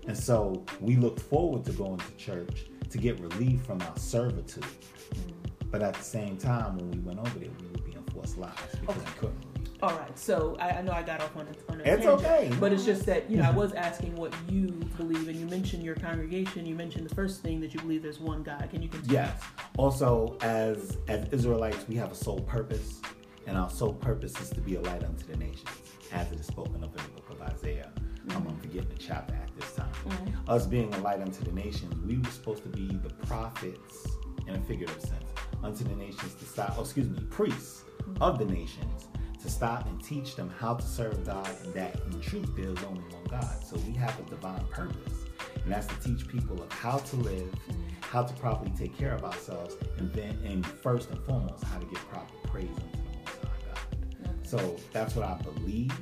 And 0.07 0.17
so 0.17 0.65
we 0.81 0.97
looked 0.97 1.21
forward 1.21 1.65
to 1.67 1.73
going 1.73 1.99
to 1.99 2.17
church 2.17 2.67
to 2.91 2.99
get 2.99 3.19
relief 3.21 3.63
from 3.63 3.81
our 3.83 3.97
servitude. 3.97 4.65
Mm-hmm. 4.65 5.44
But 5.75 5.83
at 5.83 5.95
the 5.95 6.05
same 6.05 6.37
time, 6.37 6.77
when 6.77 6.89
we 6.93 6.99
went 7.01 7.19
over 7.19 7.37
there, 7.37 7.49
we 7.61 7.67
were 7.67 7.83
being 7.85 8.01
forced 8.13 8.39
lives 8.39 8.55
because 8.81 8.97
Okay. 8.97 9.07
we 9.07 9.19
couldn't 9.19 9.45
read. 9.57 9.69
All 9.83 9.91
right, 9.99 10.17
so 10.17 10.57
I, 10.61 10.69
I 10.71 10.83
know 10.83 10.93
I 10.93 11.03
got 11.03 11.21
off 11.21 11.35
on 11.37 11.49
a, 11.49 11.73
on 11.73 11.81
a 11.81 11.83
It's 11.83 12.05
tangent, 12.05 12.25
okay. 12.25 12.53
but 12.61 12.73
it's 12.73 12.85
just 12.85 13.05
that 13.07 13.29
you 13.29 13.39
know 13.39 13.43
I 13.43 13.51
was 13.51 13.73
asking 13.73 14.15
what 14.15 14.33
you 14.49 14.67
believe, 14.97 15.27
and 15.27 15.35
you 15.37 15.47
mentioned 15.47 15.83
your 15.83 15.97
congregation. 15.97 16.65
You 16.65 16.77
mentioned 16.77 17.11
the 17.11 17.15
first 17.17 17.43
thing 17.43 17.59
that 17.61 17.75
you 17.75 17.81
believe 17.81 18.05
there's 18.05 18.21
one 18.21 18.45
God. 18.45 18.69
Can 18.71 18.83
you 18.85 18.89
continue? 18.89 19.15
Yes. 19.17 19.43
Also, 19.77 20.39
as 20.43 20.97
as 21.09 21.27
Israelites, 21.33 21.85
we 21.89 21.97
have 21.97 22.13
a 22.13 22.15
sole 22.15 22.43
purpose, 22.43 23.01
and 23.49 23.59
our 23.59 23.69
sole 23.69 23.95
purpose 23.95 24.41
is 24.41 24.51
to 24.51 24.61
be 24.61 24.77
a 24.77 24.81
light 24.81 25.03
unto 25.03 25.27
the 25.27 25.37
nations. 25.37 25.69
as 26.13 26.31
it 26.31 26.39
is 26.39 26.47
spoken 26.47 26.77
of 26.85 26.91
in 26.97 27.03
the 27.03 27.21
book 27.21 27.31
of 27.31 27.41
Isaiah. 27.43 27.91
Mm-hmm. 28.29 28.47
I'm 28.49 28.57
forgetting 28.59 28.89
the 28.91 28.97
chapter 28.97 29.35
at 29.35 29.51
this 29.59 29.73
time. 29.73 29.91
Us 30.47 30.67
being 30.69 30.95
a 30.95 30.99
light 31.01 31.21
unto 31.21 31.43
the 31.45 31.51
nations, 31.53 31.93
we 32.07 32.17
were 32.19 32.31
supposed 32.31 32.63
to 32.63 32.69
be 32.69 32.87
the 32.87 33.11
prophets 33.27 34.07
in 34.47 34.55
a 34.55 34.61
figurative 34.61 35.01
sense 35.01 35.25
unto 35.63 35.85
the 35.85 35.95
nations 35.97 36.35
to 36.35 36.45
stop, 36.45 36.75
oh, 36.77 36.83
excuse 36.83 37.09
me, 37.09 37.21
priests 37.31 37.85
of 38.21 38.39
the 38.39 38.45
nations 38.45 39.09
to 39.43 39.51
stop 39.51 39.87
and 39.87 40.03
teach 40.03 40.37
them 40.37 40.51
how 40.59 40.75
to 40.75 40.83
serve 40.83 41.25
God 41.27 41.49
and 41.65 41.75
that 41.75 41.95
in 42.11 42.21
truth 42.21 42.51
there 42.57 42.71
is 42.71 42.83
only 42.85 43.03
one 43.03 43.25
God. 43.31 43.63
So 43.63 43.77
we 43.87 43.93
have 43.93 44.19
a 44.19 44.23
divine 44.23 44.65
purpose, 44.71 45.25
and 45.63 45.73
that's 45.73 45.87
to 45.87 45.97
teach 46.01 46.27
people 46.29 46.63
of 46.63 46.73
how 46.73 46.99
to 46.99 47.17
live, 47.17 47.53
how 48.01 48.23
to 48.23 48.35
properly 48.35 48.73
take 48.79 48.97
care 48.97 49.15
of 49.15 49.23
ourselves, 49.23 49.77
and 49.99 50.11
then, 50.15 50.39
and 50.47 50.67
first 50.67 51.11
and 51.11 51.23
foremost, 51.25 51.63
how 51.65 51.79
to 51.79 51.85
give 51.87 51.99
proper 52.09 52.33
praise 52.49 52.69
unto 52.71 52.97
the 52.97 53.19
Most 53.19 53.39
High 53.43 53.75
God. 54.25 54.47
So 54.47 54.77
that's 54.93 55.15
what 55.15 55.27
I 55.27 55.37
believe. 55.43 55.93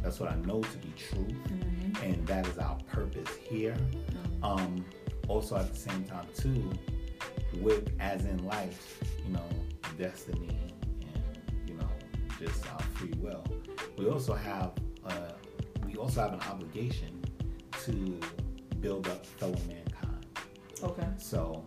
That's 0.00 0.20
what 0.20 0.30
I 0.30 0.36
know 0.36 0.62
to 0.62 0.78
be 0.78 0.92
true, 0.96 1.26
and 2.04 2.24
that 2.28 2.46
is 2.46 2.58
our 2.58 2.78
purpose 2.86 3.34
here. 3.48 3.76
Um, 4.44 4.84
also, 5.26 5.56
at 5.56 5.72
the 5.72 5.76
same 5.76 6.04
time, 6.04 6.26
too, 6.36 6.70
with 7.60 7.90
as 8.00 8.24
in 8.24 8.44
life, 8.44 9.02
you 9.26 9.32
know, 9.32 9.48
destiny 9.98 10.72
and 11.00 11.68
you 11.68 11.74
know, 11.74 11.88
just 12.38 12.66
our 12.72 12.80
free 12.94 13.12
will. 13.18 13.44
We 13.98 14.06
also 14.08 14.34
have 14.34 14.72
uh, 15.04 15.32
we 15.86 15.96
also 15.96 16.20
have 16.22 16.32
an 16.34 16.40
obligation 16.40 17.22
to 17.84 18.20
build 18.80 19.06
up 19.08 19.24
fellow 19.24 19.56
mankind. 19.68 20.26
Okay. 20.82 21.06
So 21.18 21.64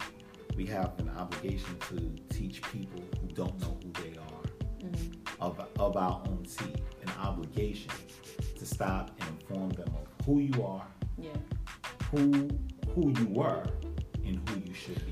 we 0.56 0.66
have 0.68 0.94
an 1.00 1.10
obligation 1.18 1.78
to 1.90 2.36
teach 2.36 2.62
people 2.64 3.02
who 3.22 3.28
don't 3.34 3.60
know 3.62 3.78
who 3.84 3.92
they 4.04 4.18
are 4.18 4.26
of, 5.40 5.60
of 5.80 5.96
our 5.96 6.22
own 6.28 6.46
seed, 6.46 6.82
an 7.02 7.10
obligation 7.20 7.92
to 8.58 8.66
stop 8.66 9.12
and 9.22 9.30
inform 9.42 9.70
them 9.70 9.88
of 9.96 10.26
who 10.26 10.40
you 10.40 10.64
are, 10.64 10.86
Yeah. 11.18 11.30
who 12.12 12.50
who 12.94 13.12
you 13.20 13.28
were, 13.30 13.64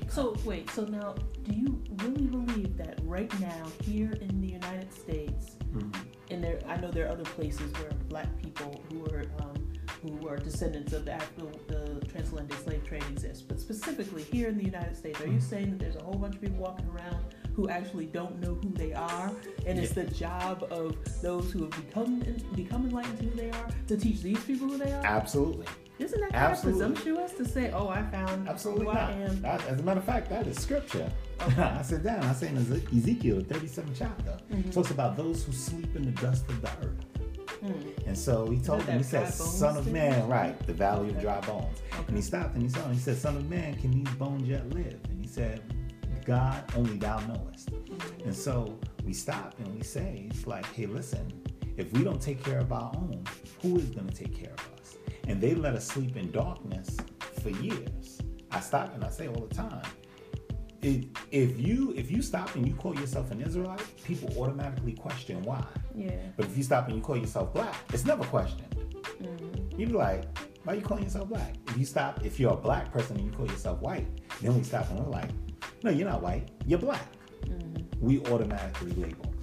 So 0.08 0.36
wait. 0.44 0.70
So 0.70 0.84
now, 0.84 1.14
do 1.44 1.54
you 1.54 1.82
really 1.96 2.26
believe 2.26 2.76
that 2.78 2.98
right 3.04 3.32
now 3.40 3.66
here 3.82 4.12
in 4.20 4.40
the 4.40 4.48
United 4.48 4.92
States, 4.92 5.56
Mhm. 5.72 5.94
and 6.30 6.42
there, 6.42 6.60
I 6.66 6.76
know 6.78 6.90
there 6.90 7.06
are 7.06 7.12
other 7.12 7.24
places 7.24 7.72
where 7.74 7.90
Black 8.08 8.28
people 8.42 8.82
who 8.90 9.04
are 9.06 9.24
um, 9.40 9.54
who 10.02 10.28
are 10.28 10.36
descendants 10.36 10.92
of 10.92 11.04
the 11.04 11.12
actual 11.12 11.50
the 11.66 12.00
transatlantic 12.06 12.56
slave 12.60 12.84
trade 12.84 13.02
exist, 13.10 13.48
but 13.48 13.58
specifically 13.60 14.22
here 14.22 14.48
in 14.48 14.56
the 14.56 14.64
United 14.64 14.96
States, 14.96 15.20
are 15.20 15.26
you 15.26 15.40
saying 15.40 15.70
that 15.70 15.78
there's 15.80 15.96
a 15.96 16.02
whole 16.02 16.14
bunch 16.14 16.36
of 16.36 16.40
people 16.40 16.58
walking 16.58 16.88
around 16.88 17.16
who 17.54 17.68
actually 17.68 18.06
don't 18.06 18.38
know 18.40 18.54
who 18.54 18.70
they 18.74 18.92
are, 18.92 19.32
and 19.66 19.76
it's 19.78 19.92
the 19.92 20.04
job 20.04 20.64
of 20.70 20.96
those 21.20 21.50
who 21.50 21.62
have 21.64 21.70
become 21.72 22.22
become 22.54 22.84
enlightened 22.86 23.18
to 23.18 23.24
who 23.24 23.36
they 23.36 23.50
are 23.50 23.68
to 23.88 23.96
teach 23.96 24.22
these 24.22 24.42
people 24.44 24.68
who 24.68 24.78
they 24.78 24.92
are? 24.92 25.04
Absolutely. 25.04 25.66
Isn't 25.98 26.20
that 26.20 26.30
kind 26.32 26.44
Absolutely. 26.52 26.84
of 26.84 26.94
presumptuous 26.94 27.32
to 27.32 27.44
say, 27.44 27.70
"Oh, 27.72 27.88
I 27.88 28.02
found 28.02 28.48
Absolutely 28.48 28.86
who 28.86 28.92
not. 28.92 29.10
I 29.10 29.12
am"? 29.12 29.40
That- 29.42 29.66
as 29.66 29.80
a 29.80 29.82
matter 29.82 29.98
of 30.00 30.04
fact, 30.06 30.28
that 30.30 30.46
is 30.46 30.58
scripture. 30.58 31.10
I 31.40 31.82
sit 31.82 32.02
down. 32.04 32.22
I 32.24 32.32
say 32.32 32.48
in 32.48 32.56
Ezekiel, 32.56 33.36
the 33.42 33.54
37th 33.54 33.96
chapter, 33.96 34.36
Mm-hmm. 34.52 34.70
talks 34.70 34.90
about 34.90 35.16
those 35.16 35.44
who 35.44 35.52
sleep 35.52 35.94
in 35.96 36.04
the 36.04 36.12
dust 36.22 36.48
of 36.48 36.60
the 36.62 36.68
earth. 36.86 37.04
And 38.06 38.16
so 38.16 38.48
he 38.48 38.58
told 38.60 38.82
Hmm. 38.82 38.90
him, 38.92 38.98
he 38.98 39.04
said, 39.04 39.28
Son 39.34 39.76
of 39.76 39.88
man, 39.92 40.28
right, 40.28 40.56
the 40.66 40.72
valley 40.72 41.08
of 41.10 41.20
dry 41.20 41.40
bones. 41.40 41.82
Okay. 41.92 42.04
And 42.06 42.16
he 42.16 42.22
stopped 42.22 42.54
and 42.54 42.62
he 42.62 42.68
saw, 42.68 42.84
and 42.84 42.94
he 42.94 43.00
said, 43.00 43.16
Son 43.16 43.36
of 43.36 43.50
man, 43.50 43.74
can 43.74 43.90
these 43.90 44.14
bones 44.14 44.48
yet 44.48 44.68
live? 44.70 44.98
And 45.10 45.20
he 45.20 45.26
said, 45.26 45.60
God, 46.24 46.62
only 46.76 46.96
thou 46.98 47.18
knowest. 47.26 47.72
Mm-hmm. 47.72 48.24
And 48.28 48.34
so 48.36 48.78
we 49.04 49.12
stop 49.12 49.54
and 49.58 49.74
we 49.74 49.82
say, 49.82 50.28
it's 50.30 50.46
like, 50.46 50.66
hey, 50.72 50.86
listen, 50.86 51.32
if 51.76 51.92
we 51.92 52.04
don't 52.04 52.22
take 52.22 52.42
care 52.44 52.60
of 52.60 52.70
our 52.72 52.92
own, 52.94 53.24
who 53.62 53.76
is 53.78 53.86
going 53.90 54.06
to 54.08 54.14
take 54.14 54.34
care 54.40 54.52
of 54.52 54.60
us? 54.60 54.77
And 55.28 55.40
they 55.40 55.54
let 55.54 55.74
us 55.74 55.86
sleep 55.86 56.16
in 56.16 56.30
darkness 56.32 56.96
for 57.42 57.50
years. 57.50 58.20
I 58.50 58.60
stop 58.60 58.94
and 58.94 59.04
I 59.04 59.10
say 59.10 59.28
all 59.28 59.46
the 59.46 59.54
time, 59.54 59.82
if, 60.80 61.04
if 61.30 61.58
you 61.58 61.92
if 61.96 62.10
you 62.10 62.22
stop 62.22 62.54
and 62.54 62.66
you 62.66 62.74
call 62.74 62.94
yourself 62.98 63.30
an 63.30 63.40
Israelite, 63.42 63.82
people 64.04 64.32
automatically 64.38 64.92
question 64.92 65.42
why. 65.42 65.64
Yeah. 65.94 66.12
But 66.36 66.46
if 66.46 66.56
you 66.56 66.62
stop 66.62 66.86
and 66.86 66.96
you 66.96 67.02
call 67.02 67.16
yourself 67.16 67.52
black, 67.52 67.74
it's 67.92 68.04
never 68.04 68.24
questioned. 68.24 68.74
Mm-hmm. 69.20 69.80
You'd 69.80 69.90
be 69.90 69.94
like, 69.94 70.24
why 70.64 70.72
are 70.72 70.76
you 70.76 70.82
calling 70.82 71.04
yourself 71.04 71.28
black? 71.28 71.56
If 71.68 71.78
you 71.78 71.84
stop, 71.84 72.24
if 72.24 72.38
you're 72.40 72.52
a 72.52 72.56
black 72.56 72.92
person 72.92 73.16
and 73.16 73.26
you 73.26 73.32
call 73.32 73.46
yourself 73.46 73.80
white, 73.80 74.06
then 74.40 74.56
we 74.56 74.62
stop 74.62 74.88
and 74.90 75.00
we're 75.00 75.10
like, 75.10 75.30
no, 75.82 75.90
you're 75.90 76.08
not 76.08 76.22
white, 76.22 76.48
you're 76.66 76.78
black. 76.78 77.06
We 78.00 78.20
automatically 78.26 78.92
label. 78.92 79.34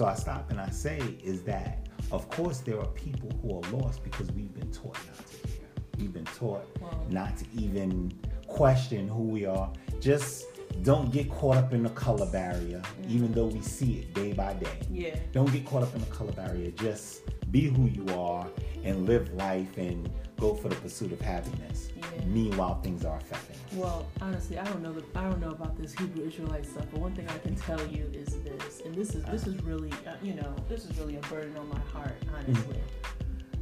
So 0.00 0.06
I 0.06 0.14
stop 0.14 0.48
and 0.50 0.58
I 0.58 0.70
say 0.70 0.98
is 1.22 1.42
that, 1.42 1.86
of 2.10 2.26
course, 2.30 2.60
there 2.60 2.80
are 2.80 2.86
people 2.86 3.28
who 3.42 3.58
are 3.58 3.70
lost 3.70 4.02
because 4.02 4.32
we've 4.32 4.54
been 4.54 4.72
taught 4.72 4.96
not 5.06 5.26
to 5.26 5.36
care. 5.46 5.68
We've 5.98 6.10
been 6.14 6.24
taught 6.24 6.64
Wow. 6.80 7.04
not 7.10 7.36
to 7.36 7.44
even 7.52 8.10
question 8.46 9.06
who 9.08 9.24
we 9.24 9.44
are. 9.44 9.70
Just 10.00 10.46
don't 10.84 11.12
get 11.12 11.28
caught 11.28 11.58
up 11.58 11.74
in 11.74 11.82
the 11.82 11.90
color 11.90 12.24
barrier, 12.24 12.80
even 13.10 13.30
though 13.32 13.48
we 13.48 13.60
see 13.60 13.98
it 13.98 14.14
day 14.14 14.32
by 14.32 14.54
day. 14.54 14.78
Yeah. 14.90 15.16
Don't 15.32 15.52
get 15.52 15.66
caught 15.66 15.82
up 15.82 15.94
in 15.94 16.00
the 16.00 16.06
color 16.06 16.32
barrier. 16.32 16.70
Just 16.70 17.20
be 17.50 17.64
who 17.66 17.84
you 17.84 18.06
are 18.18 18.48
and 18.84 19.06
live 19.06 19.32
life 19.34 19.76
and 19.78 20.08
go 20.38 20.54
for 20.54 20.68
the 20.68 20.76
pursuit 20.76 21.12
of 21.12 21.20
happiness. 21.20 21.90
Yeah. 21.96 22.04
Meanwhile, 22.26 22.80
things 22.82 23.04
are 23.04 23.18
affecting. 23.18 23.56
Well, 23.78 24.06
honestly, 24.20 24.58
I 24.58 24.64
don't 24.64 24.82
know. 24.82 24.92
The, 24.92 25.04
I 25.14 25.24
don't 25.24 25.40
know 25.40 25.50
about 25.50 25.76
this 25.76 25.92
Hebrew 25.94 26.24
Israelite 26.26 26.64
stuff, 26.66 26.86
but 26.90 27.00
one 27.00 27.14
thing 27.14 27.28
I 27.28 27.38
can 27.38 27.54
tell 27.56 27.84
you 27.86 28.10
is 28.12 28.40
this, 28.42 28.80
and 28.84 28.94
this 28.94 29.14
is 29.14 29.24
this 29.24 29.46
is 29.46 29.62
really, 29.62 29.92
uh, 30.06 30.14
you 30.22 30.34
know, 30.34 30.54
this 30.68 30.84
is 30.86 30.98
really 30.98 31.16
a 31.16 31.20
burden 31.22 31.56
on 31.56 31.68
my 31.68 31.80
heart, 31.92 32.16
honestly. 32.34 32.80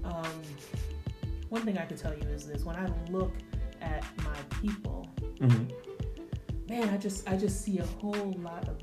Um, 0.04 0.42
one 1.48 1.62
thing 1.62 1.78
I 1.78 1.84
can 1.84 1.96
tell 1.96 2.14
you 2.14 2.22
is 2.28 2.46
this: 2.46 2.64
when 2.64 2.76
I 2.76 2.88
look 3.10 3.32
at 3.80 4.04
my 4.18 4.36
people, 4.60 5.06
Mhm. 5.40 5.70
man, 6.68 6.88
I 6.90 6.96
just 6.96 7.28
I 7.28 7.36
just 7.36 7.62
see 7.62 7.78
a 7.78 7.86
whole 7.86 8.32
lot 8.38 8.68
of 8.68 8.76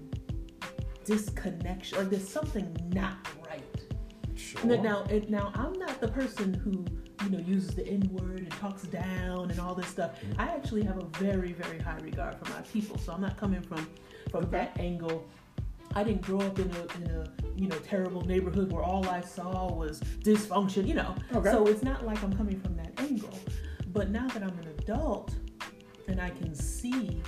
disconnection. 1.05 1.97
Like 1.99 2.09
there's 2.09 2.27
something 2.27 2.75
not 2.93 3.15
right. 3.47 3.63
Sure. 4.35 4.65
Now, 4.65 4.81
now, 4.81 5.05
now 5.29 5.51
I'm 5.55 5.73
not 5.73 5.99
the 6.01 6.07
person 6.07 6.53
who 6.53 6.85
you 7.23 7.31
know 7.31 7.43
uses 7.43 7.73
the 7.75 7.87
N 7.87 8.09
word 8.11 8.39
and 8.39 8.51
talks 8.51 8.83
down 8.83 9.49
and 9.49 9.59
all 9.59 9.73
this 9.75 9.87
stuff. 9.87 10.19
Mm-hmm. 10.21 10.41
I 10.41 10.45
actually 10.53 10.83
have 10.83 10.97
a 10.97 11.05
very, 11.17 11.53
very 11.53 11.79
high 11.79 11.97
regard 12.01 12.35
for 12.37 12.51
my 12.53 12.61
people, 12.61 12.97
so 12.97 13.13
I'm 13.13 13.21
not 13.21 13.37
coming 13.37 13.61
from 13.61 13.89
from 14.29 14.49
that 14.51 14.77
angle. 14.79 15.25
I 15.95 16.03
didn't 16.03 16.21
grow 16.21 16.39
up 16.41 16.59
in 16.59 16.69
a 16.71 16.95
in 16.97 17.11
a 17.11 17.31
you 17.55 17.67
know 17.67 17.77
terrible 17.77 18.21
neighborhood 18.21 18.71
where 18.71 18.83
all 18.83 19.07
I 19.07 19.21
saw 19.21 19.71
was 19.71 20.01
dysfunction. 20.01 20.87
You 20.87 20.95
know, 20.95 21.15
Okay. 21.33 21.51
so 21.51 21.65
it's 21.67 21.83
not 21.83 22.05
like 22.05 22.21
I'm 22.23 22.35
coming 22.35 22.59
from 22.59 22.75
that 22.77 22.91
angle. 22.97 23.37
But 23.93 24.09
now 24.09 24.27
that 24.27 24.43
I'm 24.43 24.57
an 24.59 24.67
adult 24.77 25.33
and 26.09 26.19
I 26.19 26.29
can 26.29 26.53
see 26.53 27.21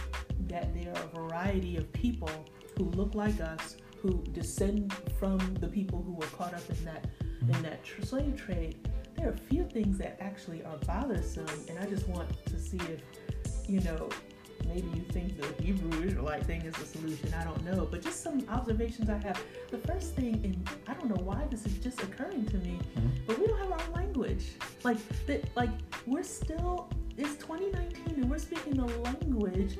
that 0.48 0.74
there 0.74 0.94
are 0.94 1.04
a 1.04 1.28
variety 1.28 1.78
of 1.78 1.92
people 1.94 2.30
who 2.78 2.86
look 2.92 3.16
like 3.16 3.40
us, 3.40 3.78
who 4.02 4.24
descend 4.34 4.94
from 5.20 5.40
the 5.56 5.68
people 5.68 6.02
who 6.02 6.14
were 6.14 6.28
caught 6.28 6.54
up 6.54 6.70
in 6.70 6.86
that 6.86 7.06
in 7.42 7.62
that 7.64 7.84
tr- 7.84 8.02
slave 8.02 8.36
trade. 8.36 8.76
There 9.16 9.28
are 9.28 9.34
a 9.34 9.38
few 9.38 9.64
things 9.64 9.98
that 9.98 10.18
actually 10.20 10.64
are 10.64 10.78
bothersome, 10.86 11.48
and 11.70 11.80
I 11.80 11.86
just 11.86 12.08
want 12.08 12.30
to 12.46 12.60
see 12.60 12.78
if 12.78 13.02
you 13.68 13.80
know 13.82 14.10
maybe 14.68 14.88
you 14.96 15.04
think 15.12 15.40
the 15.40 15.64
Hebrew 15.64 16.04
Israelite 16.04 16.46
thing 16.46 16.62
is 16.62 16.74
the 16.76 16.86
solution. 16.86 17.34
I 17.34 17.44
don't 17.44 17.64
know, 17.66 17.88
but 17.90 18.02
just 18.02 18.22
some 18.24 18.46
observations 18.50 19.10
I 19.10 19.18
have. 19.18 19.42
The 19.72 19.78
first 19.80 20.16
thing, 20.16 20.42
and 20.44 20.70
I 20.88 20.94
don't 20.94 21.10
know 21.10 21.24
why 21.24 21.46
this 21.50 21.66
is 21.66 21.78
just 21.80 22.02
occurring 22.02 22.46
to 22.48 22.58
me, 22.58 22.80
mm-hmm. 22.98 23.08
but 23.26 23.40
we 23.40 23.48
don't 23.48 23.60
have 23.60 23.72
our 23.72 23.82
own 23.82 23.94
language. 23.94 24.46
Like 24.84 24.98
that, 25.28 25.44
like 25.56 25.72
we're 26.06 26.24
still. 26.24 26.90
It's 27.20 27.36
2019, 27.38 28.22
and 28.22 28.30
we're 28.30 28.38
speaking 28.38 28.76
the 28.76 28.86
language 28.86 29.80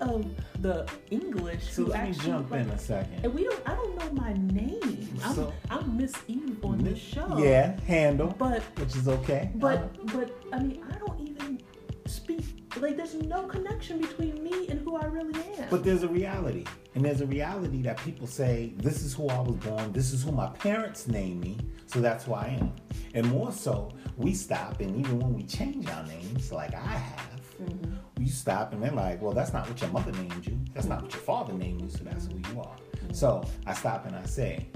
of 0.00 0.26
the 0.62 0.88
English. 1.10 1.72
So 1.72 1.84
who 1.84 1.90
let 1.90 2.02
me 2.04 2.08
actually, 2.10 2.26
jump 2.26 2.50
like, 2.50 2.60
in 2.62 2.70
a 2.70 2.78
second. 2.78 3.24
and 3.24 3.34
we 3.34 3.44
don't. 3.44 3.60
I 3.68 3.74
don't 3.74 3.98
know 3.98 4.12
my 4.22 4.32
name. 4.34 5.18
I'm, 5.24 5.34
So- 5.34 5.52
I'm 5.70 5.96
Miss 5.96 6.14
Eve 6.28 6.64
on 6.64 6.78
this 6.78 6.98
show. 6.98 7.38
Yeah, 7.38 7.78
handle, 7.80 8.34
But 8.38 8.62
which 8.78 8.94
is 8.96 9.08
okay. 9.08 9.50
but 9.56 9.78
Uh, 9.78 9.88
but 10.14 10.30
I 10.52 10.60
mean 10.60 10.82
I 10.92 10.98
don't 10.98 11.20
even 11.20 11.60
speak. 12.06 12.44
Like 12.80 12.96
there's 12.98 13.14
no 13.14 13.44
connection 13.44 14.00
between 14.00 14.42
me 14.44 14.68
and 14.68 14.80
who 14.80 14.96
I 14.96 15.06
really 15.06 15.40
am. 15.58 15.68
But 15.70 15.82
there's 15.82 16.02
a 16.02 16.08
reality. 16.08 16.64
And 16.94 17.04
there's 17.04 17.20
a 17.22 17.26
reality 17.26 17.80
that 17.82 17.96
people 17.98 18.26
say, 18.26 18.72
this 18.76 19.02
is 19.02 19.12
who 19.14 19.28
I 19.28 19.40
was 19.40 19.56
born, 19.56 19.92
this 19.92 20.12
is 20.12 20.22
who 20.22 20.32
my 20.32 20.48
parents 20.48 21.06
named 21.08 21.40
me, 21.42 21.58
so 21.86 22.00
that's 22.00 22.24
who 22.24 22.32
I 22.34 22.58
am. 22.60 22.72
And 23.14 23.26
more 23.28 23.52
so, 23.52 23.90
we 24.16 24.32
stop, 24.34 24.80
and 24.80 24.96
even 24.96 25.18
when 25.20 25.34
we 25.34 25.42
change 25.44 25.88
our 25.90 26.04
names, 26.06 26.52
like 26.52 26.74
I 26.74 26.78
have, 26.86 27.35
Mm-hmm. 27.60 27.94
we 28.18 28.26
stop 28.28 28.72
and 28.72 28.82
they're 28.82 28.92
like, 28.92 29.22
well, 29.22 29.32
that's 29.32 29.52
not 29.52 29.68
what 29.68 29.80
your 29.80 29.90
mother 29.90 30.12
named 30.12 30.46
you. 30.46 30.58
That's 30.74 30.86
not 30.86 31.02
what 31.02 31.12
your 31.12 31.22
father 31.22 31.52
named 31.52 31.80
you, 31.82 31.88
so 31.88 32.04
that's 32.04 32.26
who 32.26 32.36
you 32.36 32.60
are. 32.60 32.76
Mm-hmm. 32.76 33.12
So 33.12 33.44
I 33.66 33.74
stop 33.74 34.06
and 34.06 34.14
I 34.14 34.24
say, 34.24 34.66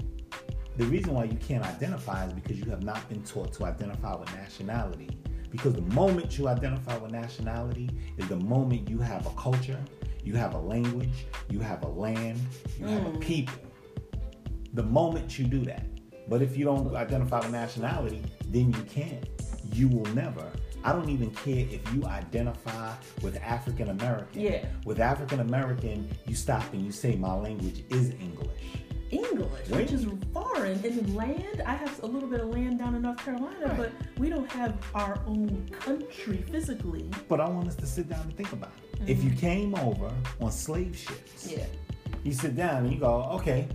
the 0.77 0.85
reason 0.85 1.13
why 1.13 1.25
you 1.25 1.37
can't 1.37 1.63
identify 1.63 2.25
is 2.25 2.33
because 2.33 2.57
you 2.59 2.69
have 2.71 2.83
not 2.83 3.07
been 3.09 3.23
taught 3.23 3.53
to 3.53 3.65
identify 3.65 4.15
with 4.15 4.33
nationality. 4.35 5.09
Because 5.51 5.73
the 5.73 5.81
moment 5.81 6.37
you 6.37 6.47
identify 6.47 6.97
with 6.97 7.11
nationality 7.11 7.89
is 8.17 8.27
the 8.29 8.37
moment 8.37 8.89
you 8.89 8.99
have 8.99 9.25
a 9.25 9.31
culture, 9.31 9.79
you 10.23 10.33
have 10.35 10.53
a 10.53 10.57
language, 10.57 11.25
you 11.49 11.59
have 11.59 11.83
a 11.83 11.87
land, 11.87 12.39
you 12.79 12.85
have 12.85 13.05
a 13.05 13.09
mm. 13.09 13.19
people. 13.19 13.61
The 14.73 14.83
moment 14.83 15.37
you 15.37 15.45
do 15.45 15.65
that, 15.65 15.83
But 16.27 16.41
if 16.41 16.55
you 16.55 16.63
don't 16.63 16.95
identify 16.95 17.39
with 17.39 17.51
nationality, 17.51 18.23
then 18.47 18.71
you 18.71 18.83
can't. 18.83 19.27
You 19.73 19.89
will 19.89 20.05
never. 20.13 20.49
I 20.83 20.93
don't 20.93 21.09
even 21.09 21.31
care 21.31 21.65
if 21.69 21.93
you 21.93 22.03
identify 22.05 22.93
with 23.21 23.37
African 23.37 23.89
American. 23.89 24.41
Yeah. 24.41 24.65
With 24.85 24.99
African 24.99 25.39
American, 25.39 26.09
you 26.25 26.35
stop 26.35 26.63
and 26.73 26.83
you 26.83 26.91
say 26.91 27.15
my 27.15 27.33
language 27.33 27.83
is 27.89 28.11
English. 28.19 28.49
English, 29.11 29.67
which 29.69 29.91
is 29.91 30.05
foreign. 30.33 30.79
And 30.83 31.15
land, 31.15 31.61
I 31.65 31.73
have 31.73 32.01
a 32.03 32.05
little 32.05 32.29
bit 32.29 32.39
of 32.39 32.49
land 32.49 32.79
down 32.79 32.95
in 32.95 33.01
North 33.01 33.17
Carolina, 33.17 33.67
Right. 33.67 33.77
but 33.77 33.91
we 34.17 34.29
don't 34.29 34.49
have 34.51 34.73
our 34.95 35.19
own 35.27 35.67
country 35.71 36.37
physically. 36.49 37.09
But 37.27 37.41
I 37.41 37.49
want 37.49 37.67
us 37.67 37.75
to 37.75 37.85
sit 37.85 38.09
down 38.09 38.21
and 38.21 38.35
think 38.35 38.51
about 38.53 38.71
it. 38.93 39.09
If 39.09 39.17
mm-hmm. 39.17 39.29
you 39.29 39.35
came 39.35 39.75
over 39.75 40.11
on 40.39 40.51
slave 40.51 40.97
ships, 40.97 41.51
Yeah. 41.51 41.65
you 42.23 42.33
sit 42.33 42.55
down 42.55 42.85
and 42.85 42.93
you 42.93 42.99
go, 42.99 43.23
okay, 43.33 43.67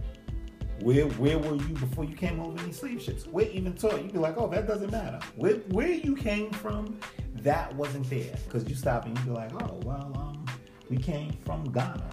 where 0.81 1.07
where 1.07 1.39
were 1.39 1.57
you 1.57 1.75
before 1.75 2.05
you 2.05 2.15
came 2.15 2.41
over 2.41 2.63
these 2.63 2.79
slave 2.79 3.03
ships? 3.03 3.27
Where 3.27 3.47
even 3.49 3.73
taught 3.75 4.03
you'd 4.03 4.13
be 4.13 4.19
like, 4.19 4.37
oh, 4.37 4.49
that 4.49 4.67
doesn't 4.67 4.91
matter. 4.91 5.19
Where 5.37 5.55
where 5.71 5.93
you 5.93 6.17
came 6.17 6.51
from, 6.51 6.99
that 7.37 7.75
wasn't 7.75 8.09
there 8.11 8.35
because 8.45 8.69
you 8.69 8.75
stop 8.75 9.07
and 9.07 9.17
you'd 9.19 9.27
be 9.27 9.33
like, 9.33 9.53
oh, 9.63 9.81
well, 9.85 10.13
um, 10.17 10.47
we 10.91 10.97
came 10.97 11.33
from 11.45 11.65
Ghana. 11.73 12.11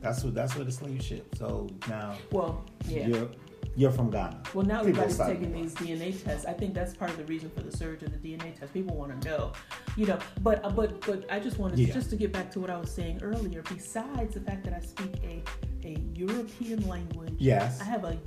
That's 0.00 0.22
what 0.22 0.34
that's 0.34 0.54
where 0.54 0.64
the 0.64 0.72
slave 0.72 1.02
ship. 1.02 1.34
So 1.36 1.68
now 1.88 2.16
Well, 2.30 2.64
yeah. 2.86 3.24
You're 3.76 3.90
from 3.90 4.10
Ghana. 4.10 4.40
Well, 4.54 4.64
now 4.66 4.82
People 4.82 5.02
everybody's 5.02 5.18
taking 5.18 5.52
these 5.52 5.74
DNA 5.74 6.22
tests. 6.24 6.46
I 6.46 6.54
think 6.54 6.74
that's 6.74 6.94
part 6.94 7.10
of 7.10 7.18
the 7.18 7.24
reason 7.24 7.50
for 7.50 7.60
the 7.60 7.76
surge 7.76 8.02
of 8.02 8.10
the 8.10 8.18
DNA 8.18 8.58
test. 8.58 8.72
People 8.72 8.96
want 8.96 9.20
to 9.20 9.28
know, 9.28 9.52
you 9.96 10.06
know. 10.06 10.18
But 10.42 10.64
uh, 10.64 10.70
but 10.70 11.00
but 11.06 11.30
I 11.30 11.38
just 11.38 11.58
wanted 11.58 11.78
Yeah. 11.78 11.92
just 11.92 12.10
to 12.10 12.16
get 12.16 12.32
back 12.32 12.50
to 12.52 12.60
what 12.60 12.70
I 12.70 12.78
was 12.78 12.90
saying 12.90 13.20
earlier. 13.22 13.62
Besides 13.68 14.34
the 14.34 14.40
fact 14.40 14.64
that 14.64 14.72
I 14.74 14.80
speak 14.80 15.12
a 15.22 15.42
a 15.86 15.98
European 16.14 16.88
language, 16.88 17.34
Yes. 17.38 17.80
I 17.80 17.84
have 17.84 18.04
a 18.04 18.18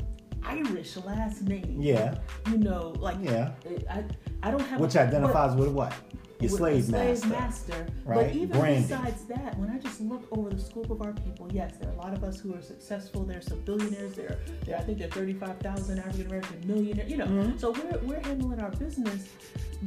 Irish 0.43 0.95
last 0.97 1.41
name. 1.43 1.77
Yeah. 1.81 2.15
You 2.49 2.57
know, 2.59 2.93
like 2.99 3.17
Yeah. 3.21 3.51
I 3.89 4.03
I 4.43 4.51
don't 4.51 4.61
have 4.61 4.79
Which 4.79 4.95
a, 4.95 5.01
identifies 5.01 5.55
with 5.55 5.69
what? 5.69 5.93
Your 6.39 6.49
slave, 6.49 6.85
slave 6.85 7.25
master. 7.25 7.27
master. 7.29 7.87
right? 8.05 8.27
But 8.27 8.35
even 8.35 8.59
Branding. 8.59 8.83
besides 8.83 9.25
that, 9.25 9.57
when 9.59 9.69
I 9.69 9.77
just 9.77 9.99
look 9.99 10.25
over 10.31 10.49
the 10.49 10.59
scope 10.59 10.89
of 10.89 11.01
our 11.01 11.11
people, 11.13 11.49
yes, 11.51 11.73
there 11.81 11.89
are 11.89 11.93
a 11.93 11.97
lot 11.97 12.13
of 12.13 12.23
us 12.23 12.39
who 12.39 12.53
are 12.55 12.61
successful. 12.61 13.25
There's 13.25 13.45
some 13.47 13.59
billionaires. 13.61 14.13
There, 14.15 14.39
there 14.65 14.77
I 14.77 14.81
think 14.81 14.99
there 14.99 15.07
are 15.07 15.11
35,000 15.11 15.99
African 15.99 16.25
American 16.27 16.65
millionaires. 16.67 17.11
You 17.11 17.17
know, 17.17 17.25
Mhm. 17.27 17.59
so 17.59 17.71
we're, 17.71 17.99
we're 18.07 18.19
handling 18.21 18.61
our 18.61 18.71
business. 18.71 19.27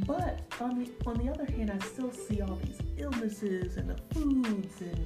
But 0.05 0.41
on 0.61 0.79
the 0.83 0.89
on 1.09 1.17
the 1.23 1.31
other 1.31 1.45
hand, 1.51 1.71
I 1.71 1.79
still 1.85 2.11
see 2.11 2.41
all 2.41 2.55
these 2.63 2.79
illnesses 2.97 3.77
and 3.77 3.89
the 3.89 3.97
foods 4.13 4.81
and 4.81 5.05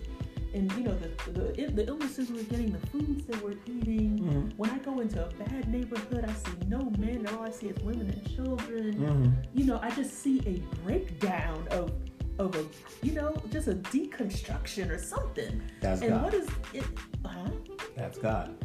and 0.57 0.71
you 0.73 0.83
know 0.83 0.95
the 0.95 1.09
the, 1.31 1.71
the 1.71 1.87
illnesses 1.87 2.31
we're 2.31 2.43
getting, 2.43 2.71
the 2.71 2.85
foods 2.87 3.25
that 3.27 3.41
we're 3.43 3.57
eating. 3.65 4.19
Mhm. 4.19 4.57
When 4.57 4.69
I 4.69 4.79
go 4.79 4.99
into 4.99 5.23
a 5.25 5.29
bad 5.43 5.67
neighborhood, 5.71 6.25
I 6.27 6.33
see 6.33 6.57
no 6.67 6.89
men, 6.97 7.27
all 7.27 7.43
I 7.43 7.51
see 7.51 7.67
is 7.67 7.77
women 7.83 8.09
and 8.09 8.35
children 8.35 8.93
Mhm. 8.95 9.33
you 9.53 9.65
know, 9.65 9.79
I 9.81 9.89
just 9.91 10.13
see 10.23 10.41
a 10.53 10.55
breakdown 10.83 11.67
of 11.71 11.91
of 12.39 12.55
a 12.55 12.65
you 13.05 13.13
know, 13.13 13.35
just 13.51 13.67
a 13.67 13.73
deconstruction 13.75 14.89
or 14.89 14.97
something. 14.99 15.61
That's 15.81 16.01
and 16.01 16.11
God. 16.11 16.23
what 16.23 16.33
is 16.33 16.47
it 16.73 16.85
huh? 17.25 17.49
That's 17.95 18.17
God. 18.17 18.55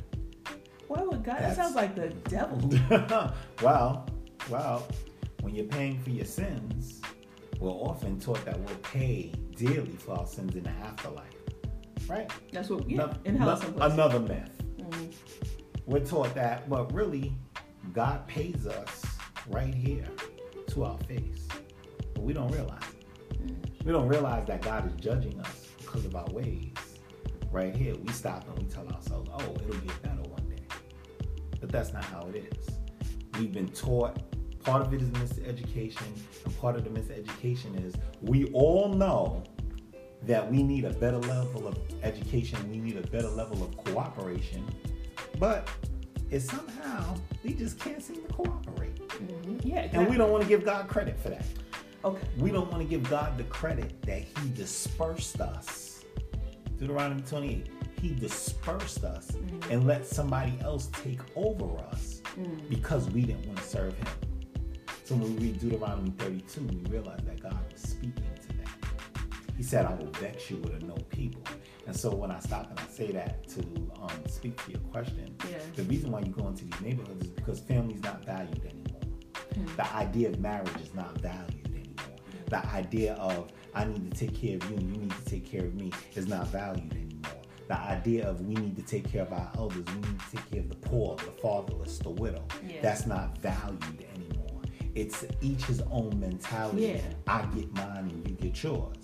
Why 0.88 1.02
would 1.02 1.24
God 1.24 1.38
that 1.40 1.56
sounds 1.56 1.74
like 1.74 1.94
the 1.94 2.08
devil. 2.28 2.58
well, 3.62 4.06
well, 4.50 4.86
when 5.40 5.54
you're 5.54 5.64
paying 5.78 5.98
for 6.00 6.10
your 6.10 6.26
sins, 6.26 7.00
we're 7.60 7.70
often 7.70 8.18
taught 8.20 8.44
that 8.44 8.58
we'll 8.60 8.76
pay 8.82 9.32
dearly 9.56 9.96
for 9.96 10.18
our 10.18 10.26
sins 10.26 10.54
in 10.54 10.64
the 10.64 10.70
afterlife. 10.88 11.41
Right? 12.08 12.30
That's 12.52 12.68
what 12.68 12.88
yeah, 12.88 12.96
No- 12.98 13.12
in 13.24 13.36
hell 13.36 13.58
no- 13.76 13.84
another 13.84 14.20
myth. 14.20 14.50
Mhm. 14.78 15.12
We're 15.86 16.04
taught 16.04 16.34
that, 16.34 16.68
but 16.68 16.92
really, 16.92 17.32
God 17.92 18.26
pays 18.28 18.66
us 18.66 19.04
right 19.48 19.74
here 19.74 20.06
to 20.68 20.84
our 20.84 20.98
face. 21.00 21.48
But 22.14 22.22
we 22.22 22.32
don't 22.32 22.50
realize 22.52 22.82
it. 22.94 23.84
We 23.84 23.92
don't 23.92 24.06
realize 24.08 24.46
that 24.46 24.62
God 24.62 24.86
is 24.86 24.92
judging 25.00 25.38
us 25.40 25.66
because 25.78 26.04
of 26.04 26.14
our 26.14 26.26
ways. 26.30 26.72
Right 27.50 27.74
here, 27.74 27.94
we 27.96 28.12
stop 28.12 28.46
and 28.48 28.58
we 28.58 28.64
tell 28.66 28.86
ourselves, 28.88 29.28
oh, 29.32 29.40
it'll 29.56 29.80
get 29.80 30.02
better 30.02 30.22
one 30.22 30.48
day. 30.48 30.62
But 31.60 31.70
that's 31.70 31.92
not 31.92 32.04
how 32.04 32.26
it 32.32 32.36
is. 32.56 32.68
We've 33.38 33.52
been 33.52 33.68
taught, 33.68 34.18
part 34.62 34.82
of 34.82 34.94
it 34.94 35.02
is 35.02 35.08
miseducation, 35.10 36.06
and 36.44 36.58
part 36.60 36.76
of 36.76 36.84
the 36.84 36.90
miseducation 36.90 37.84
is 37.84 37.94
we 38.22 38.46
all 38.52 38.88
know 38.88 39.42
that 40.26 40.50
we 40.50 40.62
need 40.62 40.84
a 40.84 40.90
better 40.90 41.18
level 41.18 41.66
of 41.66 41.78
education, 42.02 42.58
we 42.70 42.78
need 42.78 42.96
a 42.96 43.06
better 43.08 43.28
level 43.28 43.62
of 43.62 43.76
cooperation, 43.84 44.64
but 45.38 45.68
it's 46.30 46.46
somehow 46.46 47.16
we 47.44 47.52
just 47.54 47.78
can't 47.78 48.02
seem 48.02 48.22
to 48.26 48.32
cooperate. 48.32 48.96
Mhm. 49.08 49.60
Yeah, 49.64 49.88
And 49.92 50.08
we 50.08 50.16
don't 50.16 50.30
want 50.30 50.42
to 50.42 50.48
give 50.48 50.64
God 50.64 50.88
credit 50.88 51.18
for 51.18 51.28
that. 51.30 51.44
Okay. 52.04 52.26
We 52.38 52.50
don't 52.50 52.70
want 52.70 52.82
to 52.82 52.88
give 52.88 53.08
God 53.08 53.36
the 53.36 53.44
credit 53.44 54.00
that 54.02 54.22
He 54.22 54.48
dispersed 54.54 55.40
us. 55.40 56.04
Deuteronomy 56.78 57.22
28. 57.22 57.68
He 58.00 58.12
dispersed 58.14 59.04
us 59.04 59.30
and 59.70 59.86
let 59.86 60.04
somebody 60.06 60.54
else 60.62 60.88
take 60.92 61.20
over 61.36 61.78
us 61.92 62.20
because 62.68 63.08
we 63.10 63.22
didn't 63.22 63.46
want 63.46 63.58
to 63.58 63.64
serve 63.64 63.96
Him. 63.96 64.06
So 65.04 65.14
when 65.14 65.36
we 65.36 65.42
read 65.48 65.60
Deuteronomy 65.60 66.10
32, 66.18 66.62
we 66.62 66.76
realize 66.90 67.20
that 67.26 67.40
God 67.40 67.56
was 67.72 67.80
speaking 67.82 68.24
to. 68.48 68.51
He 69.56 69.62
said, 69.62 69.86
I 69.86 69.94
will 69.94 70.10
vex 70.12 70.50
you 70.50 70.56
with 70.58 70.82
a 70.82 70.84
no 70.84 70.94
people. 71.10 71.42
And 71.86 71.94
so 71.94 72.14
when 72.14 72.30
I 72.30 72.38
stop 72.40 72.70
and 72.70 72.78
I 72.80 72.86
say 72.86 73.12
that 73.12 73.46
to 73.50 73.60
um, 74.00 74.10
speak 74.28 74.62
to 74.64 74.70
your 74.72 74.80
question, 74.92 75.34
Yeah. 75.50 75.58
the 75.76 75.82
reason 75.84 76.10
why 76.10 76.20
you 76.20 76.32
go 76.32 76.46
into 76.48 76.64
these 76.64 76.80
neighborhoods 76.80 77.24
is 77.26 77.30
because 77.30 77.60
family's 77.60 78.02
not 78.02 78.24
valued 78.24 78.60
anymore. 78.64 79.00
The 79.76 79.94
idea 79.94 80.30
of 80.30 80.40
marriage 80.40 80.80
is 80.80 80.94
not 80.94 81.18
valued 81.20 81.66
anymore. 81.66 82.16
The 82.48 82.64
idea 82.68 83.14
of 83.14 83.52
I 83.74 83.84
need 83.84 84.10
to 84.10 84.26
take 84.26 84.34
care 84.40 84.56
of 84.56 84.70
you 84.70 84.76
and 84.76 84.94
you 84.96 85.02
need 85.02 85.10
to 85.12 85.24
take 85.24 85.44
care 85.44 85.64
of 85.64 85.74
me 85.74 85.92
is 86.14 86.26
not 86.26 86.48
valued 86.48 86.92
anymore. 86.92 87.42
The 87.68 87.78
idea 87.78 88.28
of 88.28 88.40
we 88.42 88.54
need 88.54 88.76
to 88.76 88.82
take 88.82 89.10
care 89.10 89.22
of 89.22 89.32
our 89.32 89.50
elders, 89.56 89.84
we 89.94 89.94
need 90.00 90.20
to 90.20 90.36
take 90.36 90.50
care 90.50 90.60
of 90.60 90.68
the 90.68 90.76
poor, 90.76 91.16
the 91.16 91.32
fatherless, 91.42 91.98
the 91.98 92.10
widow, 92.10 92.44
Yeah. 92.66 92.80
that's 92.82 93.06
not 93.06 93.38
valued 93.38 93.82
anymore. 94.14 94.60
It's 94.94 95.24
each 95.40 95.64
his 95.64 95.80
own 95.90 96.18
mentality. 96.20 96.82
Yeah. 96.82 97.00
I 97.26 97.46
get 97.54 97.72
mine 97.74 98.10
and 98.10 98.28
you 98.28 98.34
get 98.36 98.62
yours. 98.62 98.96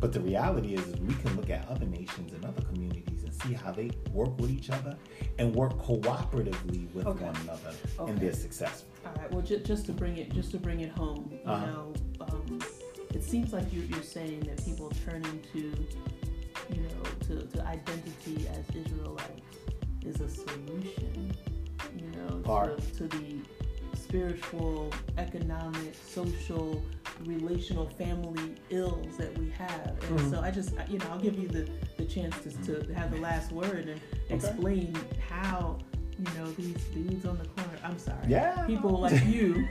But 0.00 0.12
the 0.12 0.20
reality 0.20 0.74
is, 0.74 0.86
is 0.88 0.98
we 1.00 1.14
can 1.14 1.36
look 1.36 1.50
at 1.50 1.68
other 1.68 1.84
nations 1.84 2.32
and 2.32 2.42
other 2.44 2.62
communities 2.62 3.22
and 3.22 3.34
see 3.42 3.52
how 3.52 3.70
they 3.70 3.90
work 4.12 4.38
with 4.40 4.50
each 4.50 4.70
other 4.70 4.96
and 5.38 5.54
work 5.54 5.78
cooperatively 5.78 6.92
with 6.94 7.06
Okay. 7.06 7.24
one 7.24 7.36
another, 7.42 7.72
Okay. 7.98 8.10
and 8.10 8.18
they're 8.20 8.32
successful. 8.32 8.88
All 9.04 9.12
right. 9.18 9.30
Well, 9.30 9.42
just, 9.42 9.64
just 9.66 9.84
to 9.86 9.92
bring 9.92 10.16
it, 10.16 10.32
just 10.32 10.50
to 10.52 10.58
bring 10.58 10.80
it 10.80 10.90
home, 10.90 11.30
you 11.30 11.38
Uh-huh. 11.50 11.66
know, 11.66 11.92
um, 12.22 12.58
it 13.14 13.22
seems 13.22 13.52
like 13.52 13.70
you're, 13.72 13.84
you're 13.84 14.02
saying 14.02 14.40
that 14.40 14.64
people 14.64 14.90
turn 15.04 15.22
into, 15.26 15.74
you 16.74 16.80
know, 16.82 17.02
to, 17.26 17.46
to 17.48 17.66
identity 17.66 18.48
as 18.48 18.64
Israelites 18.74 19.56
is 20.06 20.20
a 20.22 20.28
solution, 20.30 21.30
you 21.98 22.06
know, 22.16 22.38
Part. 22.38 22.78
to, 22.94 23.08
to 23.08 23.18
the 23.18 23.36
spiritual, 24.14 24.92
economic, 25.18 25.94
social, 26.04 26.82
relational, 27.26 27.86
family 27.90 28.56
ills 28.70 29.16
that 29.16 29.36
we 29.38 29.48
have. 29.50 29.96
And 30.08 30.18
Mhm. 30.18 30.30
so 30.30 30.40
I 30.40 30.50
just, 30.50 30.72
you 30.88 30.98
know, 30.98 31.04
I'll 31.12 31.20
give 31.20 31.38
you 31.38 31.46
the, 31.46 31.68
the 31.96 32.04
chance 32.04 32.34
to, 32.42 32.50
to 32.82 32.92
have 32.94 33.12
the 33.12 33.18
last 33.18 33.52
word 33.52 33.86
and 33.88 34.00
Okay. 34.24 34.34
explain 34.34 34.96
how, 35.28 35.78
you 36.18 36.24
know, 36.36 36.50
these 36.52 36.74
dudes 36.92 37.24
on 37.24 37.38
the 37.38 37.44
corner, 37.44 37.78
I'm 37.84 37.98
sorry 38.00 38.26
Yeah. 38.26 38.66
people 38.66 38.98
like 38.98 39.24
you, 39.26 39.68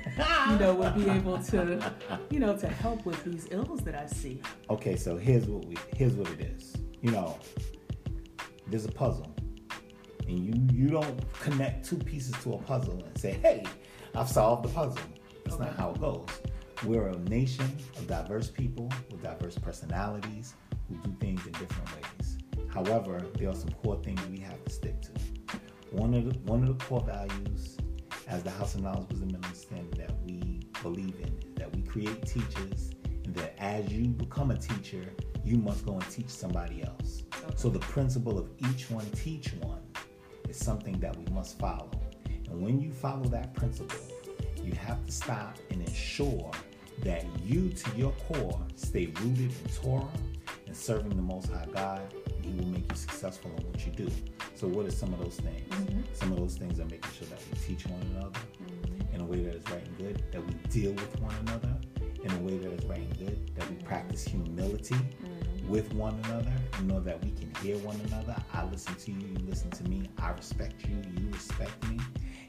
you 0.50 0.56
know, 0.58 0.74
would 0.74 0.96
be 0.96 1.10
able 1.10 1.38
to, 1.52 1.94
you 2.30 2.40
know, 2.40 2.56
to 2.56 2.68
help 2.70 3.06
with 3.06 3.22
these 3.26 3.46
ills 3.52 3.82
that 3.82 3.96
I 3.96 4.06
see. 4.08 4.42
Okay, 4.70 4.96
so 4.96 5.18
here's 5.18 5.48
what 5.48 5.66
we 5.66 5.76
here's 5.98 6.14
what 6.16 6.30
it 6.32 6.40
is. 6.40 6.78
You 7.02 7.12
know, 7.12 7.38
there's 8.68 8.86
a 8.86 8.92
puzzle, 8.92 9.36
and 10.30 10.38
you 10.46 10.54
you 10.72 10.88
don't 10.90 11.20
connect 11.42 11.86
two 11.90 11.98
pieces 11.98 12.36
to 12.44 12.54
a 12.54 12.58
puzzle 12.58 13.04
and 13.06 13.18
say, 13.18 13.34
"Hey, 13.42 13.64
I've 14.16 14.30
solved 14.30 14.64
the 14.66 14.70
puzzle." 14.70 15.02
That's 15.46 15.60
not 15.60 15.76
how 15.76 15.92
it 15.92 16.00
goes. 16.00 16.28
We're 16.86 17.08
a 17.08 17.20
nation 17.20 17.66
of 17.98 18.08
diverse 18.08 18.50
people 18.50 18.90
with 19.12 19.22
diverse 19.22 19.58
personalities 19.58 20.54
who 20.88 20.96
do 20.98 21.16
things 21.20 21.46
in 21.46 21.52
different 21.54 21.90
ways. 21.96 22.38
However, 22.70 23.20
there 23.36 23.50
are 23.50 23.56
some 23.56 23.72
core 23.84 24.02
things 24.04 24.22
we 24.28 24.40
have 24.40 24.64
to 24.64 24.72
stick 24.72 25.02
to. 25.02 25.12
One 25.92 26.14
of 26.14 26.26
the 26.26 26.40
one 26.52 26.62
of 26.64 26.78
the 26.78 26.86
core 26.86 27.02
values, 27.02 27.78
as 28.28 28.44
the 28.44 28.52
House 28.52 28.76
of 28.76 28.82
Knowledge, 28.82 29.10
Wisdom, 29.10 29.30
and 29.30 29.44
Understanding 29.44 29.92
that 29.98 30.14
we 30.24 30.62
believe 30.82 31.16
in, 31.20 31.54
that 31.56 31.76
we 31.76 31.82
create 31.82 32.26
teachers, 32.26 32.92
and 33.26 33.34
that 33.36 33.56
as 33.58 33.92
you 33.92 34.10
become 34.10 34.52
a 34.52 34.58
teacher, 34.58 35.04
you 35.44 35.58
must 35.58 35.86
go 35.86 35.94
and 35.94 36.10
teach 36.12 36.30
somebody 36.30 36.84
else. 36.84 37.24
So 37.56 37.70
the 37.70 37.80
principle 37.80 38.38
of 38.38 38.50
each 38.70 38.90
one 38.90 39.06
teach 39.12 39.54
one 39.56 39.82
is 40.48 40.58
something 40.58 41.00
that 41.00 41.18
we 41.18 41.26
must 41.34 41.58
follow. 41.58 41.90
And 42.50 42.62
when 42.62 42.80
you 42.82 42.92
follow 42.92 43.26
that 43.26 43.54
principle, 43.54 44.00
you 44.64 44.74
have 44.74 45.06
to 45.06 45.12
stop 45.12 45.58
and 45.70 45.82
ensure 45.82 46.52
that 47.00 47.26
you, 47.44 47.70
to 47.70 47.92
your 47.96 48.12
core, 48.28 48.60
stay 48.76 49.08
rooted 49.22 49.52
in 49.52 49.72
Torah 49.82 50.08
and 50.68 50.76
serving 50.76 51.16
the 51.16 51.22
Most 51.22 51.52
High 51.52 51.68
God. 51.74 52.14
And 52.36 52.46
He 52.46 52.52
will 52.60 52.68
make 52.68 52.90
you 52.90 52.98
successful 52.98 53.52
in 53.58 53.66
what 53.68 53.86
you 53.86 53.92
do. 53.92 54.12
So, 54.56 54.68
what 54.68 54.86
are 54.86 54.92
some 54.92 55.14
of 55.14 55.20
those 55.20 55.38
things? 55.38 55.70
Mm-hmm. 55.70 56.02
Some 56.14 56.32
of 56.34 56.40
those 56.40 56.56
things 56.56 56.80
are 56.80 56.86
making 56.86 57.12
sure 57.18 57.28
that 57.28 57.40
we 57.52 57.58
teach 57.60 57.86
one 57.88 58.02
another, 58.14 58.40
mm-hmm. 58.62 59.16
in 59.16 59.22
a 59.22 59.26
way 59.26 59.42
that 59.44 59.56
is 59.56 59.64
right 59.72 59.86
and 59.86 59.98
good, 59.98 60.24
that 60.32 60.46
we 60.46 60.54
deal 60.70 60.92
with 60.92 61.20
one 61.22 61.36
another 61.48 61.74
in 62.24 62.32
a 62.32 62.38
way 62.40 62.58
that 62.58 62.74
is 62.74 62.86
right 62.86 63.00
and 63.00 63.18
good, 63.18 63.56
that 63.56 63.70
we 63.70 63.80
Mm-hmm. 63.80 63.88
practice 63.88 64.24
humility 64.26 64.96
mm-hmm. 64.96 65.70
with 65.70 65.92
one 65.94 66.20
another, 66.26 66.52
you 66.80 66.86
know 66.86 67.00
that 67.00 67.24
we 67.24 67.32
can 67.32 67.52
hear 67.64 67.78
one 67.80 68.00
another. 68.08 68.36
I 68.54 68.66
listen 68.66 68.94
to 68.96 69.12
you, 69.12 69.28
you 69.28 69.38
listen 69.48 69.72
to 69.72 69.84
me. 69.86 70.10
I 70.20 70.30
respect 70.32 70.86
you, 70.86 71.02
you 71.18 71.32
respect 71.32 71.88
me, 71.90 71.98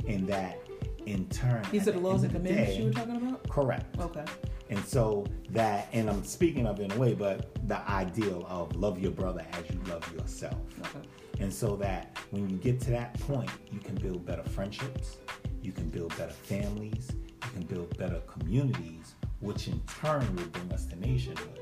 and 0.06 0.26
that 0.28 0.58
in 1.06 1.26
turn, 1.28 1.64
These 1.70 1.88
are 1.88 1.92
the 1.92 1.98
laws 1.98 2.22
and 2.22 2.32
commandments 2.32 2.76
you 2.76 2.86
were 2.86 2.92
talking 2.92 3.16
about? 3.16 3.48
Correct. 3.48 3.98
Okay. 3.98 4.24
And 4.68 4.84
so 4.84 5.26
that, 5.50 5.88
and 5.92 6.08
I'm 6.08 6.24
speaking 6.24 6.66
of 6.66 6.78
it 6.78 6.84
in 6.84 6.92
a 6.92 6.96
way, 6.96 7.14
but 7.14 7.66
the 7.66 7.80
ideal 7.90 8.46
of 8.48 8.76
love 8.76 9.00
your 9.00 9.10
brother 9.10 9.44
as 9.52 9.68
you 9.70 9.80
love 9.88 10.10
yourself. 10.14 10.60
Okay. 10.80 11.06
And 11.40 11.52
so 11.52 11.74
that 11.76 12.16
when 12.30 12.48
you 12.48 12.56
get 12.56 12.80
to 12.82 12.90
that 12.90 13.18
point, 13.20 13.50
you 13.72 13.80
can 13.80 13.96
build 13.96 14.24
better 14.24 14.44
friendships, 14.44 15.16
you 15.62 15.72
can 15.72 15.88
build 15.88 16.16
better 16.16 16.32
families, 16.32 17.10
you 17.12 17.50
can 17.52 17.62
build 17.62 17.96
better 17.98 18.20
communities, 18.26 19.14
which 19.40 19.66
in 19.66 19.80
turn 20.00 20.20
will 20.36 20.44
bring 20.44 20.72
us 20.72 20.86
to 20.86 20.96
nationhood. 20.96 21.58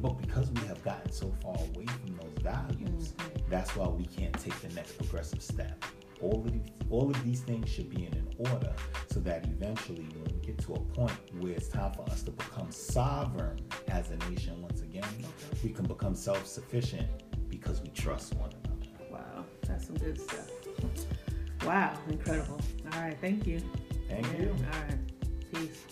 But 0.00 0.18
because 0.20 0.50
we 0.50 0.66
have 0.66 0.82
gotten 0.82 1.12
so 1.12 1.32
far 1.42 1.54
away 1.54 1.86
from 1.86 2.16
those 2.16 2.42
values, 2.42 3.12
mm-hmm. 3.12 3.50
that's 3.50 3.76
why 3.76 3.88
we 3.88 4.06
can't 4.06 4.36
take 4.38 4.58
the 4.60 4.74
next 4.74 4.96
progressive 4.96 5.42
step. 5.42 5.84
All 6.20 6.44
of 6.44 6.52
these, 6.52 6.62
all 6.90 7.10
of 7.10 7.24
these 7.24 7.40
things 7.40 7.68
should 7.68 7.90
be 7.90 8.06
in 8.06 8.12
an 8.14 8.28
order 8.38 8.72
so 9.10 9.20
that 9.20 9.44
eventually, 9.44 10.06
when 10.14 10.24
we 10.24 10.40
get 10.46 10.58
to 10.58 10.74
a 10.74 10.80
point 10.80 11.12
where 11.38 11.52
it's 11.52 11.68
time 11.68 11.92
for 11.92 12.02
us 12.10 12.22
to 12.24 12.30
become 12.32 12.70
sovereign 12.70 13.60
as 13.88 14.10
a 14.10 14.16
nation 14.30 14.60
once 14.60 14.82
again, 14.82 15.04
we 15.62 15.70
can 15.70 15.86
become 15.86 16.14
self-sufficient 16.14 17.08
because 17.48 17.80
we 17.82 17.88
trust 17.88 18.34
one 18.34 18.50
another. 18.64 18.86
Wow. 19.10 19.44
That's 19.66 19.86
some 19.86 19.96
good 19.96 20.20
stuff. 20.20 20.50
Wow. 21.64 21.96
Incredible. 22.08 22.60
All 22.92 23.00
right. 23.00 23.16
Thank 23.20 23.46
you. 23.46 23.60
Thank 24.08 24.26
Yeah, 24.32 24.38
you. 24.40 24.56
All 24.72 24.80
right. 24.88 24.98
Peace. 25.52 25.84